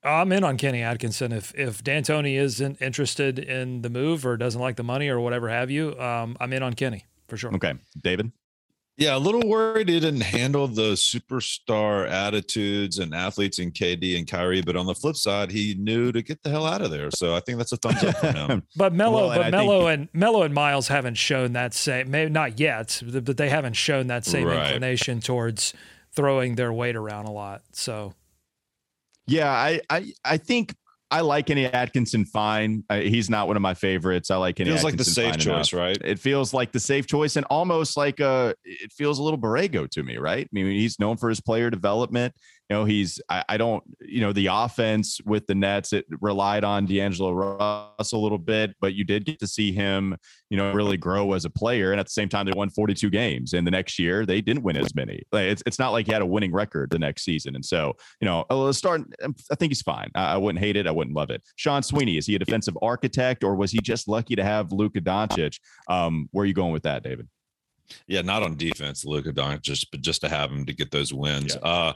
I'm 0.04 0.34
in 0.34 0.44
on 0.44 0.58
Kenny 0.58 0.82
Atkinson. 0.82 1.32
If 1.32 1.56
if 1.56 1.82
D'Antoni 1.82 2.38
isn't 2.38 2.82
interested 2.82 3.40
in 3.40 3.82
the 3.82 3.90
move 3.90 4.26
or 4.26 4.36
doesn't 4.36 4.60
like 4.60 4.76
the 4.76 4.84
money 4.84 5.08
or 5.08 5.22
whatever 5.22 5.48
have 5.48 5.72
you, 5.72 5.98
um, 6.00 6.36
I'm 6.42 6.52
in 6.52 6.64
on 6.64 6.74
Kenny 6.74 7.06
for 7.30 7.38
sure. 7.38 7.54
Okay, 7.56 7.76
David. 8.02 8.34
Yeah, 9.00 9.16
a 9.16 9.18
little 9.18 9.42
worried 9.48 9.88
he 9.88 9.98
didn't 9.98 10.20
handle 10.22 10.68
the 10.68 10.92
superstar 10.92 12.10
attitudes 12.10 13.00
and 13.00 13.16
athletes 13.16 13.58
in 13.58 13.72
KD 13.72 14.18
and 14.18 14.28
Kyrie, 14.28 14.62
but 14.62 14.76
on 14.76 14.86
the 14.86 14.94
flip 14.94 15.16
side, 15.16 15.50
he 15.52 15.74
knew 15.76 16.12
to 16.12 16.22
get 16.22 16.44
the 16.44 16.50
hell 16.50 16.66
out 16.66 16.82
of 16.82 16.92
there. 16.92 17.10
So 17.12 17.34
I 17.34 17.40
think 17.40 17.58
that's 17.60 17.72
a 17.72 17.78
thumbs 17.78 18.04
up 18.04 18.18
for 18.18 18.32
him. 18.34 18.64
But 18.76 18.94
Mello, 18.94 19.28
Well, 19.30 19.32
and 19.32 19.34
I 19.34 19.38
but 19.38 19.44
think- 19.44 19.52
Mello 19.70 19.88
and 19.88 20.10
Mello 20.12 20.44
and 20.44 20.54
Miles 20.54 20.90
haven't 20.90 21.16
shown 21.16 21.54
that 21.54 21.74
same, 21.74 22.12
maybe 22.12 22.30
not 22.30 22.60
yet, 22.60 23.02
but 23.06 23.38
they 23.38 23.48
haven't 23.50 23.74
shown 23.78 24.08
that 24.08 24.26
same 24.26 24.48
Right. 24.48 24.66
inclination 24.66 25.22
towards 25.22 25.74
throwing 26.14 26.56
their 26.56 26.74
weight 26.74 26.98
around 26.98 27.26
a 27.26 27.32
lot. 27.32 27.62
So 27.72 28.14
Yeah, 29.28 29.50
I 29.50 29.80
I 29.90 30.12
I 30.26 30.38
think 30.38 30.76
I 31.12 31.22
like 31.22 31.48
Kenny 31.48 31.66
Atkinson 31.66 32.26
fine. 32.26 32.84
Uh, 32.90 33.00
he's 33.00 33.30
not 33.30 33.48
one 33.48 33.56
of 33.56 33.62
my 33.64 33.74
favorites. 33.74 34.30
I 34.30 34.36
like 34.36 34.58
Kenny 34.58 34.70
Feels 34.70 34.84
like 34.84 34.98
the 34.98 35.04
safe 35.04 35.38
choice, 35.38 35.74
enough. 35.74 35.74
right? 35.74 35.98
It 36.04 36.20
feels 36.20 36.54
like 36.54 36.72
the 36.72 36.80
safe 36.80 37.08
choice 37.08 37.36
and 37.36 37.46
almost 37.50 37.98
like 37.98 38.20
a 38.20 38.54
it 38.64 38.92
feels 38.94 39.18
a 39.18 39.24
little 39.24 39.40
Borrego 39.40 39.90
to 39.90 40.04
me, 40.04 40.18
right? 40.18 40.46
I 40.46 40.50
mean, 40.52 40.68
he's 40.68 41.00
known 41.00 41.18
for 41.18 41.30
his 41.30 41.42
player 41.42 41.70
development. 41.70 42.36
You 42.70 42.76
know, 42.76 42.86
he's 42.86 43.20
I, 43.30 43.44
I 43.50 43.58
don't, 43.58 43.84
you 44.00 44.22
know, 44.22 44.32
the 44.32 44.48
offense 44.48 45.20
with 45.26 45.48
the 45.48 45.56
Nets, 45.56 45.92
it 45.92 46.06
relied 46.22 46.64
on 46.64 46.86
D'Angelo 46.86 47.32
Russell 47.32 48.20
a 48.20 48.22
little 48.22 48.38
bit, 48.38 48.76
but 48.80 48.94
you 48.94 49.04
did 49.04 49.26
get 49.26 49.40
to 49.40 49.48
see 49.48 49.72
him, 49.72 50.16
you 50.52 50.58
know, 50.58 50.72
really 50.74 50.98
grow 50.98 51.34
as 51.34 51.46
a 51.46 51.50
player. 51.50 51.92
And 51.92 52.00
at 52.00 52.06
the 52.06 52.12
same 52.12 52.30
time, 52.30 52.46
they 52.46 52.52
won 52.56 52.70
42 52.70 53.10
games. 53.10 53.54
And 53.54 53.66
the 53.66 53.72
next 53.72 53.98
year 53.98 54.24
they 54.26 54.40
didn't 54.40 54.62
win 54.62 54.78
as 54.78 54.94
many. 54.94 55.24
Like, 55.32 55.46
it's 55.46 55.64
it's 55.66 55.80
not 55.80 55.92
like 55.92 56.06
he 56.06 56.14
had 56.14 56.22
a 56.22 56.26
winning 56.26 56.52
record 56.52 56.92
the 56.92 57.00
next 57.00 57.24
season. 57.24 57.56
And 57.56 57.66
so, 57.66 57.96
you 58.22 58.26
know, 58.26 58.46
let's 58.52 58.78
start. 58.78 59.02
I 59.24 59.56
think 59.56 59.72
he's 59.72 59.82
fine. 59.82 60.12
I, 60.14 60.34
I 60.34 60.38
wouldn't 60.38 60.64
hate 60.64 60.76
it. 60.76 60.86
I 60.86 60.92
wouldn't 60.92 61.16
love 61.16 61.32
it. 61.32 61.42
Sean 61.56 61.82
Sweeney, 61.82 62.18
is 62.18 62.28
he 62.28 62.36
a 62.36 62.40
defensive 62.40 62.78
architect 62.84 63.44
or 63.44 63.56
was 63.56 63.72
he 63.72 63.80
just 63.80 64.08
lucky 64.08 64.36
to 64.36 64.44
have 64.44 64.72
Luka 64.72 65.02
Doncic? 65.02 65.60
Um, 65.88 66.30
where 66.32 66.44
are 66.44 66.48
you 66.48 66.54
going 66.54 66.74
with 66.74 66.84
that, 66.84 67.04
David? 67.04 67.28
Yeah, 68.08 68.22
not 68.22 68.44
on 68.44 68.56
defense, 68.56 69.06
Luka 69.06 69.32
Doncic, 69.32 69.88
but 69.92 70.02
just 70.02 70.22
to 70.22 70.30
have 70.30 70.52
him 70.52 70.66
to 70.66 70.74
get 70.74 70.92
those 70.92 71.14
wins. 71.14 71.56
Uh, 71.56 71.60
uh, 71.60 71.94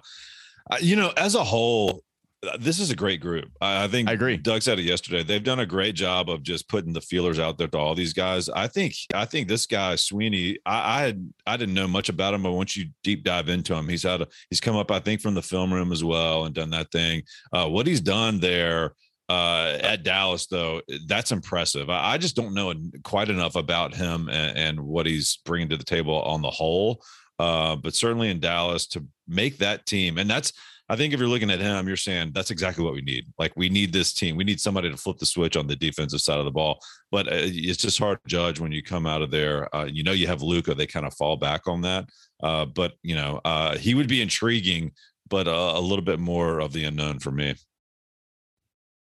you 0.79 0.95
know, 0.95 1.11
as 1.17 1.35
a 1.35 1.43
whole, 1.43 2.03
uh, 2.45 2.57
this 2.59 2.79
is 2.79 2.89
a 2.89 2.95
great 2.95 3.21
group. 3.21 3.49
I, 3.61 3.85
I 3.85 3.87
think 3.87 4.09
I 4.09 4.13
agree. 4.13 4.37
Doug 4.37 4.61
said 4.61 4.79
it 4.79 4.83
yesterday. 4.83 5.23
They've 5.23 5.43
done 5.43 5.59
a 5.59 5.65
great 5.65 5.95
job 5.95 6.29
of 6.29 6.43
just 6.43 6.67
putting 6.67 6.93
the 6.93 7.01
feelers 7.01 7.39
out 7.39 7.57
there 7.57 7.67
to 7.67 7.77
all 7.77 7.95
these 7.95 8.13
guys. 8.13 8.49
I 8.49 8.67
think 8.67 8.95
I 9.13 9.25
think 9.25 9.47
this 9.47 9.65
guy 9.65 9.95
Sweeney. 9.95 10.59
I, 10.65 10.97
I 10.97 11.01
had 11.01 11.33
I 11.45 11.57
didn't 11.57 11.75
know 11.75 11.87
much 11.87 12.09
about 12.09 12.33
him, 12.33 12.43
but 12.43 12.51
once 12.51 12.75
you 12.75 12.87
deep 13.03 13.23
dive 13.23 13.49
into 13.49 13.73
him, 13.73 13.87
he's 13.87 14.03
had 14.03 14.21
a, 14.21 14.27
he's 14.49 14.61
come 14.61 14.75
up 14.75 14.91
I 14.91 14.99
think 14.99 15.21
from 15.21 15.35
the 15.35 15.41
film 15.41 15.73
room 15.73 15.91
as 15.91 16.03
well 16.03 16.45
and 16.45 16.55
done 16.55 16.71
that 16.71 16.91
thing. 16.91 17.23
Uh, 17.53 17.69
what 17.69 17.87
he's 17.87 18.01
done 18.01 18.39
there 18.39 18.93
uh, 19.29 19.77
at 19.81 20.03
Dallas, 20.03 20.47
though, 20.47 20.81
that's 21.07 21.31
impressive. 21.31 21.89
I, 21.89 22.13
I 22.13 22.17
just 22.17 22.35
don't 22.35 22.53
know 22.53 22.73
quite 23.03 23.29
enough 23.29 23.55
about 23.55 23.95
him 23.95 24.29
and, 24.29 24.57
and 24.57 24.81
what 24.81 25.05
he's 25.05 25.39
bringing 25.45 25.69
to 25.69 25.77
the 25.77 25.83
table 25.83 26.21
on 26.23 26.41
the 26.41 26.51
whole. 26.51 27.03
Uh, 27.39 27.75
but 27.75 27.95
certainly 27.95 28.29
in 28.29 28.39
Dallas 28.39 28.85
to 28.87 29.05
make 29.27 29.57
that 29.59 29.85
team, 29.85 30.17
and 30.17 30.29
that's 30.29 30.53
I 30.89 30.95
think 30.97 31.13
if 31.13 31.19
you're 31.19 31.29
looking 31.29 31.49
at 31.49 31.59
him, 31.59 31.87
you're 31.87 31.95
saying 31.95 32.31
that's 32.33 32.51
exactly 32.51 32.83
what 32.83 32.93
we 32.93 33.01
need. 33.01 33.25
Like 33.39 33.53
we 33.55 33.69
need 33.69 33.93
this 33.93 34.13
team. 34.13 34.35
We 34.35 34.43
need 34.43 34.59
somebody 34.59 34.91
to 34.91 34.97
flip 34.97 35.17
the 35.17 35.25
switch 35.25 35.55
on 35.55 35.65
the 35.65 35.77
defensive 35.77 36.19
side 36.19 36.39
of 36.39 36.45
the 36.45 36.51
ball. 36.51 36.79
But 37.09 37.27
uh, 37.27 37.35
it's 37.35 37.81
just 37.81 37.97
hard 37.97 38.19
to 38.21 38.29
judge 38.29 38.59
when 38.59 38.71
you 38.71 38.83
come 38.83 39.07
out 39.07 39.21
of 39.21 39.31
there. 39.31 39.73
Uh, 39.73 39.85
you 39.85 40.03
know, 40.03 40.11
you 40.11 40.27
have 40.27 40.41
Luka. 40.41 40.75
They 40.75 40.85
kind 40.85 41.05
of 41.05 41.13
fall 41.13 41.37
back 41.37 41.67
on 41.67 41.81
that. 41.81 42.05
Uh, 42.41 42.65
but 42.65 42.93
you 43.01 43.15
know, 43.15 43.39
uh, 43.45 43.77
he 43.77 43.93
would 43.93 44.09
be 44.09 44.21
intriguing, 44.21 44.91
but 45.29 45.47
uh, 45.47 45.73
a 45.75 45.79
little 45.79 46.03
bit 46.03 46.19
more 46.19 46.59
of 46.59 46.73
the 46.73 46.83
unknown 46.83 47.19
for 47.19 47.31
me. 47.31 47.55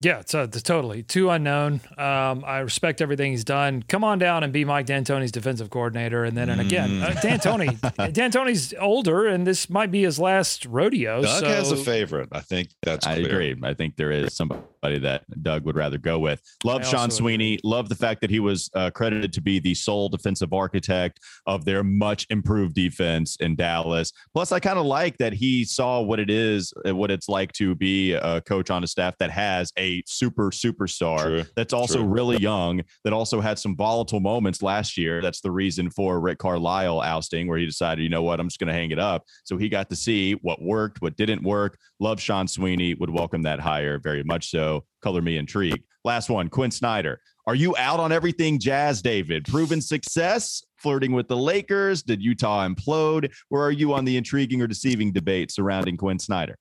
Yeah, 0.02 0.18
it's, 0.18 0.34
uh, 0.34 0.42
it's 0.42 0.62
totally 0.62 1.04
too 1.04 1.30
unknown. 1.30 1.80
Um, 1.96 2.44
I 2.44 2.58
respect 2.58 3.00
everything 3.00 3.30
he's 3.30 3.44
done. 3.44 3.84
Come 3.86 4.02
on 4.02 4.18
down 4.18 4.42
and 4.42 4.52
be 4.52 4.64
Mike 4.64 4.86
D'Antoni's 4.86 5.30
defensive 5.30 5.70
coordinator, 5.70 6.24
and 6.24 6.36
then 6.36 6.48
and 6.48 6.60
again, 6.60 7.00
uh, 7.02 7.10
D'Antoni. 7.22 7.80
D'Antoni's 8.12 8.74
older, 8.80 9.26
and 9.26 9.46
this 9.46 9.70
might 9.70 9.92
be 9.92 10.02
his 10.02 10.18
last 10.18 10.66
rodeo. 10.66 11.22
Doug 11.22 11.40
so 11.40 11.46
has 11.46 11.70
a 11.70 11.76
favorite. 11.76 12.30
I 12.32 12.40
think 12.40 12.70
that's. 12.82 13.06
I 13.06 13.14
clear. 13.14 13.26
agree. 13.26 13.56
I 13.62 13.74
think 13.74 13.96
there 13.96 14.10
is 14.10 14.34
somebody 14.34 14.62
that 14.82 15.22
Doug 15.42 15.64
would 15.64 15.76
rather 15.76 15.98
go 15.98 16.18
with. 16.18 16.42
Love 16.64 16.82
I 16.82 16.84
Sean 16.84 17.00
also 17.00 17.18
Sweeney. 17.18 17.58
Love 17.62 17.88
the 17.88 17.94
fact 17.94 18.20
that 18.20 18.30
he 18.30 18.40
was 18.40 18.68
uh, 18.74 18.90
credited 18.90 19.32
to 19.34 19.40
be 19.40 19.60
the 19.60 19.74
sole 19.74 20.08
defensive 20.08 20.52
architect 20.52 21.20
of 21.46 21.64
their 21.64 21.84
much 21.84 22.26
improved 22.30 22.74
defense 22.74 23.36
in 23.36 23.54
Dallas. 23.54 24.12
Plus, 24.34 24.50
I 24.50 24.58
kind 24.58 24.78
of 24.78 24.86
like 24.86 25.16
that 25.18 25.32
he 25.32 25.64
saw 25.64 26.00
what 26.00 26.18
it 26.18 26.30
is, 26.30 26.72
uh, 26.86 26.94
what 26.94 27.10
it's 27.10 27.28
like 27.28 27.52
to 27.52 27.74
be 27.74 28.14
a 28.14 28.40
coach 28.40 28.70
on 28.70 28.82
a 28.82 28.86
staff 28.86 29.16
that 29.18 29.30
has 29.30 29.72
a 29.78 30.02
super 30.06 30.50
superstar 30.50 31.22
True. 31.22 31.44
that's 31.54 31.72
also 31.72 32.00
True. 32.00 32.08
really 32.08 32.38
young, 32.38 32.82
that 33.04 33.12
also 33.12 33.40
had 33.40 33.58
some 33.58 33.76
volatile 33.76 34.20
moments 34.20 34.62
last 34.62 34.98
year. 34.98 35.22
That's 35.22 35.40
the 35.40 35.50
reason 35.50 35.90
for 35.90 36.20
Rick 36.20 36.38
Carlisle 36.38 37.00
ousting, 37.00 37.46
where 37.46 37.58
he 37.58 37.66
decided, 37.66 38.02
you 38.02 38.08
know 38.08 38.22
what, 38.22 38.40
I'm 38.40 38.48
just 38.48 38.58
going 38.58 38.68
to 38.68 38.74
hang 38.74 38.90
it 38.90 38.98
up. 38.98 39.24
So 39.44 39.56
he 39.56 39.68
got 39.68 39.88
to 39.90 39.96
see 39.96 40.32
what 40.42 40.60
worked, 40.60 41.00
what 41.02 41.16
didn't 41.16 41.42
work. 41.42 41.78
Love 42.00 42.20
Sean 42.20 42.48
Sweeney, 42.48 42.94
would 42.94 43.10
welcome 43.10 43.42
that 43.42 43.60
hire 43.60 43.98
very 43.98 44.24
much 44.24 44.50
so. 44.50 44.71
Color 45.02 45.22
me 45.22 45.36
intrigued. 45.36 45.84
Last 46.04 46.30
one, 46.30 46.48
Quin 46.48 46.70
Snyder. 46.70 47.20
Are 47.46 47.54
you 47.54 47.74
out 47.76 47.98
on 48.00 48.12
everything 48.12 48.58
Jazz 48.58 49.02
David? 49.02 49.44
Proven 49.46 49.80
success, 49.80 50.62
flirting 50.76 51.12
with 51.12 51.26
the 51.28 51.36
Lakers? 51.36 52.02
Did 52.02 52.22
Utah 52.22 52.66
implode? 52.66 53.32
Where 53.48 53.62
are 53.62 53.72
you 53.72 53.94
on 53.94 54.04
the 54.04 54.16
intriguing 54.16 54.62
or 54.62 54.66
deceiving 54.68 55.12
debate 55.12 55.50
surrounding 55.50 55.96
Quin 55.96 56.18
Snyder? 56.18 56.56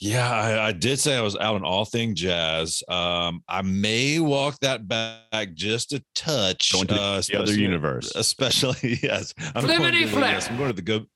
Yeah, 0.00 0.28
I, 0.28 0.66
I 0.68 0.72
did 0.72 0.98
say 0.98 1.16
I 1.16 1.20
was 1.20 1.36
out 1.36 1.54
on 1.54 1.64
all 1.64 1.84
thing 1.84 2.16
jazz. 2.16 2.82
Um, 2.88 3.42
I 3.48 3.62
may 3.62 4.18
walk 4.18 4.58
that 4.60 4.88
back 4.88 5.54
just 5.54 5.92
a 5.92 6.02
touch. 6.16 6.72
Going 6.72 6.88
to 6.88 6.94
the 6.94 7.00
uh, 7.00 7.40
other 7.40 7.54
universe. 7.54 8.12
especially 8.16 8.98
yes. 9.02 9.32
I'm 9.54 9.64
going 9.66 9.80
to, 9.80 10.06
the- 10.06 10.20
yes, 10.20 10.50
I'm 10.50 10.56
going 10.56 10.70
to 10.70 10.74
the 10.74 10.82
go. 10.82 11.06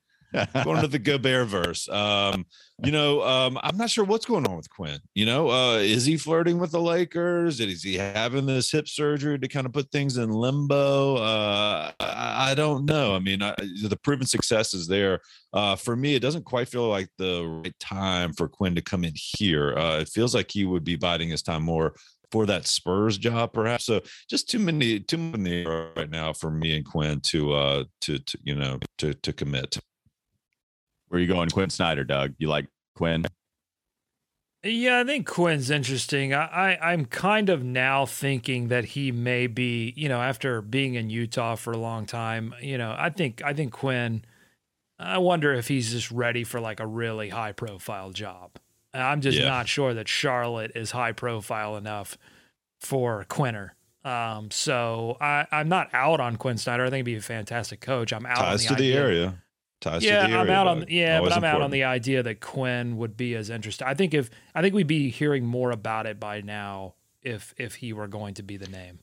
Going 0.63 0.81
to 0.81 0.87
the 0.87 0.99
Gobert 0.99 1.47
verse. 1.47 1.89
Um, 1.89 2.45
you 2.83 2.91
know, 2.91 3.21
um, 3.23 3.57
I'm 3.63 3.77
not 3.77 3.89
sure 3.89 4.05
what's 4.05 4.25
going 4.25 4.45
on 4.47 4.55
with 4.55 4.69
Quin. 4.69 4.99
You 5.15 5.25
know, 5.25 5.49
uh, 5.49 5.77
is 5.77 6.05
he 6.05 6.17
flirting 6.17 6.59
with 6.59 6.71
the 6.71 6.81
Lakers? 6.81 7.59
Is 7.59 7.83
he 7.83 7.95
having 7.95 8.45
this 8.45 8.71
hip 8.71 8.87
surgery 8.87 9.39
to 9.39 9.47
kind 9.47 9.65
of 9.65 9.73
put 9.73 9.91
things 9.91 10.17
in 10.17 10.29
limbo? 10.29 11.15
Uh, 11.15 11.91
I, 11.99 12.51
I 12.51 12.55
don't 12.55 12.85
know. 12.85 13.15
I 13.15 13.19
mean, 13.19 13.41
I, 13.41 13.55
the 13.57 13.97
proven 14.03 14.27
success 14.27 14.73
is 14.73 14.87
there. 14.87 15.19
Uh, 15.51 15.75
for 15.75 15.95
me, 15.95 16.15
it 16.15 16.21
doesn't 16.21 16.45
quite 16.45 16.67
feel 16.67 16.87
like 16.87 17.09
the 17.17 17.61
right 17.63 17.79
time 17.79 18.33
for 18.33 18.47
Quin 18.47 18.75
to 18.75 18.81
come 18.81 19.03
in 19.03 19.13
here. 19.15 19.75
Uh, 19.77 19.99
it 19.99 20.09
feels 20.09 20.35
like 20.35 20.51
he 20.51 20.63
would 20.63 20.83
be 20.83 20.95
biding 20.95 21.29
his 21.29 21.41
time 21.41 21.63
more 21.63 21.95
for 22.31 22.45
that 22.45 22.67
Spurs 22.67 23.17
job, 23.17 23.51
perhaps. 23.51 23.85
So 23.85 24.01
just 24.29 24.47
too 24.47 24.59
many, 24.59 24.99
too 24.99 25.17
many 25.17 25.65
right 25.65 26.09
now 26.09 26.33
for 26.33 26.51
me 26.51 26.77
and 26.77 26.85
Quin 26.85 27.19
to, 27.21 27.53
uh, 27.53 27.83
to, 28.01 28.19
to 28.19 28.37
you 28.43 28.53
know, 28.53 28.79
to 28.99 29.15
to 29.15 29.33
commit. 29.33 29.79
Where 31.09 31.17
are 31.17 31.21
you 31.21 31.27
going, 31.27 31.49
Quin 31.49 31.69
Snyder, 31.69 32.03
Doug? 32.03 32.33
You 32.37 32.47
like 32.49 32.67
Quin? 32.95 33.25
Yeah, 34.63 34.99
I 34.99 35.03
think 35.05 35.25
Quin's 35.25 35.69
interesting. 35.69 36.33
I, 36.33 36.45
I 36.75 36.91
I'm 36.91 37.05
kind 37.05 37.49
of 37.49 37.63
now 37.63 38.05
thinking 38.05 38.67
that 38.67 38.85
he 38.85 39.11
may 39.11 39.47
be, 39.47 39.93
you 39.95 40.09
know, 40.09 40.21
after 40.21 40.61
being 40.61 40.95
in 40.95 41.09
Utah 41.09 41.55
for 41.55 41.71
a 41.71 41.77
long 41.77 42.05
time, 42.05 42.53
you 42.61 42.77
know, 42.77 42.93
I 42.97 43.09
think 43.09 43.41
I 43.43 43.53
think 43.53 43.71
Quin. 43.71 44.23
I 44.99 45.17
wonder 45.17 45.53
if 45.53 45.69
he's 45.69 45.91
just 45.91 46.11
ready 46.11 46.43
for 46.43 46.59
like 46.59 46.81
a 46.81 46.85
really 46.85 47.29
high 47.29 47.53
profile 47.53 48.11
job. 48.11 48.51
I'm 48.93 49.21
just 49.21 49.37
Yeah. 49.37 49.45
not 49.45 49.69
sure 49.69 49.93
that 49.93 50.09
Charlotte 50.09 50.73
is 50.75 50.91
high 50.91 51.13
profile 51.13 51.77
enough 51.77 52.17
for 52.81 53.23
Quinner. 53.29 53.75
Um, 54.03 54.51
so 54.51 55.15
I, 55.21 55.45
I'm 55.51 55.69
not 55.69 55.89
out 55.93 56.19
on 56.19 56.35
Quin 56.35 56.57
Snyder. 56.57 56.83
I 56.85 56.89
think 56.89 57.07
he'd 57.07 57.13
be 57.13 57.17
a 57.17 57.21
fantastic 57.21 57.79
coach. 57.79 58.11
I'm 58.11 58.25
out 58.25 58.37
Ties 58.37 58.69
on 58.69 58.75
to 58.75 58.83
the 58.83 58.91
the 58.91 58.97
area. 58.97 59.35
Ties 59.81 60.03
yeah, 60.03 60.27
to 60.27 60.33
the. 60.33 60.37
I'm 60.37 60.49
out 60.49 60.67
on 60.67 60.85
yeah, 60.89 61.21
but 61.21 61.31
I'm 61.31 61.43
out 61.43 61.61
on 61.61 61.71
the 61.71 61.85
idea 61.85 62.21
that 62.23 62.41
Quin 62.41 62.97
would 62.97 63.15
be 63.15 63.35
as 63.35 63.49
interested. 63.49 63.87
I 63.87 63.93
think 63.93 64.13
if 64.13 64.29
I 64.53 64.61
think 64.61 64.75
we'd 64.75 64.87
be 64.87 65.09
hearing 65.09 65.45
more 65.45 65.71
about 65.71 66.05
it 66.05 66.19
by 66.19 66.41
now 66.41 66.95
if 67.21 67.53
if 67.57 67.75
he 67.75 67.93
were 67.93 68.07
going 68.07 68.33
to 68.35 68.43
be 68.43 68.57
the 68.57 68.67
name. 68.67 68.99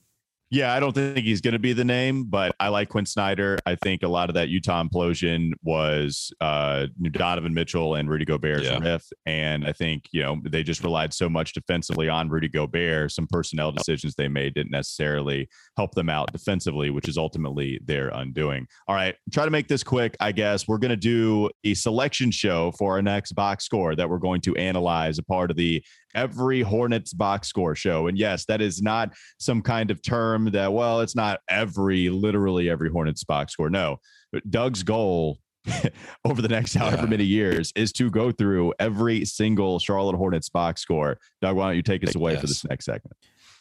Yeah, 0.48 0.72
I 0.72 0.78
don't 0.78 0.92
think 0.92 1.18
he's 1.18 1.40
going 1.40 1.54
to 1.54 1.58
be 1.58 1.72
the 1.72 1.84
name, 1.84 2.24
but 2.24 2.54
I 2.60 2.68
like 2.68 2.88
Quin 2.88 3.04
Snyder. 3.04 3.58
I 3.66 3.74
think 3.74 4.04
a 4.04 4.08
lot 4.08 4.30
of 4.30 4.34
that 4.34 4.48
Utah 4.48 4.80
implosion 4.82 5.50
was 5.64 6.32
uh, 6.40 6.86
Donovan 7.10 7.52
Mitchell 7.52 7.96
and 7.96 8.08
Rudy 8.08 8.24
Gobert's 8.24 8.62
Yeah. 8.64 8.78
riff, 8.78 9.04
and 9.26 9.66
I 9.66 9.72
think 9.72 10.04
you 10.12 10.22
know 10.22 10.40
they 10.44 10.62
just 10.62 10.84
relied 10.84 11.12
so 11.12 11.28
much 11.28 11.52
defensively 11.52 12.08
on 12.08 12.28
Rudy 12.28 12.48
Gobert. 12.48 13.10
Some 13.10 13.26
personnel 13.26 13.72
decisions 13.72 14.14
they 14.14 14.28
made 14.28 14.54
didn't 14.54 14.70
necessarily 14.70 15.48
help 15.76 15.96
them 15.96 16.08
out 16.08 16.30
defensively, 16.32 16.90
which 16.90 17.08
is 17.08 17.18
ultimately 17.18 17.80
their 17.84 18.10
undoing. 18.10 18.68
All 18.86 18.94
right, 18.94 19.16
try 19.32 19.44
to 19.46 19.50
make 19.50 19.66
this 19.66 19.82
quick. 19.82 20.16
I 20.20 20.30
guess 20.30 20.68
we're 20.68 20.78
going 20.78 20.90
to 20.90 20.96
do 20.96 21.50
a 21.64 21.74
selection 21.74 22.30
show 22.30 22.70
for 22.78 22.92
our 22.92 23.02
next 23.02 23.32
box 23.32 23.64
score 23.64 23.96
that 23.96 24.08
we're 24.08 24.18
going 24.18 24.42
to 24.42 24.54
analyze 24.54 25.18
a 25.18 25.24
part 25.24 25.50
of 25.50 25.56
the 25.56 25.82
every 26.16 26.62
Hornets 26.62 27.12
box 27.12 27.46
score 27.46 27.76
show. 27.76 28.08
And 28.08 28.18
yes, 28.18 28.44
that 28.46 28.60
is 28.60 28.82
not 28.82 29.12
some 29.38 29.62
kind 29.62 29.90
of 29.92 30.02
term 30.02 30.50
that, 30.52 30.72
well, 30.72 31.00
it's 31.00 31.14
not 31.14 31.38
every, 31.48 32.08
literally 32.08 32.68
every 32.68 32.90
Hornets 32.90 33.22
box 33.22 33.52
score. 33.52 33.70
No, 33.70 33.98
but 34.32 34.50
Doug's 34.50 34.82
goal 34.82 35.38
over 36.24 36.40
the 36.42 36.48
next 36.48 36.74
however 36.74 37.02
Yeah. 37.02 37.06
many 37.10 37.24
years 37.24 37.72
is 37.76 37.92
to 37.92 38.10
go 38.10 38.32
through 38.32 38.72
every 38.78 39.24
single 39.24 39.78
Charlotte 39.78 40.16
Hornets 40.16 40.48
box 40.48 40.80
score. 40.80 41.18
Doug, 41.42 41.56
why 41.56 41.68
don't 41.68 41.76
you 41.76 41.82
take 41.82 42.06
us 42.06 42.14
away 42.14 42.36
for 42.36 42.46
this 42.46 42.64
next 42.64 42.84
segment? 42.86 43.16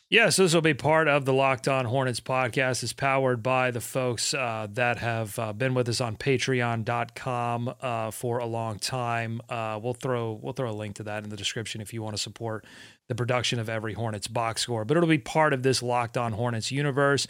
Yes, 0.08 0.36
this 0.36 0.54
will 0.54 0.62
be 0.62 0.76
part 0.76 1.08
of 1.08 1.26
the 1.26 1.34
Locked 1.34 1.68
On 1.68 1.84
Hornets 1.86 2.20
podcast. 2.20 2.84
It's 2.84 2.94
powered 2.94 3.42
by 3.42 3.72
the 3.72 3.82
folks 3.82 4.36
uh, 4.36 4.68
that 4.74 5.00
have 5.00 5.40
uh, 5.40 5.52
been 5.52 5.74
with 5.74 5.90
us 5.90 6.00
on 6.00 6.16
patreon.com 6.16 7.74
uh, 7.82 8.12
for 8.12 8.38
a 8.38 8.46
long 8.46 8.78
time. 8.78 9.42
Uh, 9.50 9.80
we'll 9.82 9.96
throw 9.96 10.34
we'll 10.40 10.54
throw 10.54 10.70
a 10.70 10.74
link 10.74 10.98
to 10.98 11.04
that 11.04 11.24
in 11.24 11.32
the 11.32 11.36
description 11.36 11.82
if 11.82 11.92
you 11.92 12.04
want 12.04 12.16
to 12.16 12.22
support 12.22 12.66
the 13.08 13.16
production 13.16 13.58
of 13.58 13.68
every 13.68 13.94
Hornets 13.94 14.28
box 14.28 14.62
score. 14.62 14.86
But 14.86 14.96
it'll 14.96 15.10
be 15.10 15.18
part 15.18 15.54
of 15.54 15.64
this 15.64 15.82
Locked 15.82 16.18
On 16.18 16.34
Hornets 16.34 16.72
universe. 16.72 17.26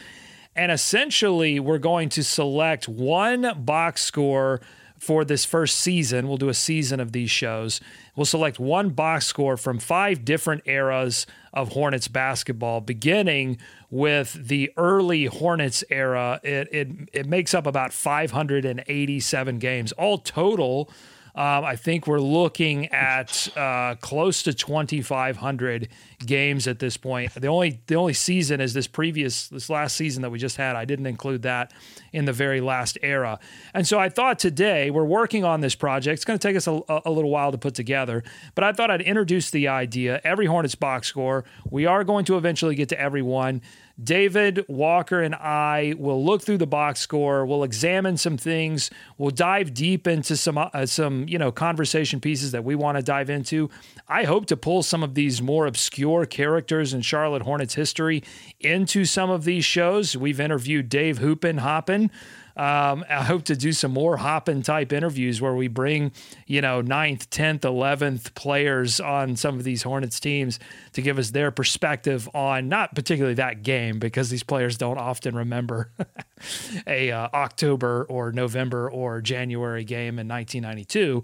And 0.54 0.70
essentially, 0.70 1.62
we're 1.62 1.78
going 1.78 2.10
to 2.10 2.26
select 2.26 2.90
one 2.90 3.54
box 3.64 4.02
score 4.02 4.60
for 4.98 5.26
this 5.26 5.46
first 5.46 5.78
season. 5.78 6.28
We'll 6.28 6.38
do 6.38 6.50
a 6.50 6.54
season 6.54 7.00
of 7.00 7.12
these 7.12 7.32
shows. 7.32 7.82
We'll 8.16 8.26
select 8.26 8.60
one 8.60 8.90
box 8.90 9.26
score 9.26 9.58
from 9.58 9.80
five 9.80 10.26
different 10.26 10.64
eras 10.66 11.28
of 11.54 11.70
Hornets 11.70 12.08
basketball, 12.08 12.82
beginning 12.82 13.58
with 13.90 14.34
the 14.48 14.72
early 14.78 15.26
Hornets 15.26 15.84
era. 15.90 16.40
It 16.44 16.70
it, 16.72 16.88
it 17.14 17.26
makes 17.28 17.54
up 17.54 17.66
about 17.68 17.94
587 17.94 19.60
games, 19.60 19.92
all 19.94 20.18
total. 20.18 20.90
Um, 21.36 21.66
I 21.66 21.76
think 21.76 22.08
we're 22.08 22.22
looking 22.22 22.88
at 22.94 23.50
uh, 23.58 23.96
close 23.96 24.42
to 24.44 24.54
2,500 24.54 25.90
games 26.26 26.66
at 26.66 26.80
this 26.80 26.96
point. 26.96 27.34
The 27.34 27.48
only 27.48 27.82
the 27.88 27.96
only 27.96 28.14
season 28.14 28.62
is 28.62 28.74
this 28.74 28.88
previous 28.88 29.50
this 29.50 29.70
last 29.70 29.98
season 29.98 30.22
that 30.22 30.30
we 30.30 30.40
just 30.40 30.56
had. 30.56 30.78
I 30.78 30.86
didn't 30.86 31.08
include 31.08 31.42
that 31.42 31.74
in 32.14 32.24
the 32.24 32.32
very 32.32 32.62
last 32.62 32.98
era, 33.04 33.38
and 33.74 33.86
so 33.86 34.00
I 34.00 34.08
thought 34.08 34.40
today 34.40 34.90
we're 34.90 35.04
working 35.04 35.44
on 35.44 35.60
this 35.60 35.76
project. 35.76 36.14
It's 36.14 36.26
going 36.26 36.40
to 36.40 36.48
take 36.48 36.56
us 36.56 36.68
a, 36.68 36.82
a 37.06 37.12
little 37.12 37.30
while 37.30 37.52
to 37.52 37.58
put 37.58 37.76
together, 37.76 38.24
but 38.56 38.64
I 38.64 38.72
thought 38.72 38.90
I'd 38.90 39.02
introduce 39.02 39.50
the 39.50 39.68
idea. 39.68 40.22
Every 40.24 40.46
Hornets 40.46 40.76
box 40.76 41.08
score. 41.08 41.44
We 41.70 41.86
are 41.86 42.06
going 42.06 42.24
to 42.26 42.38
eventually 42.38 42.76
get 42.76 42.88
to 42.90 43.00
every 43.00 43.22
one. 43.22 43.62
David 44.02 44.66
Walker 44.68 45.22
and 45.22 45.34
I 45.36 45.96
will 45.98 46.24
look 46.24 46.42
through 46.42 46.58
the 46.58 46.68
box 46.68 47.00
score. 47.00 47.46
We'll 47.46 47.64
examine 47.64 48.18
some 48.18 48.38
things. 48.38 48.90
We'll 49.18 49.32
dive 49.32 49.74
deep 49.74 50.06
into 50.06 50.36
some 50.36 50.58
uh, 50.58 50.86
some 50.86 51.28
you 51.30 51.38
know 51.38 51.52
conversation 51.52 52.20
pieces 52.20 52.52
that 52.52 52.64
we 52.64 52.76
want 52.76 52.98
to 52.98 53.04
dive 53.04 53.30
into. 53.30 53.70
I 54.08 54.24
hope 54.24 54.48
to 54.48 54.58
pull 54.58 54.84
some 54.84 55.02
of 55.02 55.16
these 55.16 55.42
more 55.42 55.66
obscure 55.66 56.26
characters 56.26 56.94
in 56.94 57.02
Charlotte 57.02 57.44
Hornets 57.44 57.76
history 57.76 58.24
into 58.60 59.06
some 59.06 59.30
of 59.30 59.46
these 59.46 59.66
shows. 59.66 60.18
We've 60.18 60.40
interviewed 60.40 60.90
Dave 60.90 61.20
Hoopin 61.20 61.60
Hoppen. 61.62 62.10
Um, 62.58 63.04
I 63.10 63.24
hope 63.24 63.44
to 63.46 63.56
do 63.56 63.74
some 63.74 63.92
more 63.92 64.16
hopping 64.16 64.62
type 64.62 64.94
interviews 64.94 65.42
where 65.42 65.54
we 65.54 65.68
bring, 65.68 66.14
you 66.48 66.62
know, 66.62 66.80
ninth, 66.80 67.30
10th, 67.30 67.62
11th 67.62 68.34
players 68.34 69.02
on 69.02 69.36
some 69.36 69.56
of 69.56 69.66
these 69.66 69.84
Hornets 69.84 70.22
teams 70.22 70.58
to 70.94 71.02
give 71.02 71.20
us 71.20 71.32
their 71.32 71.52
perspective 71.52 72.30
on 72.34 72.70
not 72.70 72.96
particularly 72.96 73.36
that 73.36 73.62
game 73.62 74.00
because 74.00 74.30
these 74.30 74.44
players 74.44 74.78
don't 74.78 74.98
often 74.98 75.36
remember 75.36 75.92
a 76.88 77.12
uh, 77.12 77.28
October 77.34 78.06
or 78.10 78.32
November 78.32 78.90
or 78.90 79.20
January 79.20 79.84
game 79.84 80.18
in 80.18 80.28
1992 80.28 81.22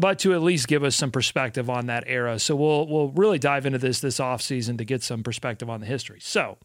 but 0.00 0.18
to 0.18 0.34
at 0.34 0.42
least 0.42 0.68
give 0.68 0.82
us 0.82 0.96
some 0.96 1.10
perspective 1.10 1.70
on 1.70 1.86
that 1.86 2.04
era. 2.06 2.38
So 2.38 2.56
we'll 2.56 2.86
we'll 2.88 3.10
really 3.10 3.38
dive 3.38 3.66
into 3.66 3.78
this 3.78 4.00
this 4.00 4.18
offseason 4.18 4.78
to 4.78 4.84
get 4.84 5.02
some 5.02 5.22
perspective 5.22 5.70
on 5.70 5.80
the 5.80 5.86
history. 5.86 6.18
So 6.20 6.58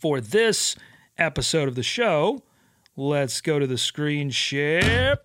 for 0.00 0.20
this 0.20 0.74
episode 1.18 1.68
of 1.68 1.74
the 1.74 1.82
show, 1.82 2.42
let's 2.96 3.40
go 3.40 3.58
to 3.58 3.66
the 3.66 3.78
screen 3.78 4.30
share. 4.30 5.18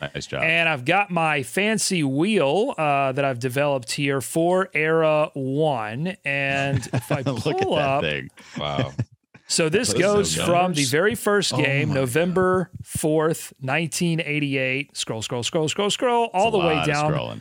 Nice 0.00 0.26
job. 0.26 0.42
And 0.42 0.68
I've 0.68 0.84
got 0.84 1.10
my 1.10 1.42
fancy 1.42 2.02
wheel 2.02 2.74
uh, 2.78 3.12
that 3.12 3.24
I've 3.24 3.38
developed 3.38 3.92
here 3.92 4.20
for 4.20 4.70
Era 4.72 5.30
One. 5.34 6.16
And 6.24 6.88
if 6.92 7.12
I 7.12 7.22
pull 7.24 7.74
up, 7.74 8.02
thing. 8.02 8.30
Wow. 8.58 8.92
so 9.46 9.68
this 9.68 9.92
Those 9.92 10.00
goes 10.00 10.36
from 10.36 10.72
the 10.72 10.84
very 10.84 11.14
first 11.14 11.52
Oh 11.52 11.58
game, 11.58 11.90
my 11.90 11.96
November 11.96 12.70
4th, 12.82 13.52
1988. 13.60 14.96
Scroll, 14.96 15.22
scroll, 15.22 15.42
scroll, 15.42 15.68
scroll, 15.68 15.90
scroll, 15.90 16.30
all 16.32 16.50
the 16.50 16.58
way 16.58 16.82
down 16.86 17.12
scrolling. 17.12 17.40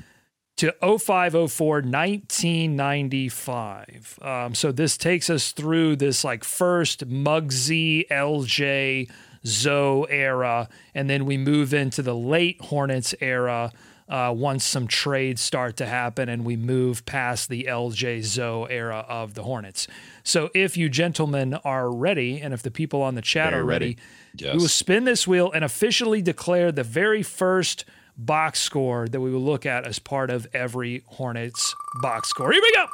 To 0.59 0.75
0504 0.81 1.81
1995 1.83 4.19
um, 4.21 4.53
so 4.53 4.73
this 4.73 4.97
takes 4.97 5.29
us 5.29 5.53
through 5.53 5.95
this 5.95 6.25
like 6.25 6.43
first 6.43 7.07
Muggsy 7.07 8.05
LJ 8.09 9.09
Zo 9.45 10.03
era 10.09 10.67
and 10.93 11.09
then 11.09 11.25
we 11.25 11.37
move 11.37 11.73
into 11.73 12.01
the 12.01 12.13
late 12.13 12.59
Hornets 12.59 13.15
era 13.21 13.71
uh, 14.09 14.33
once 14.35 14.65
some 14.65 14.85
trades 14.85 15.41
start 15.41 15.77
to 15.77 15.85
happen 15.85 16.27
and 16.27 16.43
we 16.43 16.57
move 16.57 17.05
past 17.05 17.47
the 17.47 17.67
LJ 17.69 18.23
Zo 18.23 18.65
era 18.65 19.05
of 19.07 19.35
the 19.35 19.43
Hornets 19.43 19.87
so 20.25 20.49
if 20.53 20.75
you 20.75 20.89
gentlemen 20.89 21.53
are 21.63 21.89
ready 21.89 22.41
and 22.41 22.53
if 22.53 22.63
the 22.63 22.71
people 22.71 23.01
on 23.01 23.15
the 23.15 23.21
chat 23.21 23.51
Very 23.51 23.61
are 23.61 23.65
ready, 23.65 23.85
ready. 23.85 23.97
Yes. 24.35 24.55
we 24.55 24.59
will 24.59 24.67
spin 24.67 25.05
this 25.05 25.25
wheel 25.25 25.53
and 25.53 25.63
officially 25.63 26.21
declare 26.21 26.73
the 26.73 26.83
very 26.83 27.23
first 27.23 27.85
box 28.19 28.59
score 28.59 29.07
that 29.07 29.19
we 29.21 29.31
will 29.31 29.39
look 29.41 29.65
at 29.65 29.85
as 29.85 29.97
part 29.99 30.29
of 30.29 30.45
every 30.53 31.03
Hornets 31.07 31.73
box 32.01 32.29
score. 32.29 32.51
Here 32.51 32.61
we 32.61 32.71
go. 32.73 32.85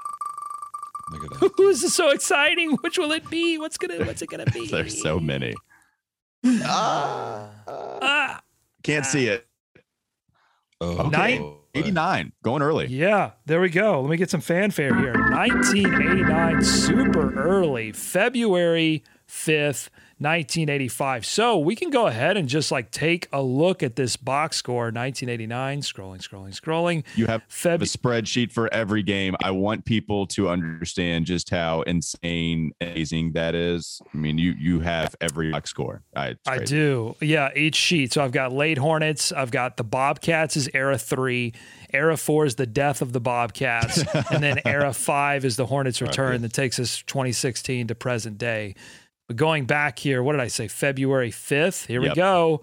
Look 1.11 1.23
at 1.34 1.39
that. 1.39 1.59
Ooh, 1.59 1.67
this 1.67 1.84
is 1.84 1.93
so 1.93 2.11
exciting. 2.11 2.71
Which 2.82 2.97
will 2.97 3.11
it 3.11 3.30
be? 3.30 3.57
What's 3.57 3.78
gonna 3.78 4.03
What's 4.05 4.21
it 4.21 4.30
gonna 4.30 4.45
be? 4.45 4.67
There's 4.71 5.01
so 5.01 5.19
many. 5.19 5.53
Ah, 6.63 7.49
ah, 7.67 8.41
Can't 8.84 9.05
see 9.05 9.28
it. 9.28 9.47
Oh, 10.82 11.09
Nine- 11.09 11.41
boy. 11.41 11.51
89, 11.73 12.32
going 12.41 12.61
early. 12.61 12.86
yeah, 12.88 13.32
there 13.47 13.59
we 13.59 13.67
go. 13.67 13.99
Let 13.99 14.09
me 14.09 14.15
get 14.15 14.30
some 14.30 14.39
fanfare 14.39 14.95
here. 14.95 15.11
1989, 15.32 16.63
super 16.63 17.34
early, 17.38 17.91
February 17.91 19.03
5th, 19.28 19.89
1985. 20.18 21.26
So 21.26 21.57
we 21.57 21.76
can 21.76 21.89
go 21.89 22.07
ahead 22.07 22.38
and 22.38 22.47
just 22.47 22.72
like 22.72 22.89
take 22.89 23.28
a 23.34 23.41
look 23.41 23.84
at 23.84 23.97
this 23.97 24.16
box 24.16 24.57
score. 24.57 24.86
1989, 24.86 25.82
scrolling, 25.82 26.20
scrolling, 26.20 26.59
scrolling. 26.59 27.03
You 27.16 27.28
have 27.28 27.43
Feb- 27.49 27.82
a 27.82 27.86
spreadsheet 27.86 28.51
for 28.51 28.74
every 28.74 29.03
game. 29.03 29.36
I 29.43 29.51
want 29.51 29.84
people 29.84 30.26
to 30.28 30.47
understand 30.47 31.26
just 31.26 31.49
how 31.49 31.82
insane, 31.82 32.72
amazing 32.80 33.34
that 33.34 33.55
is. 33.55 34.01
I 34.13 34.18
mean, 34.18 34.38
you 34.38 34.53
you 34.57 34.80
have 34.80 35.16
every 35.20 35.51
box 35.51 35.70
score. 35.70 36.03
I, 36.16 36.36
I 36.47 36.59
do. 36.59 37.16
Yeah, 37.20 37.49
each 37.55 37.76
sheet. 37.76 38.13
So 38.13 38.24
I've 38.24 38.32
got 38.32 38.53
late 38.53 38.78
Hornets. 38.78 39.32
I've 39.32 39.51
got 39.51 39.76
the 39.76 39.84
Bobcats 39.84 40.55
is 40.55 40.70
era 40.74 40.97
three. 40.97 41.53
Era 41.93 42.16
four 42.18 42.45
is 42.45 42.55
the 42.55 42.66
death 42.66 43.01
of 43.01 43.11
the 43.13 43.22
Bobcats. 43.22 44.03
and 44.32 44.41
then 44.41 44.61
era 44.66 44.93
five 44.93 45.43
is 45.43 45.57
the 45.57 45.66
Hornets 45.66 46.01
return 46.01 46.41
that 46.41 46.53
takes 46.53 46.80
us 46.80 47.01
2016 47.03 47.88
to 47.88 47.95
present 47.95 48.38
day. 48.38 48.76
But 49.28 49.38
going 49.38 49.65
back 49.65 49.97
here, 49.99 50.21
what 50.21 50.34
did 50.34 50.41
I 50.41 50.47
say? 50.47 50.67
February 50.67 51.32
5th. 51.32 51.88
Here 51.88 51.99
we 52.01 52.09
go. 52.13 52.61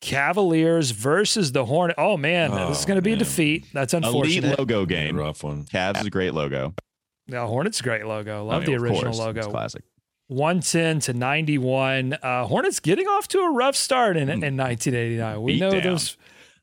Cavaliers 0.00 0.92
versus 0.92 1.52
the 1.52 1.66
Hornet. 1.66 1.96
Oh, 1.98 2.16
man. 2.16 2.50
this 2.52 2.78
is 2.78 2.84
Oh, 2.84 2.88
going 2.88 2.96
to 2.96 3.02
be 3.02 3.12
a 3.12 3.16
defeat. 3.16 3.66
That's 3.74 3.92
unfortunate. 3.92 4.24
Elite 4.24 4.36
unfortunate. 4.44 4.58
logo 4.58 4.86
game. 4.86 5.16
rough 5.18 5.44
one. 5.44 5.64
Cavs 5.64 6.00
is 6.00 6.06
a 6.06 6.10
great 6.10 6.32
logo. 6.32 6.74
No, 7.28 7.46
Hornets 7.46 7.82
great 7.82 8.06
logo. 8.06 8.44
Love 8.46 8.62
I 8.62 8.66
mean, 8.66 8.76
the 8.76 8.82
original 8.82 9.02
course, 9.02 9.16
it's 9.18 9.26
logo. 9.26 9.50
classic. 9.50 9.82
110 10.28 11.00
to 11.00 11.12
91. 11.12 12.14
Uh, 12.14 12.46
Hornets 12.46 12.80
getting 12.80 13.06
off 13.08 13.28
to 13.28 13.40
a 13.40 13.52
rough 13.52 13.76
start 13.76 14.16
in, 14.16 14.30
in 14.30 14.40
1989. 14.56 15.42
We 15.42 15.52
Beat 15.52 15.60
know 15.60 15.70
down. 15.72 15.82
those 15.82 16.16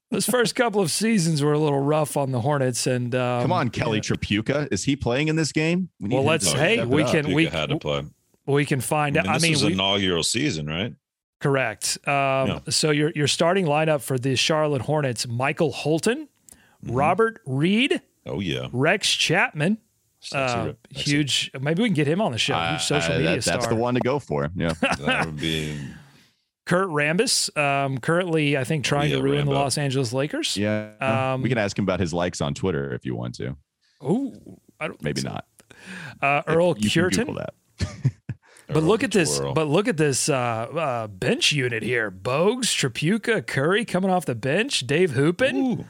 those 0.09 0.25
first 0.25 0.55
couple 0.55 0.79
of 0.81 0.89
seasons 0.89 1.43
were 1.43 1.51
a 1.51 1.59
little 1.59 1.81
rough 1.81 2.15
on 2.17 2.31
the 2.31 2.39
Hornets. 2.41 2.87
And 2.87 3.13
um, 3.13 3.41
Come 3.43 3.51
on, 3.51 3.69
Kelly 3.69 3.99
Tripucka. 3.99 4.69
Is 4.71 4.85
he 4.85 4.95
playing 4.95 5.27
in 5.27 5.35
this 5.35 5.51
game? 5.51 5.89
We 5.99 6.07
need 6.07 6.15
Well, 6.15 6.23
let's- 6.23 6.49
to 6.53 6.57
hey, 6.57 6.75
step 6.77 6.85
it 6.87 6.89
we 6.89 7.03
up. 7.03 7.11
can- 7.11 7.33
we- 7.33 7.45
had 7.45 7.69
to 7.69 7.77
play. 7.77 8.03
We 8.47 8.65
can 8.65 8.81
find 8.81 9.17
I 9.17 9.19
out. 9.19 9.25
mean, 9.25 9.31
I 9.31 9.35
this 9.35 9.43
mean, 9.43 9.51
was 9.53 9.65
we, 9.65 9.73
inaugural 9.73 10.23
season, 10.23 10.65
right? 10.67 10.93
correct. 11.39 11.99
Um, 12.07 12.61
So 12.69 12.89
your 12.91 13.11
your 13.15 13.27
starting 13.27 13.65
lineup 13.65 14.01
for 14.01 14.17
the 14.17 14.35
Charlotte 14.35 14.81
Hornets: 14.83 15.27
Michael 15.27 15.71
Holton, 15.71 16.27
Mm-hmm. 16.85 16.95
Robert 16.95 17.41
Reid, 17.45 18.01
Oh 18.25 18.39
yeah. 18.39 18.67
Rex 18.71 19.09
Chapman, 19.11 19.77
Uh, 20.31 20.73
huge. 20.91 21.49
Maybe 21.59 21.81
we 21.81 21.89
can 21.89 21.95
get 21.95 22.07
him 22.07 22.21
on 22.21 22.31
the 22.31 22.37
show. 22.37 22.53
Uh, 22.55 22.71
Huge 22.71 22.81
social 22.83 23.13
uh, 23.13 23.17
media 23.17 23.35
that- 23.35 23.43
star. 23.43 23.53
That's 23.55 23.67
the 23.67 23.75
one 23.75 23.95
to 23.95 23.99
go 23.99 24.19
for. 24.19 24.49
Yeah. 24.55 24.73
that 24.81 25.25
would 25.25 25.37
be 25.39 25.75
Kurt 26.67 26.89
Rambis, 26.89 27.55
um, 27.57 27.97
currently 27.97 28.57
I 28.57 28.63
think 28.63 28.83
trying 28.85 29.09
yeah, 29.09 29.17
to 29.17 29.23
ruin 29.23 29.37
Rambo. 29.39 29.53
the 29.53 29.59
Los 29.59 29.77
Angeles 29.77 30.13
Lakers. 30.13 30.55
Yeah. 30.57 30.91
Um, 30.99 31.41
we 31.41 31.49
can 31.49 31.57
ask 31.57 31.77
him 31.79 31.83
about 31.85 31.99
his 31.99 32.13
likes 32.13 32.41
on 32.41 32.53
Twitter 32.53 32.93
if 32.93 33.05
you 33.05 33.15
want 33.15 33.35
to. 33.35 33.55
Oh, 34.01 34.33
I 34.79 34.87
don't 34.87 35.01
Maybe 35.01 35.21
so. 35.21 35.29
not. 35.29 35.45
Uh, 36.21 36.41
Earl 36.47 36.75
You 36.77 36.89
But 38.69 38.83
look 38.83 39.03
at 39.03 39.11
this. 39.11 39.37
Twirl. 39.37 39.53
But 39.53 39.67
look 39.67 39.87
at 39.87 39.97
this 39.97 40.27
uh, 40.29 40.33
uh, 40.35 41.07
bench 41.07 41.51
unit 41.51 41.83
here: 41.83 42.11
Bogues, 42.11 42.65
Tripucka, 42.75 43.45
Curry 43.47 43.85
coming 43.85 44.09
off 44.11 44.25
the 44.25 44.35
bench, 44.35 44.81
Dave 44.81 45.11
Hoppen. 45.11 45.85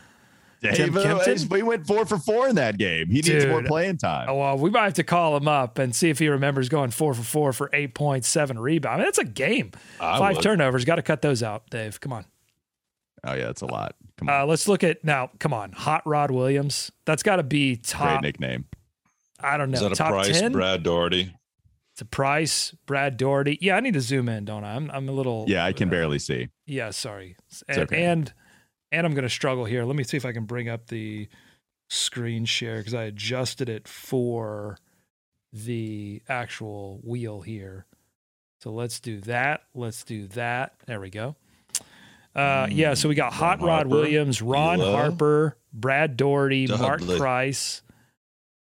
Tim 0.62 0.92
Dave, 0.92 0.98
uh, 0.98 1.24
Kempton? 1.24 1.50
we 1.50 1.62
went 1.62 1.86
four 1.86 2.06
for 2.06 2.18
four 2.18 2.48
in 2.48 2.56
that 2.56 2.78
game. 2.80 3.08
He 3.10 3.22
needs 3.22 3.46
more 3.46 3.62
playing 3.64 3.98
time. 3.98 4.28
Oh, 4.28 4.38
well, 4.38 4.58
we 4.58 4.72
might 4.72 4.86
have 4.86 4.94
to 4.96 5.04
call 5.04 5.38
him 5.38 5.48
up 5.48 5.78
and 5.78 5.96
see 5.96 6.10
if 6.10 6.18
he 6.18 6.30
remembers 6.30 6.68
going 6.68 6.90
four 6.90 7.14
for 7.14 7.22
four 7.22 7.54
for 7.54 7.70
eight 7.74 7.94
point 7.94 8.26
seven 8.26 8.58
points, 8.58 8.58
seven 8.58 8.60
rebounds. 8.60 8.94
I 8.94 8.98
mean, 8.98 9.06
that's 9.06 9.18
a 9.20 9.24
game. 9.26 9.72
I 10.00 10.18
Five 10.18 10.36
would. 10.38 10.44
turnovers. 10.44 10.84
Got 10.84 10.96
to 10.96 11.04
cut 11.04 11.22
those 11.22 11.44
out, 11.44 11.70
Dave. 11.70 12.00
Come 12.00 12.12
on. 12.14 12.26
Oh 13.24 13.34
yeah, 13.34 13.46
that's 13.46 13.62
a 13.62 13.66
lot. 13.68 13.96
Come 14.18 14.30
on, 14.30 14.42
Uh, 14.42 14.46
let's 14.46 14.68
look 14.68 14.84
at 14.84 15.04
now. 15.04 15.30
Come 15.40 15.54
on, 15.54 15.72
Hot 15.74 16.02
Rod 16.08 16.32
Williams. 16.32 16.92
That's 17.06 17.22
got 17.24 17.36
to 17.36 17.44
be 17.44 17.76
great 17.76 17.84
top. 17.84 18.22
nickname. 18.24 18.66
I 19.40 19.58
don't 19.58 19.70
know. 19.70 19.76
Is 19.76 19.82
that 19.82 19.92
a 19.92 20.10
price, 20.10 20.40
ten. 20.40 20.52
Brad 20.54 20.82
Daugherty? 20.82 21.34
Price. 22.06 22.76
Brad 22.86 23.18
Daugherty. 23.18 23.58
Yeah, 23.62 23.76
I 23.76 23.80
need 23.80 23.94
to 23.94 24.02
zoom 24.02 24.30
in, 24.30 24.46
don't 24.46 24.64
I? 24.64 24.76
I'm, 24.76 24.90
I'm 24.92 25.10
a 25.10 25.12
little. 25.12 25.46
Yeah, 25.48 25.66
I 25.66 25.74
can 25.74 25.90
barely 25.90 26.20
see. 26.20 26.50
Yeah, 26.66 26.92
sorry. 26.92 27.36
And, 27.68 27.80
okay. 27.80 28.04
and 28.04 28.34
and 28.92 29.06
I'm 29.06 29.14
going 29.14 29.24
to 29.24 29.30
struggle 29.30 29.66
here. 29.66 29.84
Let 29.84 29.96
me 29.96 30.04
see 30.04 30.18
if 30.18 30.26
I 30.26 30.32
can 30.32 30.46
bring 30.46 30.70
up 30.70 30.88
the 30.88 31.28
screen 31.90 32.46
share 32.46 32.78
because 32.78 32.94
I 32.94 33.04
adjusted 33.04 33.70
it 33.70 33.88
for 33.88 34.78
the 35.52 36.22
actual 36.30 37.00
wheel 37.04 37.42
here. 37.42 37.86
So 38.62 38.72
let's 38.72 39.00
do 39.00 39.22
that. 39.22 39.62
Let's 39.74 40.04
do 40.04 40.28
that. 40.30 40.74
There 40.86 41.00
we 41.00 41.10
go. 41.10 41.36
Uh, 42.36 42.68
yeah, 42.70 42.94
so 42.94 43.10
we 43.10 43.16
got 43.16 43.34
Hot 43.34 43.60
Ron 43.60 43.68
Rod 43.68 43.76
Harper, 43.78 43.90
Williams, 43.90 44.42
Ron 44.42 44.78
Ehlo. 44.78 44.92
Harper, 44.94 45.58
Brad 45.74 46.18
Daugherty, 46.18 46.68
Mark. 46.68 47.02
Price, 47.18 47.82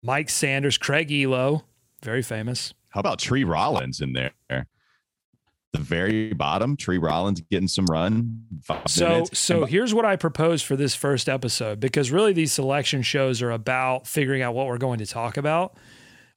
Mike 0.04 0.30
Sanders, 0.30 0.78
Craig 0.78 1.08
Ehlo, 1.10 1.64
very 2.04 2.22
famous. 2.22 2.74
How 2.92 3.00
about 3.00 3.20
Tree 3.20 3.44
Rollins 3.44 4.02
in 4.02 4.14
there? 4.14 4.32
The 5.74 5.80
very 5.80 6.34
bottom, 6.34 6.76
Tree 6.76 6.98
Rollins 6.98 7.40
getting 7.50 7.70
some 7.70 7.86
run. 7.86 8.44
So 8.88 9.08
minutes. 9.08 9.40
so 9.40 9.64
here's 9.64 9.94
what 9.94 10.04
I 10.04 10.18
propose 10.18 10.62
for 10.62 10.76
this 10.76 10.96
first 10.96 11.30
episode 11.30 11.80
because 11.80 12.12
really 12.12 12.34
these 12.34 12.52
selection 12.52 13.02
shows 13.02 13.42
are 13.42 13.52
about 13.52 14.06
figuring 14.06 14.42
out 14.42 14.54
what 14.54 14.68
we're 14.68 14.78
going 14.78 15.00
to 15.00 15.06
talk 15.06 15.38
about. 15.38 15.78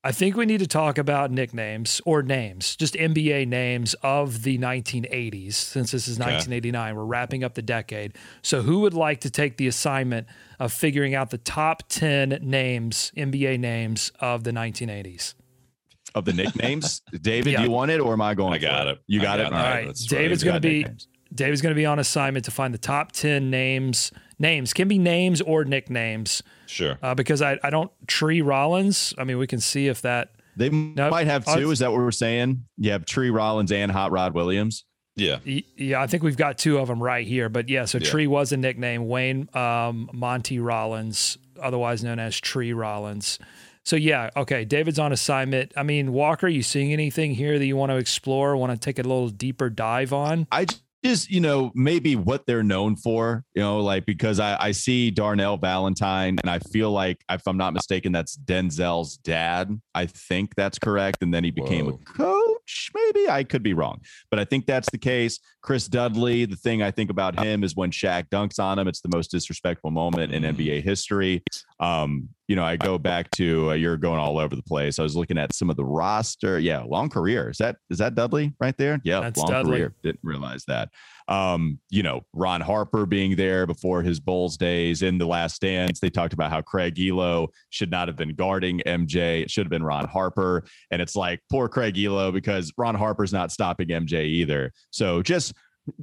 I 0.05 0.13
think 0.13 0.37
we 0.37 0.45
need 0.45 0.61
to 0.61 0.67
talk 0.67 0.99
about 0.99 1.33
nicknames 1.33 2.01
or 2.05 2.23
names, 2.23 2.77
just 2.77 2.95
NBA 2.95 3.49
names 3.49 3.95
of 4.03 4.43
the 4.43 4.59
1980s 4.59 5.55
since 5.55 5.91
this 5.91 6.07
is 6.07 6.19
1989. 6.19 6.95
We're 6.95 7.05
wrapping 7.05 7.43
up 7.43 7.55
the 7.55 7.63
decade. 7.63 8.17
So 8.43 8.61
who 8.63 8.81
would 8.81 8.93
like 8.93 9.21
to 9.23 9.31
take 9.31 9.57
the 9.57 9.67
assignment 9.67 10.29
of 10.61 10.75
figuring 10.75 11.15
out 11.15 11.31
the 11.31 11.39
top 11.39 11.89
10 11.89 12.39
names, 12.43 13.13
NBA 13.17 13.59
names 13.59 14.13
of 14.21 14.45
the 14.45 14.53
1980s? 14.53 15.35
Of 16.15 16.25
the 16.25 16.33
nicknames, 16.33 17.03
David, 17.21 17.53
Yeah. 17.55 17.63
you 17.63 17.71
want 17.71 17.91
it 17.91 18.01
or 18.01 18.13
am 18.13 18.21
I 18.21 18.35
going? 18.35 18.55
I 18.55 18.59
got 18.59 18.85
for 18.87 18.91
it. 18.93 18.99
You 19.07 19.21
got, 19.21 19.39
got 19.39 19.41
it. 19.41 19.47
it. 19.47 19.53
All 19.53 19.59
All 19.59 19.65
right. 19.71 19.87
right, 19.87 19.97
David's 20.09 20.45
going 20.45 20.55
to 20.55 20.61
be 20.61 20.79
Nicknames. 20.81 21.09
David's 21.35 21.63
going 21.63 21.75
to 21.75 21.79
be 21.79 21.87
on 21.87 21.99
assignment 21.99 22.45
to 22.45 22.53
find 22.53 22.73
the 22.73 22.79
top 22.79 23.11
10 23.13 23.51
names. 23.51 24.13
Names 24.39 24.73
can 24.73 24.87
be 24.87 24.99
names 24.99 25.41
or 25.41 25.65
nicknames 25.65 26.43
Sure. 26.67 26.97
uh, 27.03 27.15
because 27.15 27.43
I, 27.43 27.59
I 27.65 27.71
don't 27.71 27.91
tree 28.07 28.41
Rollins. 28.41 29.13
I 29.19 29.25
mean, 29.25 29.39
we 29.39 29.47
can 29.49 29.59
see 29.61 29.89
if 29.89 30.03
that. 30.03 30.31
They 30.57 30.71
might 30.71 31.27
have 31.27 31.49
uh, 31.49 31.57
two. 31.57 31.73
Is 31.73 31.81
that 31.81 31.91
what 31.91 31.99
we're 32.01 32.13
saying? 32.13 32.65
You 32.79 32.93
have 32.93 33.05
Tree 33.05 33.31
Rollins 33.31 33.73
and 33.73 33.91
Hot 33.91 34.13
Rod 34.13 34.35
Williams. 34.35 34.85
Yeah. 35.17 35.39
Yeah, 35.45 36.01
I 36.01 36.07
think 36.07 36.23
we've 36.23 36.37
got 36.37 36.59
two 36.59 36.79
of 36.79 36.87
them 36.89 37.03
right 37.03 37.27
here. 37.27 37.49
But 37.49 37.69
yeah, 37.69 37.85
so 37.87 37.99
Yeah. 37.99 38.09
Tree 38.11 38.27
was 38.29 38.53
a 38.53 38.57
nickname. 38.57 39.09
Wayne 39.09 39.49
um, 39.55 40.11
Monty 40.13 40.61
Rollins, 40.61 41.39
otherwise 41.61 42.05
known 42.05 42.21
as 42.21 42.39
Tree 42.41 42.73
Rollins. 42.73 43.39
So 43.85 43.97
yeah, 43.97 44.31
okay. 44.37 44.65
David's 44.65 44.99
on 44.99 45.13
assignment. 45.13 45.73
I 45.77 45.83
mean, 45.83 46.13
Walker, 46.13 46.49
you 46.49 46.63
seeing 46.63 46.93
anything 46.93 47.35
here 47.35 47.59
that 47.59 47.67
you 47.67 47.77
want 47.77 47.91
to 47.91 47.97
explore? 47.97 48.57
Want 48.57 48.73
to 48.73 48.79
take 48.79 48.99
a 48.99 49.03
little 49.03 49.29
deeper 49.29 49.69
dive 49.69 50.13
on? 50.13 50.47
I 50.51 50.67
just, 51.05 51.31
you 51.31 51.41
know, 51.41 51.71
maybe 51.75 52.17
what 52.17 52.47
they're 52.47 52.63
known 52.63 52.97
for, 52.97 53.45
you 53.55 53.61
know, 53.61 53.81
like 53.81 54.07
because 54.07 54.41
I, 54.41 54.57
I 54.59 54.71
see 54.73 55.11
Darnell 55.11 55.59
Valentine 55.59 56.39
and 56.43 56.51
I 56.51 56.61
feel 56.61 56.91
like, 56.93 57.23
if 57.31 57.43
I'm 57.47 57.59
not 57.59 57.75
mistaken, 57.75 58.11
that's 58.11 58.39
Denzel's 58.39 59.19
dad. 59.19 59.79
I 59.95 60.07
think 60.07 60.55
that's 60.55 60.79
correct. 60.79 61.19
And 61.23 61.33
then 61.33 61.45
he 61.45 61.51
became 61.51 61.87
Whoa. 61.87 62.01
a 62.01 62.13
coach. 62.13 62.54
Maybe 62.95 63.29
I 63.29 63.45
could 63.45 63.63
be 63.63 63.75
wrong, 63.75 64.01
but 64.31 64.39
I 64.41 64.45
think 64.45 64.67
that's 64.67 64.89
the 64.91 64.99
case. 64.99 65.39
Chris 65.63 65.87
Dudley, 65.89 66.45
the 66.47 66.57
thing 66.57 66.83
I 66.83 66.91
think 66.91 67.11
about 67.11 67.39
him 67.39 67.63
is 67.65 67.77
when 67.77 67.91
Shaq 67.91 68.29
dunks 68.31 68.59
on 68.59 68.79
him, 68.79 68.89
it's 68.89 69.01
the 69.01 69.09
most 69.15 69.31
disrespectful 69.31 69.91
moment 69.91 70.33
in 70.33 70.43
Mm. 70.43 70.57
NBA 70.57 70.83
history. 70.83 71.43
Um, 71.81 72.29
you 72.49 72.57
know, 72.57 72.65
I 72.65 72.77
go 72.77 72.99
back 72.99 73.31
to 73.33 73.71
uh, 73.71 73.75
you're 73.75 73.97
going 73.97 74.19
all 74.19 74.39
over 74.39 74.55
the 74.55 74.63
place. 74.63 74.99
I 74.99 75.03
was 75.03 75.17
looking 75.17 75.39
at 75.39 75.55
some 75.55 75.71
of 75.71 75.77
the 75.77 75.85
roster. 75.85 76.59
Yeah, 76.59 76.83
long 76.87 77.09
career. 77.09 77.51
Is 77.51 77.59
that 77.59 77.77
is 77.91 77.99
that 77.99 78.15
Dudley 78.15 78.55
right 78.61 78.77
there? 78.77 79.01
Yeah, 79.05 79.21
That's 79.21 79.39
long 79.39 79.51
Dudley. 79.51 79.79
career. 79.79 79.95
Didn't 80.03 80.21
realize 80.23 80.65
that. 80.67 80.91
Um, 81.27 81.79
you 81.91 82.03
know, 82.03 82.23
Ron 82.33 82.61
Harper 82.61 83.07
being 83.07 83.37
there 83.37 83.67
before 83.67 84.03
his 84.03 84.21
Bulls 84.21 84.57
days 84.57 85.03
in 85.03 85.19
the 85.19 85.27
last 85.27 85.61
dance. 85.61 86.01
They 86.01 86.11
talked 86.11 86.35
about 86.35 86.51
how 86.51 86.61
Craig 86.61 86.97
Ehlo 86.97 87.49
should 87.71 87.91
not 87.91 88.09
have 88.09 88.17
been 88.17 88.35
guarding 88.35 88.81
MJ. 88.87 89.43
It 89.43 89.51
should 89.51 89.65
have 89.65 89.71
been 89.71 89.83
Ron 89.83 90.07
Harper. 90.07 90.65
And 90.91 91.01
it's 91.01 91.17
like 91.17 91.41
poor 91.51 91.69
Craig 91.69 91.95
Ehlo 91.95 92.33
because 92.33 92.73
Ron 92.77 92.95
Harper's 92.95 93.33
not 93.33 93.53
stopping 93.53 93.89
MJ 93.89 94.25
either. 94.25 94.73
So 94.91 95.23
just 95.23 95.55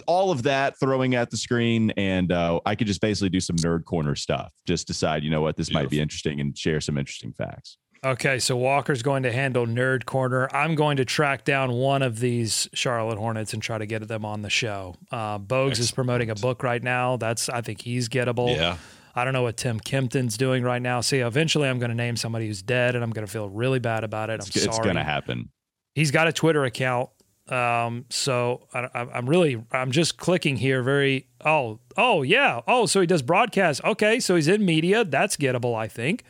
all 0.07 0.31
of 0.31 0.43
that 0.43 0.79
throwing 0.79 1.15
at 1.15 1.29
the 1.29 1.37
screen 1.37 1.91
and 1.97 2.31
uh, 2.31 2.59
i 2.65 2.75
could 2.75 2.87
just 2.87 3.01
basically 3.01 3.29
do 3.29 3.39
some 3.39 3.55
nerd 3.57 3.83
corner 3.83 4.15
stuff 4.15 4.53
just 4.67 4.85
decide 4.87 5.23
you 5.23 5.29
know 5.31 5.41
what 5.41 5.57
this 5.57 5.71
might 5.73 5.89
be 5.89 5.99
interesting 5.99 6.39
and 6.39 6.57
share 6.57 6.79
some 6.79 6.97
interesting 6.97 7.33
facts 7.33 7.77
Okay, 8.03 8.39
so 8.39 8.57
Walker's 8.57 9.03
going 9.03 9.21
to 9.23 9.31
handle 9.31 9.67
Nerd 9.67 10.05
Corner. 10.05 10.49
I'm 10.55 10.73
going 10.73 10.97
to 10.97 11.05
track 11.05 11.43
down 11.43 11.71
one 11.73 12.01
of 12.01 12.19
these 12.19 12.67
Charlotte 12.73 13.19
Hornets 13.19 13.53
and 13.53 13.61
try 13.61 13.77
to 13.77 13.85
get 13.85 14.07
them 14.07 14.25
on 14.25 14.41
the 14.41 14.49
show. 14.49 14.95
Uh, 15.11 15.37
Bogues 15.37 15.77
is 15.77 15.91
promoting 15.91 16.31
a 16.31 16.35
book 16.35 16.63
right 16.63 16.81
now. 16.81 17.17
That's 17.17 17.47
I 17.47 17.61
think 17.61 17.81
he's 17.81 18.09
gettable. 18.09 18.55
Yeah. 18.55 18.77
I 19.13 19.23
don't 19.23 19.33
know 19.33 19.43
what 19.43 19.57
Tim 19.57 19.79
Kempton's 19.79 20.35
doing 20.35 20.63
right 20.63 20.81
now. 20.81 21.01
See, 21.01 21.19
eventually 21.19 21.67
I'm 21.69 21.77
going 21.77 21.89
to 21.89 21.95
name 21.95 22.15
somebody 22.15 22.47
who's 22.47 22.63
dead, 22.63 22.95
and 22.95 23.03
I'm 23.03 23.11
going 23.11 23.25
to 23.27 23.31
feel 23.31 23.47
really 23.49 23.79
bad 23.79 24.03
about 24.03 24.31
it. 24.31 24.33
I'm 24.41 24.47
it's, 24.47 24.55
it's 24.55 24.79
gonna 24.79 25.03
happen 25.03 25.49
He's 25.93 26.09
got 26.09 26.27
a 26.27 26.33
Twitter 26.33 26.63
account. 26.63 27.09
Um, 27.49 28.05
so 28.09 28.67
I, 28.73 28.87
I- 28.95 29.07
I'm 29.13 29.29
really, 29.29 29.61
I'm 29.71 29.91
just 29.91 30.17
clicking 30.17 30.55
here. 30.55 30.81
Very, 30.81 31.27
oh, 31.45 31.79
oh 31.97 32.23
yeah, 32.23 32.61
oh, 32.67 32.85
so 32.87 33.01
he 33.01 33.05
does 33.05 33.21
broadcast. 33.21 33.83
Okay, 33.83 34.19
so 34.21 34.35
he's 34.35 34.47
in 34.47 34.63
media. 34.65 35.03
That's 35.03 35.35
gettable, 35.37 35.75
I 35.75 35.87
think. 35.87 36.23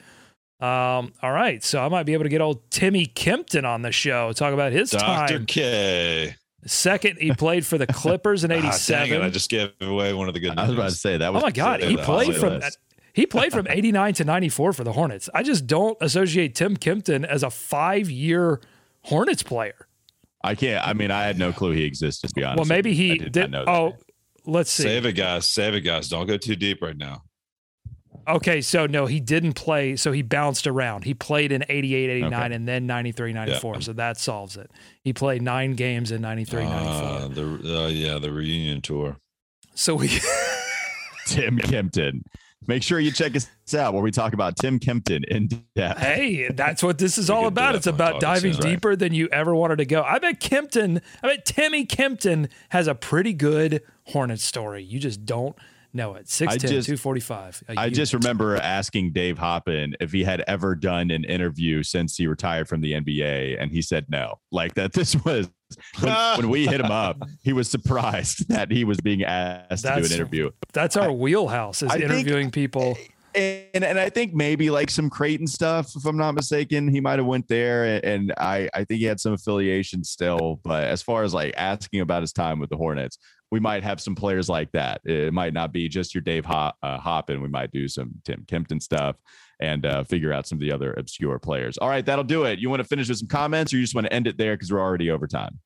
Um, 0.62 1.14
all 1.24 1.32
right, 1.32 1.64
so 1.64 1.84
I 1.84 1.88
might 1.89 2.03
be 2.03 2.14
able 2.14 2.24
to 2.24 2.30
get 2.30 2.39
old 2.41 2.70
Timmy 2.70 3.07
Kempton 3.07 3.66
on 3.66 3.82
the 3.82 3.91
show. 3.91 4.32
Talk 4.34 4.53
about 4.53 4.72
his 4.72 4.91
Dr. 4.91 5.38
time. 5.39 5.45
K. 5.47 6.36
Second, 6.68 7.18
he 7.20 7.34
played 7.34 7.66
for 7.66 7.80
the 7.80 7.88
Clippers 7.93 8.43
in 8.43 8.51
Ah, 8.51 8.55
'87. 8.55 9.09
dang 9.09 9.22
it, 9.22 9.26
I 9.26 9.30
just 9.32 9.49
gave 9.49 9.72
away 9.82 10.14
one 10.14 10.28
of 10.28 10.36
the 10.36 10.39
good 10.39 10.55
i 10.59 10.64
was 10.66 10.74
about 10.74 10.89
to 10.91 10.95
say 10.95 11.18
that 11.18 11.30
oh 11.30 11.32
was 11.34 11.41
my 11.43 11.49
God, 11.51 11.82
he 11.82 11.97
played 11.97 12.36
from 12.36 12.59
that. 12.59 12.78
he 13.14 13.26
played 13.26 13.51
from 13.51 13.66
'89 13.68 14.14
to 14.16 14.24
'94 14.26 14.74
for 14.74 14.84
the 14.84 14.91
Hornets. 14.93 15.28
I 15.34 15.41
just 15.41 15.66
don't 15.66 15.97
associate 15.99 16.53
Tim 16.53 16.78
Kempton 16.78 17.26
as 17.26 17.41
a 17.41 17.49
five-year 17.49 18.62
Hornets 19.05 19.41
player. 19.41 19.88
i 20.43 20.53
can't 20.53 20.88
i 20.88 20.93
mean 20.93 21.09
i 21.09 21.24
had 21.24 21.39
no 21.39 21.51
clue 21.51 21.72
he 21.72 21.84
existed 21.86 22.28
to 22.28 22.34
be 22.36 22.43
honest 22.43 22.57
Well, 22.59 22.66
maybe 22.68 22.91
with 22.91 22.99
you. 22.99 23.09
I 23.09 23.14
he 23.14 23.18
did, 23.18 23.32
did. 23.32 23.39
not 23.49 23.51
know 23.51 23.66
that. 23.66 23.72
oh, 23.72 23.97
let's 24.45 24.72
see. 24.72 24.84
Save 24.84 25.05
it, 25.07 25.14
guys. 25.14 25.49
Save 25.49 25.74
it, 25.74 25.82
guys. 25.82 26.09
Don't 26.09 26.28
go 26.28 26.38
too 26.38 26.55
deep 26.55 26.84
right 26.84 26.95
now. 26.97 27.24
Okay, 28.36 28.61
so 28.61 28.86
no, 28.86 29.05
he 29.05 29.19
didn't 29.19 29.53
play. 29.53 29.95
So 29.95 30.11
he 30.11 30.21
bounced 30.21 30.67
around. 30.67 31.03
He 31.03 31.13
played 31.13 31.51
in 31.51 31.63
88, 31.67 32.09
89, 32.09 32.34
Okay. 32.34 32.55
and 32.55 32.67
then 32.67 32.88
93, 32.88 33.34
94. 33.34 33.82
So 33.82 33.93
that 33.93 34.19
solves 34.19 34.57
it. 34.57 34.71
He 35.03 35.13
played 35.13 35.41
nine 35.41 35.73
games 35.73 36.11
in 36.11 36.21
93, 36.21 36.63
94. 36.63 36.91
Uh, 36.91 37.27
the 37.27 37.84
uh, 37.84 37.88
yeah, 37.88 38.19
the 38.19 38.32
reunion 38.32 38.82
tour. 38.82 39.17
So 39.73 39.95
we, 39.95 40.07
tim 41.27 41.57
kempton 41.57 42.23
make 42.67 42.84
sure 42.84 42.99
you 42.99 43.11
check 43.11 43.36
us 43.36 43.47
out 43.73 43.93
where 43.93 44.03
we 44.03 44.11
talk 44.11 44.34
about 44.34 44.55
tim 44.57 44.79
kempton 44.79 45.23
in 45.25 45.47
depth 45.75 45.99
hey, 45.99 46.49
that's 46.49 46.84
what 46.84 46.97
this 46.97 47.17
is 47.17 47.29
all 47.29 47.47
about. 47.47 47.75
It's 47.75 47.88
about 47.88 48.19
diving 48.19 48.53
right. 48.53 48.61
deeper 48.61 48.95
than 48.95 49.13
you 49.13 49.27
ever 49.32 49.55
wanted 49.55 49.77
to 49.77 49.86
go. 49.86 50.03
I 50.03 50.19
bet 50.19 50.39
Kempton, 50.39 51.01
I 51.23 51.27
bet 51.27 51.45
Timmy 51.45 51.86
Kempton 51.86 52.49
has 52.69 52.88
a 52.88 52.95
pretty 52.95 53.34
good 53.34 53.82
Hornet 54.07 54.39
story. 54.39 54.84
You 54.84 54.99
just 54.99 55.25
don't 55.25 55.55
know 55.94 56.16
it. 56.16 56.26
6'10, 56.26 56.52
just- 56.60 56.88
245. 56.88 57.64
a 57.70 57.80
I 57.80 57.89
just 57.89 58.14
remember 58.14 58.56
asking 58.56 59.14
Dave 59.14 59.38
Hoppen 59.38 59.94
if 60.00 60.12
he 60.12 60.24
had 60.24 60.44
ever 60.48 60.76
done 60.76 61.12
an 61.12 61.24
interview 61.24 61.84
since 61.84 62.16
he 62.18 62.28
retired 62.28 62.68
from 62.68 62.82
the 62.82 62.94
NBA, 62.94 63.58
and 63.62 63.72
he 63.72 63.82
said 63.82 64.06
no. 64.10 64.39
Like 64.52 64.74
that, 64.76 64.94
this 64.94 65.16
was 65.24 65.50
when, 66.00 66.38
when 66.38 66.50
we 66.50 66.68
hit 66.68 66.82
him 66.82 66.92
up. 66.92 67.22
He 67.44 67.54
was 67.54 67.70
surprised 67.70 68.48
that 68.50 68.72
he 68.72 68.84
was 68.84 69.00
being 69.00 69.24
asked 69.24 69.86
to 69.86 69.96
do 69.96 70.06
an 70.06 70.12
interview. 70.12 70.52
That's 70.74 70.98
our 70.98 71.12
wheelhouse 71.12 71.82
is 71.82 71.89
I 71.92 71.98
think- 71.98 72.12
interviewing 72.12 72.52
people. 72.52 72.98
and 73.34 73.86
and 73.86 73.98
I 73.98 74.10
think 74.10 74.34
maybe 74.34 74.70
like 74.70 74.89
some 74.89 75.10
Creighton 75.10 75.48
stuff, 75.48 75.96
if 75.96 76.06
I'm 76.06 76.18
not 76.18 76.34
mistaken, 76.34 76.89
he 76.89 77.00
might 77.00 77.18
have 77.18 77.26
went 77.26 77.48
there, 77.48 77.86
and, 77.86 78.04
and 78.04 78.34
I 78.38 78.70
I 78.74 78.84
think 78.84 79.00
he 79.00 79.06
had 79.06 79.22
some 79.22 79.32
affiliation 79.32 80.04
still. 80.04 80.60
But 80.66 80.84
as 80.84 81.02
far 81.02 81.24
as 81.24 81.34
like 81.34 81.54
asking 81.56 82.02
about 82.02 82.24
his 82.24 82.34
time 82.34 82.60
with 82.60 82.70
the 82.70 82.76
Hornets, 82.76 83.18
we 83.52 83.60
might 83.60 83.84
have 83.84 83.99
some 83.99 84.16
players 84.16 84.47
like 84.47 84.72
that. 84.72 85.02
It 85.04 85.34
might 85.34 85.54
not 85.54 85.74
be 85.74 85.89
just 85.89 86.16
your 86.16 86.22
Dave 86.22 86.45
Hop, 86.45 86.78
uh, 86.82 86.97
Hoppen. 86.97 87.41
We 87.41 87.49
might 87.49 87.72
do 87.72 87.88
some 87.89 88.14
Tim 88.24 88.45
Kempton 88.47 88.80
stuff 88.80 89.18
and 89.60 89.86
uh, 89.86 90.06
figure 90.06 90.32
out 90.32 90.47
some 90.47 90.56
of 90.56 90.62
the 90.62 90.72
other 90.72 90.93
obscure 90.93 91.38
players. 91.38 91.78
All 91.78 91.89
right, 91.89 92.06
that'll 92.06 92.24
do 92.24 92.45
it. 92.45 92.60
You 92.60 92.70
want 92.70 92.82
to 92.82 92.88
finish 92.88 93.10
with 93.10 93.18
some 93.18 93.28
comments, 93.28 93.74
or 93.74 93.76
you 93.78 93.84
just 93.84 93.93
want 93.93 94.08
to 94.08 94.14
end 94.14 94.26
it 94.26 94.38
there 94.38 94.56
because 94.56 94.72
we're 94.72 94.80
already 94.80 95.12
over 95.12 95.28
time? 95.28 95.60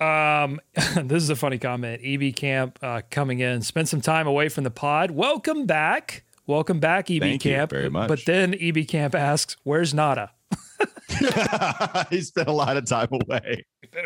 Um, 0.00 0.60
this 0.74 1.22
is 1.22 1.30
a 1.30 1.36
funny 1.36 1.58
comment. 1.58 2.02
EB 2.04 2.34
Camp 2.34 2.78
uh, 2.82 3.02
coming 3.10 3.38
in, 3.38 3.62
spend 3.62 3.88
some 3.88 4.00
time 4.00 4.26
away 4.26 4.48
from 4.48 4.64
the 4.64 4.70
pod. 4.70 5.12
Welcome 5.12 5.66
back. 5.66 6.24
Welcome 6.48 6.80
back, 6.80 7.10
EB 7.10 7.20
Thank 7.20 7.44
you 7.44 7.52
Camp. 7.52 7.70
very 7.70 7.88
much. 7.88 8.08
But 8.08 8.24
then 8.26 8.54
EB 8.60 8.86
Camp 8.88 9.14
asks, 9.14 9.56
"Where's 9.62 9.94
Nada?" 9.94 10.32
he 12.10 12.20
spent 12.20 12.48
a 12.48 12.52
lot 12.52 12.76
of 12.76 12.84
time 12.86 13.08
away. 13.12 13.64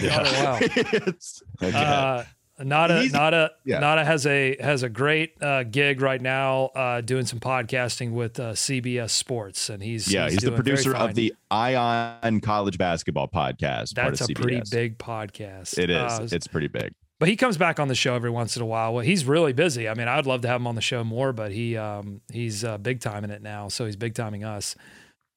Yeah. 0.00 0.22
wow. 0.44 0.58
It's- 0.60 1.42
Uh, 1.62 2.24
Nada, 2.58 3.00
He's- 3.00 3.12
Nada, 3.12 3.50
yeah. 3.64 3.78
Nada 3.78 4.04
has 4.04 4.26
a 4.26 4.56
has 4.60 4.82
a 4.82 4.88
great 4.88 5.40
uh, 5.42 5.62
gig 5.64 6.00
right 6.02 6.20
now, 6.20 6.66
uh, 6.76 7.00
doing 7.00 7.24
some 7.24 7.40
podcasting 7.40 8.12
with 8.12 8.38
uh, 8.38 8.52
CBS 8.52 9.10
Sports, 9.10 9.70
and 9.70 9.82
he's 9.82 10.12
yeah, 10.12 10.28
he's, 10.28 10.40
the 10.40 10.52
producer 10.52 10.94
of 10.94 11.14
the 11.14 11.34
Eye 11.50 11.74
on 12.22 12.40
College 12.40 12.76
Basketball 12.78 13.26
Podcast. 13.28 13.94
part 13.96 14.10
That's 14.16 14.20
of 14.22 14.30
a 14.30 14.34
pretty 14.34 14.62
big 14.70 14.98
podcast. 14.98 15.78
It 15.78 15.88
is. 15.90 15.96
Uh, 15.96 16.28
it's 16.30 16.46
pretty 16.46 16.68
big. 16.68 16.92
but 17.18 17.28
he 17.28 17.36
comes 17.36 17.56
back 17.56 17.80
on 17.80 17.88
the 17.88 17.94
show 17.94 18.14
every 18.14 18.30
once 18.30 18.54
in 18.56 18.62
a 18.62 18.66
while. 18.66 18.92
Well, 18.94 19.04
he's 19.04 19.24
really 19.24 19.54
busy. 19.54 19.88
I 19.88 19.94
mean, 19.94 20.06
I'd 20.08 20.26
love 20.26 20.42
to 20.42 20.48
have 20.48 20.60
him 20.60 20.66
on 20.66 20.74
the 20.74 20.82
show 20.82 21.02
more, 21.02 21.32
but 21.32 21.52
he 21.52 21.76
um, 21.76 22.20
he's 22.30 22.64
uh, 22.64 22.76
big 22.78 23.00
timing 23.00 23.30
it 23.30 23.42
now, 23.42 23.68
so 23.68 23.86
he's 23.86 23.96
big 23.96 24.14
timing 24.14 24.44
us. 24.44 24.76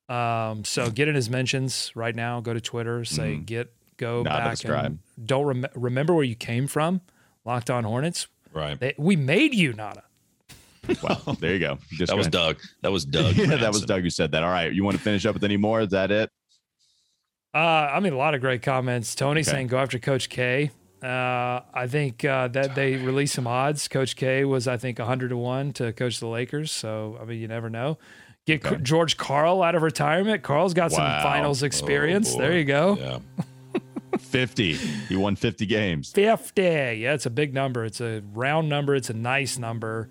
Um, 0.08 0.64
so 0.66 0.90
get 0.92 1.08
in 1.08 1.16
his 1.16 1.30
mentions 1.30 1.92
right 1.96 2.16
now. 2.16 2.40
Go 2.42 2.54
to 2.54 2.62
Twitter, 2.62 3.04
say 3.06 3.38
get 3.38 3.74
go 3.98 4.22
Nada 4.24 4.56
back 4.56 4.64
and 4.66 5.00
don't 5.26 5.46
rem- 5.46 5.66
remember 5.76 6.14
where 6.14 6.24
you 6.24 6.36
came 6.36 6.68
from. 6.68 7.02
Locked 7.44 7.70
on 7.70 7.84
Hornets. 7.84 8.28
Right. 8.54 8.80
They, 8.80 8.94
we 8.98 9.16
made 9.16 9.54
you, 9.54 9.74
Nada. 9.74 10.04
Well, 11.02 11.36
there 11.40 11.54
you 11.54 11.60
go. 11.60 11.80
Just 11.94 12.12
That 12.12 12.18
was 12.18 12.28
gonna- 12.28 12.54
Doug. 12.54 12.62
That 12.82 12.92
was 12.92 13.06
Doug. 13.06 13.36
yeah, 13.38 13.56
that 13.56 13.72
was 13.74 13.82
Doug 13.86 14.04
who 14.04 14.12
said 14.12 14.32
that. 14.34 14.44
All 14.44 14.50
right, 14.52 14.72
you 14.72 14.84
want 14.84 14.96
to 14.96 15.02
finish 15.02 15.26
up 15.26 15.34
with 15.34 15.44
any 15.44 15.58
more? 15.58 15.82
Is 15.82 15.90
that 15.90 16.12
it? 16.12 16.30
Uh, 17.56 17.58
I 17.58 18.00
mean, 18.02 18.14
a 18.14 18.18
lot 18.18 18.36
of 18.36 18.42
great 18.42 18.62
comments. 18.62 19.16
Tony 19.16 19.42
Okay. 19.42 19.50
saying 19.50 19.68
go 19.68 19.78
after 19.80 19.98
Coach 19.98 20.30
K. 20.30 20.70
Uh, 21.02 21.62
I 21.74 21.88
think 21.88 22.24
uh, 22.26 22.50
that 22.50 22.76
they 22.76 22.98
released 22.98 23.34
some 23.36 23.48
odds. 23.48 23.88
Coach 23.88 24.16
K 24.16 24.44
was, 24.46 24.68
I 24.68 24.78
think, 24.78 25.00
100 25.00 25.30
to 25.30 25.38
1 25.38 25.74
to 25.74 25.94
coach 25.94 26.20
the 26.20 26.28
Lakers. 26.28 26.72
So, 26.72 27.18
I 27.22 27.26
mean, 27.26 27.40
you 27.40 27.48
never 27.48 27.70
know. 27.70 27.98
Get 28.46 28.66
Okay. 28.66 28.78
George 28.82 29.18
Karl 29.18 29.64
out 29.64 29.74
of 29.76 29.82
retirement. 29.82 30.44
Karl's 30.44 30.74
got 30.74 30.92
some 30.92 31.04
finals 31.24 31.64
experience. 31.64 32.34
Oh, 32.36 32.40
there 32.40 32.58
you 32.58 32.66
go. 32.66 32.96
Yeah. 33.00 33.44
50. 34.20 34.74
He 34.74 35.16
won 35.16 35.36
50 35.36 35.66
games. 35.66 36.12
50. 36.12 36.62
Yeah, 36.62 37.14
it's 37.14 37.26
a 37.26 37.30
big 37.30 37.54
number. 37.54 37.86
It's 37.86 38.02
a 38.02 38.22
round 38.34 38.70
number. 38.70 38.96
It's 38.96 39.10
a 39.10 39.14
nice 39.14 39.58
number. 39.58 40.10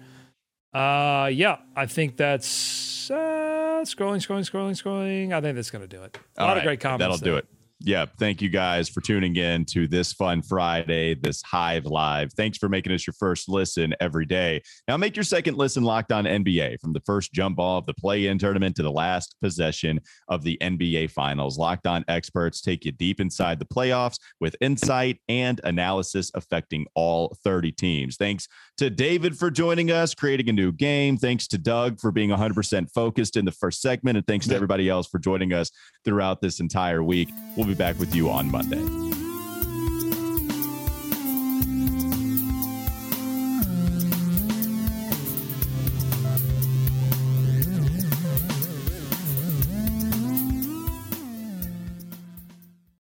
Uh, 0.73 1.31
yeah, 1.33 1.59
I 1.77 1.87
think 1.87 2.17
that's 2.17 3.11
uh, 3.11 3.83
scrolling, 3.85 4.17
scrolling, 4.27 4.51
scrolling, 4.51 4.83
scrolling. 4.83 5.33
I 5.33 5.41
think 5.41 5.55
that's 5.55 5.71
going 5.71 5.83
to 5.83 5.89
do 5.89 6.03
it. 6.03 6.19
A 6.37 6.41
All 6.41 6.49
lot 6.49 6.57
of 6.57 6.65
great 6.65 6.81
comments. 6.81 7.01
That'll 7.03 7.19
do 7.19 7.37
it. 7.37 7.47
Yeah. 7.87 8.07
Thank 8.19 8.41
you 8.41 8.49
guys 8.49 8.89
for 8.89 9.03
tuning 9.03 9.37
in 9.37 9.67
to 9.67 9.87
this 9.87 10.15
fun 10.15 10.41
Friday, 10.41 11.15
this 11.17 11.43
Hive 11.43 11.85
Live. 11.85 12.33
Thanks 12.33 12.57
for 12.57 12.67
making 12.67 12.93
us 12.95 13.07
your 13.07 13.13
first 13.13 13.47
listen 13.47 13.95
every 14.01 14.25
day. 14.25 14.63
Now 14.89 14.97
make 14.97 15.15
your 15.15 15.23
second 15.23 15.59
listen 15.59 15.85
locked 15.85 16.11
on 16.11 16.25
NBA 16.25 16.81
from 16.81 16.95
the 16.95 17.03
first 17.05 17.35
jump 17.35 17.57
ball 17.57 17.77
of 17.77 17.85
the 17.85 17.93
play 17.93 18.29
in 18.29 18.39
tournament 18.39 18.75
to 18.77 18.83
the 18.83 18.91
last 18.91 19.37
possession 19.43 20.01
of 20.29 20.43
the 20.43 20.57
NBA 20.63 21.11
finals. 21.11 21.59
Locked 21.59 21.87
on 21.87 22.07
experts 22.09 22.63
take 22.63 22.87
you 22.87 22.93
deep 22.93 23.21
inside 23.21 23.59
the 23.59 23.67
playoffs 23.67 24.19
with 24.41 24.57
insight 24.63 25.21
and 25.29 25.61
analysis 25.65 26.31
affecting 26.35 26.87
all 26.95 27.37
30 27.45 27.71
teams. 27.73 28.17
Thanks 28.17 28.49
to 28.79 28.91
David 28.91 29.37
for 29.39 29.51
joining 29.51 29.91
us, 29.91 30.15
creating 30.15 30.49
a 30.49 30.53
new 30.53 30.73
game. 30.73 31.17
Thanks 31.17 31.47
to 31.49 31.59
Doug 31.59 32.01
for 32.01 32.11
being 32.11 32.31
100% 32.31 32.91
focused 32.93 33.37
in 33.37 33.45
the 33.45 33.53
first 33.53 33.81
segment. 33.81 34.17
And 34.17 34.27
thanks 34.27 34.47
to 34.49 34.55
everybody 34.55 34.89
else 34.89 35.07
for 35.07 35.19
joining 35.19 35.53
us 35.53 35.71
throughout 36.05 36.41
this 36.41 36.61
entire 36.61 37.03
week. 37.03 37.29
We'll 37.57 37.67
be 37.67 37.75
back 37.75 37.99
with 37.99 38.15
you 38.15 38.31
on 38.31 38.51
Monday. 38.51 39.24